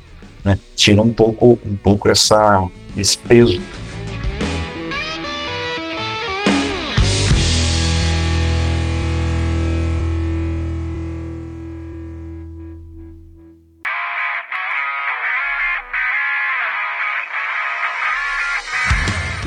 né? 0.44 0.60
Tira 0.76 1.02
um 1.02 1.14
pouco, 1.14 1.58
um 1.66 1.76
pouco 1.78 2.10
essa, 2.10 2.68
esse 2.98 3.18
peso. 3.18 3.62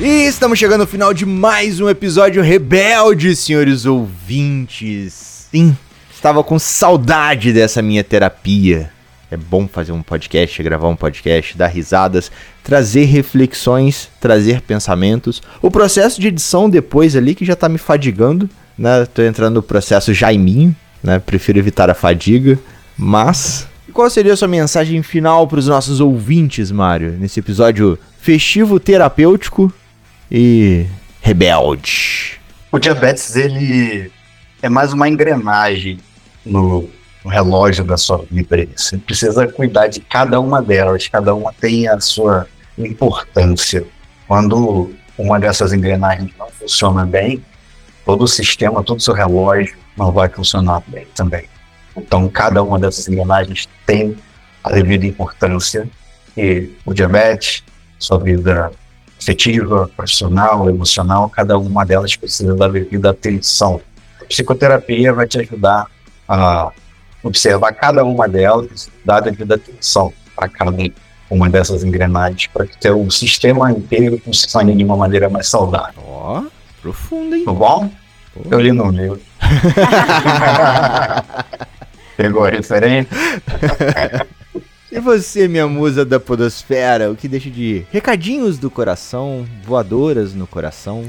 E 0.03 0.25
estamos 0.25 0.57
chegando 0.57 0.81
ao 0.81 0.87
final 0.87 1.13
de 1.13 1.27
mais 1.27 1.79
um 1.79 1.87
episódio 1.87 2.41
rebelde, 2.41 3.35
senhores 3.35 3.85
ouvintes. 3.85 5.45
Sim, 5.51 5.77
estava 6.11 6.43
com 6.43 6.57
saudade 6.57 7.53
dessa 7.53 7.83
minha 7.83 8.03
terapia. 8.03 8.91
É 9.29 9.37
bom 9.37 9.67
fazer 9.67 9.91
um 9.91 10.01
podcast, 10.01 10.63
gravar 10.63 10.87
um 10.87 10.95
podcast, 10.95 11.55
dar 11.55 11.67
risadas, 11.67 12.31
trazer 12.63 13.05
reflexões, 13.05 14.09
trazer 14.19 14.61
pensamentos. 14.61 15.39
O 15.61 15.69
processo 15.69 16.19
de 16.19 16.29
edição 16.29 16.67
depois 16.67 17.15
ali 17.15 17.35
que 17.35 17.45
já 17.45 17.55
tá 17.55 17.69
me 17.69 17.77
fadigando, 17.77 18.49
né? 18.75 19.05
Tô 19.05 19.21
entrando 19.21 19.57
no 19.57 19.61
processo 19.61 20.15
Jaiminho, 20.15 20.75
né? 21.03 21.19
Prefiro 21.19 21.59
evitar 21.59 21.91
a 21.91 21.93
fadiga, 21.93 22.57
mas 22.97 23.67
qual 23.93 24.09
seria 24.09 24.33
a 24.33 24.37
sua 24.37 24.47
mensagem 24.47 25.03
final 25.03 25.47
para 25.47 25.59
os 25.59 25.67
nossos 25.67 25.99
ouvintes, 25.99 26.71
Mário, 26.71 27.11
nesse 27.19 27.39
episódio 27.39 27.99
festivo 28.19 28.79
terapêutico 28.79 29.71
e 30.31 30.87
rebelde. 31.21 32.39
O 32.71 32.79
diabetes, 32.79 33.35
ele 33.35 34.09
é 34.61 34.69
mais 34.69 34.93
uma 34.93 35.09
engrenagem 35.09 35.99
no, 36.45 36.89
no 37.23 37.29
relógio 37.29 37.83
da 37.83 37.97
sua 37.97 38.25
vida. 38.31 38.65
Você 38.75 38.97
precisa 38.97 39.45
cuidar 39.47 39.87
de 39.87 39.99
cada 39.99 40.39
uma 40.39 40.61
delas, 40.61 41.07
cada 41.09 41.35
uma 41.35 41.51
tem 41.51 41.87
a 41.89 41.99
sua 41.99 42.47
importância. 42.77 43.85
Quando 44.25 44.93
uma 45.17 45.37
dessas 45.37 45.73
engrenagens 45.73 46.31
não 46.39 46.49
funciona 46.49 47.05
bem, 47.05 47.43
todo 48.05 48.23
o 48.23 48.27
sistema, 48.27 48.81
todo 48.83 48.99
o 48.99 49.01
seu 49.01 49.13
relógio 49.13 49.75
não 49.97 50.11
vai 50.13 50.29
funcionar 50.29 50.81
bem 50.87 51.05
também. 51.13 51.45
Então, 51.95 52.29
cada 52.29 52.63
uma 52.63 52.79
dessas 52.79 53.07
engrenagens 53.09 53.67
tem 53.85 54.15
a 54.63 54.71
devida 54.71 55.05
importância 55.05 55.89
e 56.37 56.69
o 56.85 56.93
diabetes, 56.93 57.63
sua 57.99 58.17
vida 58.17 58.71
afetiva, 59.21 59.89
profissional, 59.95 60.67
emocional, 60.67 61.29
cada 61.29 61.57
uma 61.57 61.85
delas 61.85 62.15
precisa 62.15 62.55
da 62.55 62.67
devida 62.67 63.11
atenção. 63.11 63.79
A 64.19 64.25
psicoterapia 64.25 65.13
vai 65.13 65.27
te 65.27 65.39
ajudar 65.39 65.85
a 66.27 66.71
observar 67.23 67.71
cada 67.73 68.03
uma 68.03 68.27
delas, 68.27 68.89
dar 69.05 69.17
a 69.17 69.19
devida 69.19 69.55
atenção 69.55 70.11
para 70.35 70.49
cada 70.49 70.75
uma 71.29 71.49
dessas 71.49 71.83
engrenagens, 71.83 72.47
para 72.47 72.65
que 72.65 72.89
o 72.89 73.11
sistema 73.11 73.71
inteiro 73.71 74.17
funcione 74.17 74.75
de 74.75 74.83
uma 74.83 74.97
maneira 74.97 75.29
mais 75.29 75.47
saudável. 75.47 76.01
Ó, 76.03 76.39
oh, 76.39 76.45
profundo, 76.81 77.35
hein? 77.35 77.45
Tudo 77.45 77.59
bom? 77.59 77.91
Pô. 78.33 78.41
Eu 78.49 78.59
li 78.59 78.71
no 78.71 78.89
livro. 78.89 79.21
Pegou 82.17 82.45
a 82.45 82.49
referência? 82.49 83.11
E 84.91 84.99
você, 84.99 85.47
minha 85.47 85.69
musa 85.69 86.03
da 86.03 86.19
podosfera, 86.19 87.09
o 87.09 87.15
que 87.15 87.25
deixa 87.25 87.49
de 87.49 87.85
recadinhos 87.93 88.57
do 88.57 88.69
coração, 88.69 89.47
voadoras 89.63 90.33
no 90.33 90.45
coração? 90.45 91.05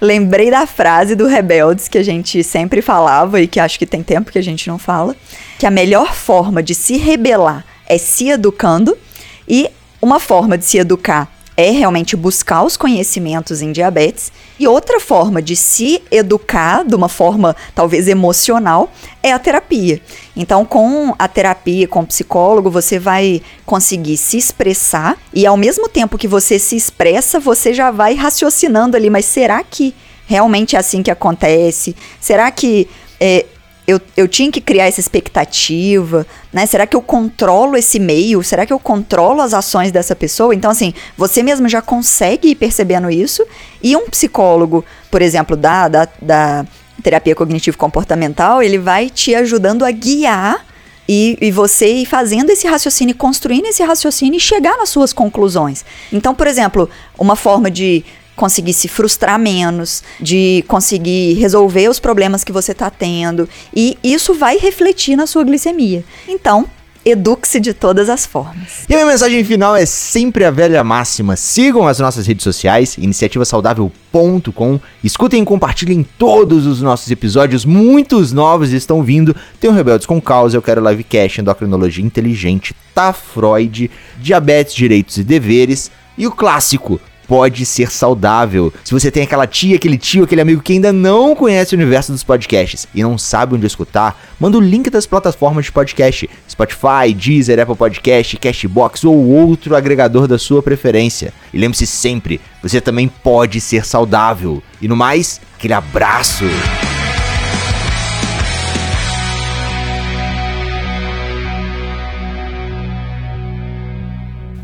Lembrei 0.00 0.50
da 0.50 0.66
frase 0.66 1.14
do 1.14 1.28
Rebeldes 1.28 1.86
que 1.86 1.96
a 1.96 2.02
gente 2.02 2.42
sempre 2.42 2.82
falava 2.82 3.40
e 3.40 3.46
que 3.46 3.60
acho 3.60 3.78
que 3.78 3.86
tem 3.86 4.02
tempo 4.02 4.32
que 4.32 4.38
a 4.38 4.42
gente 4.42 4.66
não 4.66 4.78
fala, 4.78 5.14
que 5.60 5.66
a 5.66 5.70
melhor 5.70 6.12
forma 6.12 6.60
de 6.60 6.74
se 6.74 6.96
rebelar 6.96 7.64
é 7.86 7.96
se 7.96 8.30
educando 8.30 8.98
e 9.46 9.70
uma 10.02 10.18
forma 10.18 10.58
de 10.58 10.64
se 10.64 10.78
educar 10.78 11.32
é 11.58 11.72
realmente 11.72 12.14
buscar 12.14 12.62
os 12.62 12.76
conhecimentos 12.76 13.60
em 13.60 13.72
diabetes. 13.72 14.30
E 14.60 14.68
outra 14.68 15.00
forma 15.00 15.42
de 15.42 15.56
se 15.56 16.00
educar, 16.08 16.84
de 16.84 16.94
uma 16.94 17.08
forma 17.08 17.56
talvez 17.74 18.06
emocional, 18.06 18.92
é 19.20 19.32
a 19.32 19.40
terapia. 19.40 20.00
Então, 20.36 20.64
com 20.64 21.12
a 21.18 21.26
terapia, 21.26 21.88
com 21.88 22.02
o 22.02 22.06
psicólogo, 22.06 22.70
você 22.70 22.96
vai 22.96 23.42
conseguir 23.66 24.16
se 24.16 24.38
expressar 24.38 25.18
e 25.34 25.44
ao 25.44 25.56
mesmo 25.56 25.88
tempo 25.88 26.16
que 26.16 26.28
você 26.28 26.60
se 26.60 26.76
expressa, 26.76 27.40
você 27.40 27.74
já 27.74 27.90
vai 27.90 28.14
raciocinando 28.14 28.96
ali, 28.96 29.10
mas 29.10 29.24
será 29.24 29.64
que 29.64 29.92
realmente 30.28 30.76
é 30.76 30.78
assim 30.78 31.02
que 31.02 31.10
acontece? 31.10 31.96
Será 32.20 32.52
que 32.52 32.88
é, 33.18 33.44
eu, 33.88 33.98
eu 34.14 34.28
tinha 34.28 34.52
que 34.52 34.60
criar 34.60 34.86
essa 34.86 35.00
expectativa, 35.00 36.26
né? 36.52 36.66
Será 36.66 36.86
que 36.86 36.94
eu 36.94 37.00
controlo 37.00 37.74
esse 37.74 37.98
meio? 37.98 38.44
Será 38.44 38.66
que 38.66 38.72
eu 38.72 38.78
controlo 38.78 39.40
as 39.40 39.54
ações 39.54 39.90
dessa 39.90 40.14
pessoa? 40.14 40.54
Então, 40.54 40.70
assim, 40.70 40.92
você 41.16 41.42
mesmo 41.42 41.66
já 41.70 41.80
consegue 41.80 42.48
ir 42.48 42.54
percebendo 42.54 43.10
isso. 43.10 43.42
E 43.82 43.96
um 43.96 44.10
psicólogo, 44.10 44.84
por 45.10 45.22
exemplo, 45.22 45.56
da, 45.56 45.88
da, 45.88 46.06
da 46.20 46.66
terapia 47.02 47.34
cognitivo-comportamental, 47.34 48.62
ele 48.62 48.76
vai 48.76 49.08
te 49.08 49.34
ajudando 49.34 49.86
a 49.86 49.90
guiar 49.90 50.66
e, 51.08 51.38
e, 51.40 51.50
você 51.50 51.86
ir 51.86 52.04
fazendo 52.04 52.50
esse 52.50 52.68
raciocínio, 52.68 53.14
construindo 53.14 53.64
esse 53.64 53.82
raciocínio 53.82 54.36
e 54.36 54.40
chegar 54.40 54.76
nas 54.76 54.90
suas 54.90 55.14
conclusões. 55.14 55.82
Então, 56.12 56.34
por 56.34 56.46
exemplo, 56.46 56.90
uma 57.18 57.34
forma 57.34 57.70
de 57.70 58.04
conseguir 58.38 58.72
se 58.72 58.88
frustrar 58.88 59.38
menos, 59.38 60.02
de 60.20 60.64
conseguir 60.68 61.34
resolver 61.34 61.88
os 61.88 61.98
problemas 61.98 62.44
que 62.44 62.52
você 62.52 62.72
está 62.72 62.88
tendo. 62.88 63.48
E 63.74 63.98
isso 64.02 64.32
vai 64.32 64.56
refletir 64.56 65.16
na 65.16 65.26
sua 65.26 65.44
glicemia. 65.44 66.04
Então, 66.26 66.66
eduque-se 67.04 67.58
de 67.58 67.74
todas 67.74 68.08
as 68.08 68.24
formas. 68.24 68.84
E 68.88 68.94
a 68.94 68.96
minha 68.96 69.06
mensagem 69.06 69.42
final 69.44 69.74
é 69.74 69.84
sempre 69.84 70.44
a 70.44 70.50
velha 70.50 70.84
máxima. 70.84 71.36
Sigam 71.36 71.86
as 71.86 71.98
nossas 71.98 72.26
redes 72.26 72.44
sociais, 72.44 72.96
iniciativasaudável.com. 72.96 74.80
Escutem 75.02 75.42
e 75.42 75.44
compartilhem 75.44 76.06
todos 76.16 76.66
os 76.66 76.80
nossos 76.80 77.10
episódios. 77.10 77.64
Muitos 77.64 78.32
novos 78.32 78.72
estão 78.72 79.02
vindo. 79.02 79.34
Tem 79.58 79.68
o 79.68 79.72
Rebeldes 79.74 80.06
com 80.06 80.20
Causa, 80.20 80.56
Eu 80.56 80.62
Quero 80.62 80.86
Livecast, 80.88 81.40
Endocrinologia 81.40 82.04
Inteligente, 82.04 82.74
Tá 82.94 83.12
Freud, 83.12 83.90
Diabetes, 84.18 84.74
Direitos 84.74 85.16
e 85.16 85.24
Deveres. 85.24 85.90
E 86.16 86.26
o 86.26 86.32
clássico, 86.32 87.00
pode 87.28 87.66
ser 87.66 87.92
saudável. 87.92 88.72
Se 88.82 88.92
você 88.92 89.10
tem 89.10 89.22
aquela 89.22 89.46
tia, 89.46 89.76
aquele 89.76 89.98
tio, 89.98 90.24
aquele 90.24 90.40
amigo 90.40 90.62
que 90.62 90.72
ainda 90.72 90.92
não 90.92 91.36
conhece 91.36 91.74
o 91.74 91.78
universo 91.78 92.10
dos 92.10 92.24
podcasts 92.24 92.88
e 92.94 93.02
não 93.02 93.18
sabe 93.18 93.54
onde 93.54 93.66
escutar, 93.66 94.18
manda 94.40 94.56
o 94.56 94.60
link 94.60 94.88
das 94.88 95.06
plataformas 95.06 95.66
de 95.66 95.72
podcast: 95.72 96.28
Spotify, 96.48 97.12
Deezer, 97.14 97.60
Apple 97.60 97.76
Podcast, 97.76 98.36
Cashbox 98.38 99.04
ou 99.04 99.14
outro 99.14 99.76
agregador 99.76 100.26
da 100.26 100.38
sua 100.38 100.62
preferência. 100.62 101.34
E 101.52 101.58
lembre-se 101.58 101.86
sempre, 101.86 102.40
você 102.62 102.80
também 102.80 103.06
pode 103.06 103.60
ser 103.60 103.84
saudável. 103.84 104.62
E 104.80 104.88
no 104.88 104.96
mais, 104.96 105.38
aquele 105.56 105.74
abraço. 105.74 106.44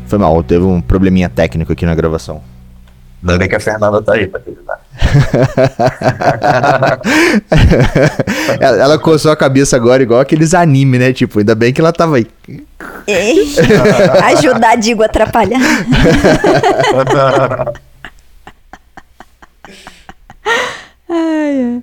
Foi 0.07 0.19
mal, 0.19 0.41
teve 0.43 0.63
um 0.63 0.81
probleminha 0.81 1.29
técnico 1.29 1.71
aqui 1.71 1.85
na 1.85 1.93
gravação. 1.93 2.54
Ainda 3.21 3.37
bem 3.37 3.49
que 3.49 3.55
a 3.55 3.59
Fernanda 3.59 4.01
tá 4.01 4.13
aí 4.13 4.27
pra 4.27 4.39
te 4.39 4.51
ajudar. 4.51 4.79
ela, 8.59 8.77
ela 8.77 8.99
coçou 8.99 9.31
a 9.31 9.35
cabeça 9.35 9.75
agora 9.75 10.03
igual 10.03 10.19
aqueles 10.19 10.53
anime, 10.53 10.99
né? 10.99 11.11
Tipo, 11.11 11.39
ainda 11.39 11.55
bem 11.55 11.73
que 11.73 11.81
ela 11.81 11.91
tava 11.91 12.17
aí. 12.17 12.27
Ei, 13.07 13.51
ajudar, 14.35 14.75
digo, 14.75 15.01
atrapalhar. 15.03 15.59
ai, 21.09 21.11
ai. 21.17 21.81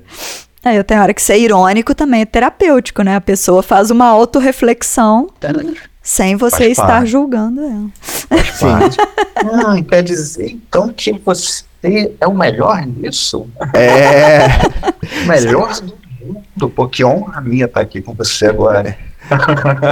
É, 0.64 0.78
eu 0.78 0.84
tenho 0.84 1.02
hora 1.02 1.12
que 1.12 1.20
ser 1.20 1.38
irônico 1.38 1.92
também 1.92 2.20
é 2.20 2.24
terapêutico, 2.24 3.02
né? 3.02 3.16
A 3.16 3.20
pessoa 3.20 3.64
faz 3.64 3.90
uma 3.90 4.06
autorreflexão 4.06 5.26
sem 6.03 6.36
você 6.36 6.57
Faz 6.57 6.70
estar 6.72 6.86
parte. 6.86 7.11
julgando 7.11 7.61
ela. 7.62 7.86
Sim. 8.55 9.00
Não, 9.44 9.82
quer 9.82 10.03
dizer 10.03 10.50
então 10.50 10.88
que 10.92 11.12
você 11.24 11.64
é 12.20 12.26
o 12.26 12.34
melhor 12.34 12.84
nisso? 12.86 13.46
É. 13.74 14.46
O 15.24 15.26
melhor 15.26 15.72
do 15.80 15.94
mundo? 16.24 16.70
Pô, 16.70 16.86
que 16.88 17.05
honra 17.05 17.40
minha 17.40 17.64
estar 17.66 17.80
aqui 17.80 18.00
com 18.00 18.14
você 18.14 18.46
agora. 18.46 18.96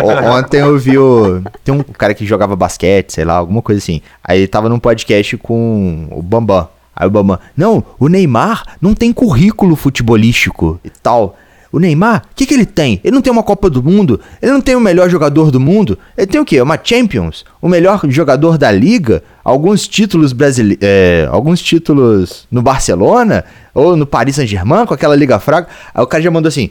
O- 0.03 0.31
Ontem 0.39 0.61
eu 0.61 0.79
vi 0.79 0.99
o. 0.99 1.43
Tem 1.65 1.75
um 1.75 1.83
cara 1.83 2.15
que 2.15 2.27
jogava 2.27 2.55
basquete, 2.55 3.13
sei 3.13 3.25
lá, 3.25 3.35
alguma 3.35 3.63
coisa 3.63 3.79
assim. 3.79 4.01
Aí 4.23 4.39
ele 4.41 4.49
tava 4.49 4.69
num 4.69 4.79
podcast 4.79 5.37
com 5.39 6.09
o 6.11 6.23
Bambam. 6.23 6.69
Aí 6.95 7.07
o 7.07 7.11
Bambam, 7.11 7.39
não, 7.57 7.83
o 7.99 8.09
Neymar 8.09 8.65
não 8.81 8.95
tem 8.95 9.13
currículo 9.13 9.75
futebolístico 9.77 10.79
e 10.85 10.91
tal. 10.91 11.37
O 11.73 11.79
Neymar, 11.79 12.25
o 12.31 12.35
que, 12.35 12.47
que 12.47 12.55
ele 12.55 12.67
tem? 12.67 13.01
Ele 13.05 13.15
não 13.15 13.23
tem 13.23 13.33
uma 13.33 13.43
Copa 13.43 13.71
do 13.71 13.83
Mundo? 13.83 14.21
Ele 14.43 14.51
não 14.51 14.61
tem 14.61 14.75
o 14.75 14.81
melhor 14.81 15.09
jogador 15.09 15.51
do 15.51 15.61
mundo? 15.61 15.97
Ele 16.17 16.27
tem 16.27 16.41
o 16.41 16.45
quê? 16.45 16.61
Uma 16.61 16.79
Champions? 16.83 17.45
O 17.63 17.69
melhor 17.69 18.01
jogador 18.09 18.59
da 18.59 18.73
liga? 18.73 19.23
Alguns 19.45 19.87
títulos 19.87 20.33
brasileiros. 20.33 20.85
alguns 21.31 21.63
títulos 21.63 22.47
no 22.51 22.61
Barcelona? 22.61 23.45
Ou 23.73 23.97
no 23.97 24.05
Paris 24.05 24.37
Saint-Germain, 24.37 24.85
com 24.85 24.95
aquela 24.95 25.15
liga 25.15 25.39
fraca? 25.39 25.69
Aí 25.95 26.03
o 26.03 26.07
cara 26.07 26.23
já 26.23 26.31
mandou 26.31 26.49
assim: 26.49 26.71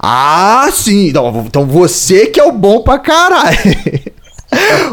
ah, 0.00 0.68
sim. 0.72 1.08
Então, 1.08 1.44
então 1.46 1.66
você 1.66 2.26
que 2.26 2.40
é 2.40 2.44
o 2.44 2.52
bom 2.52 2.82
pra 2.82 2.98
caralho. 2.98 3.58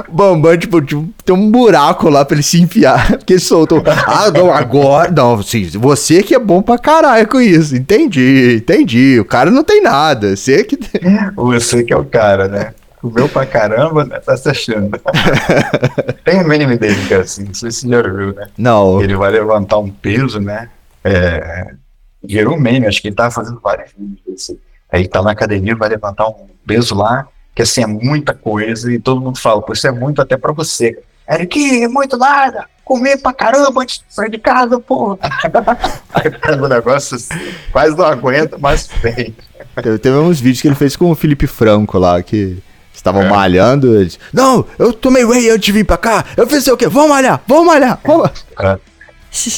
O 0.08 0.12
Bambam, 0.12 0.58
tipo, 0.58 0.80
tipo, 0.82 1.10
tem 1.26 1.36
um 1.36 1.50
buraco 1.50 2.10
lá 2.10 2.24
pra 2.24 2.36
ele 2.36 2.44
se 2.44 2.62
enfiar. 2.62 3.08
Porque 3.18 3.34
ele 3.34 3.40
soltou. 3.40 3.84
Ah, 4.06 4.30
não, 4.32 4.54
agora. 4.54 5.12
Não, 5.12 5.42
sim, 5.42 5.68
você 5.74 6.22
que 6.22 6.36
é 6.36 6.40
bom 6.40 6.62
pra 6.62 6.78
caralho 6.78 7.28
com 7.28 7.42
isso. 7.42 7.76
Entendi, 7.76 8.58
entendi. 8.58 9.20
O 9.20 9.26
cara 9.26 9.50
não 9.50 9.64
tem 9.64 9.82
nada. 9.82 10.36
Você 10.36 10.64
que. 10.64 10.78
tem- 10.78 11.02
Você 11.36 11.84
que 11.84 11.92
é 11.94 11.98
o 11.98 12.06
cara, 12.06 12.48
né? 12.48 12.74
Comeu 13.02 13.28
pra 13.30 13.46
caramba, 13.46 14.06
né? 14.06 14.20
Tá 14.20 14.36
se 14.36 14.50
achando. 14.50 15.00
Tem 16.26 16.40
um 16.42 16.48
meme 16.48 16.78
dele 16.78 16.96
que 17.08 17.14
é 17.14 17.18
assim, 17.18 17.44
não 17.46 17.54
sei 17.54 17.70
se 17.72 17.82
você 17.82 17.90
já 17.90 18.02
viu, 18.02 18.34
né? 18.34 18.48
Não. 18.58 19.00
Ele 19.02 19.16
vai 19.16 19.32
levantar 19.32 19.78
um 19.78 19.90
peso, 19.90 20.40
né? 20.40 20.68
É, 21.04 21.74
gerou 22.28 22.60
meme, 22.60 22.88
acho 22.88 23.00
que 23.02 23.08
ele 23.10 23.16
tava 23.16 23.30
fazendo 23.32 23.60
vários 23.64 23.92
vídeos 23.98 24.20
desse. 24.28 24.60
Aí 24.92 25.02
ele 25.02 25.08
tá 25.10 25.22
na 25.22 25.32
academia, 25.32 25.76
vai 25.76 25.90
levantar 25.90 26.28
um 26.28 26.48
peso 26.66 26.96
lá, 26.96 27.28
que 27.58 27.64
assim 27.64 27.82
é 27.82 27.88
muita 27.88 28.36
coisa, 28.36 28.94
e 28.94 29.00
todo 29.00 29.20
mundo 29.20 29.40
fala, 29.40 29.64
pô, 29.64 29.74
isso 29.74 29.88
é 29.88 29.92
muito 29.92 30.22
até 30.22 30.38
pra 30.38 30.52
você. 30.54 30.96
Que 31.50 31.84
é 31.86 31.88
muito 31.88 32.16
nada, 32.16 32.66
comer 32.86 33.18
pra 33.18 33.34
caramba 33.34 33.82
antes 33.82 33.98
de 33.98 34.04
sair 34.14 34.30
de 34.30 34.38
casa, 34.38 34.80
pô. 34.80 35.18
Aí 36.14 36.54
o 36.60 36.68
negócio 36.68 37.16
assim, 37.16 37.34
quase 37.72 37.98
não 37.98 38.06
aguenta, 38.06 38.60
mas 38.60 38.88
vem. 39.02 39.36
Teve, 39.82 39.98
teve 39.98 40.16
uns 40.18 40.40
vídeos 40.40 40.62
que 40.62 40.68
ele 40.68 40.76
fez 40.76 40.96
com 40.96 41.10
o 41.10 41.16
Felipe 41.16 41.48
Franco 41.48 41.98
lá, 41.98 42.22
que 42.22 42.62
estavam 42.94 43.24
É. 43.24 43.28
malhando. 43.30 43.96
Ele 43.96 44.06
disse, 44.06 44.20
não, 44.32 44.64
eu 44.78 44.94
tomei 44.94 45.26
whey 45.26 45.50
antes 45.50 45.66
de 45.66 45.72
vir 45.72 45.84
pra 45.84 45.98
cá. 45.98 46.24
Eu 46.38 46.46
fiz 46.46 46.64
sei 46.64 46.74
o 46.74 46.78
quê? 46.78 46.88
Vamos 46.88 47.10
malhar, 47.10 47.42
vamos 47.48 47.66
malhar. 47.66 48.00
Vamos. 48.06 48.30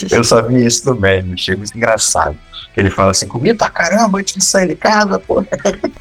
Eu 0.10 0.24
só 0.24 0.41
vi 0.41 0.66
isso 0.66 0.89
no 0.89 1.00
meme, 1.00 1.34
achei 1.34 1.54
muito 1.54 1.76
engraçado. 1.76 2.38
Que 2.74 2.80
ele 2.80 2.89
fala 2.89 3.12
assim, 3.12 3.28
comi 3.28 3.54
pra 3.54 3.70
caramba 3.70 4.20
antes 4.20 4.36
de 4.36 4.43
sair 4.43 4.70
de 4.70 4.76
casa, 4.76 5.20
pô. 5.20 5.43
Tá 5.43 5.58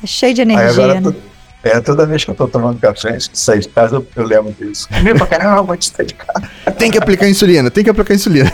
cheio 0.07 0.33
de 0.35 0.43
energia, 0.43 0.85
agora, 0.85 1.01
né? 1.01 1.15
É, 1.63 1.81
toda 1.81 2.07
vez 2.07 2.25
que 2.25 2.31
eu 2.31 2.35
tô 2.35 2.47
tomando 2.47 2.79
café, 2.79 3.11
antes 3.11 3.29
de 3.29 3.39
sair 3.39 3.61
de 3.61 3.69
casa, 3.69 3.97
eu, 3.97 4.07
eu 4.17 4.25
lembro 4.25 4.55
disso. 4.59 4.89
Comi 4.93 5.15
pra 5.15 5.27
caramba 5.27 5.75
antes 5.75 5.91
de 5.91 5.97
sair 5.97 6.07
de 6.07 6.15
casa. 6.15 6.43
Tem 6.79 6.91
que 6.91 6.99
aplicar 6.99 7.29
insulina, 7.29 7.71
tem 7.71 7.83
que 7.85 7.91
aplicar 7.91 8.15
insulina. 8.15 8.53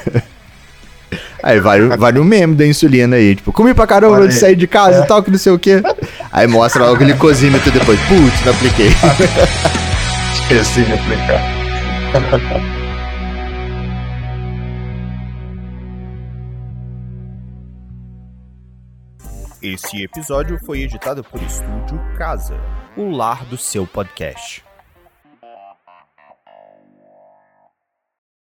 Aí 1.43 1.61
vai, 1.61 1.81
vai 1.99 2.19
um 2.19 2.25
meme 2.25 2.55
da 2.55 2.67
insulina 2.67 3.17
aí, 3.17 3.37
tipo, 3.37 3.53
comi 3.53 3.75
pra 3.75 3.87
caramba 3.87 4.17
antes 4.17 4.37
de 4.37 4.41
sair 4.41 4.57
de 4.57 4.67
casa 4.67 5.01
É. 5.01 5.05
e 5.05 5.07
tal, 5.07 5.23
que 5.23 5.31
não 5.31 5.37
sei 5.39 5.53
o 5.53 5.59
quê. 5.59 5.83
Aí 6.33 6.47
mostra 6.47 6.85
lá 6.85 6.93
o 6.93 6.97
glicosímetro 6.97 7.71
depois. 7.71 8.01
Putz, 8.09 8.45
não 8.47 8.53
apliquei. 8.55 8.89
Esqueci 10.41 10.85
de 10.85 10.93
aplicar. 10.95 11.65
Esse 19.63 20.03
episódio 20.03 20.59
foi 20.65 20.83
editado 20.83 21.25
por 21.25 21.43
Estúdio 21.43 21.99
Casa, 22.19 22.55
o 22.97 23.11
lar 23.11 23.45
do 23.45 23.57
seu 23.59 23.87
podcast. 23.87 24.64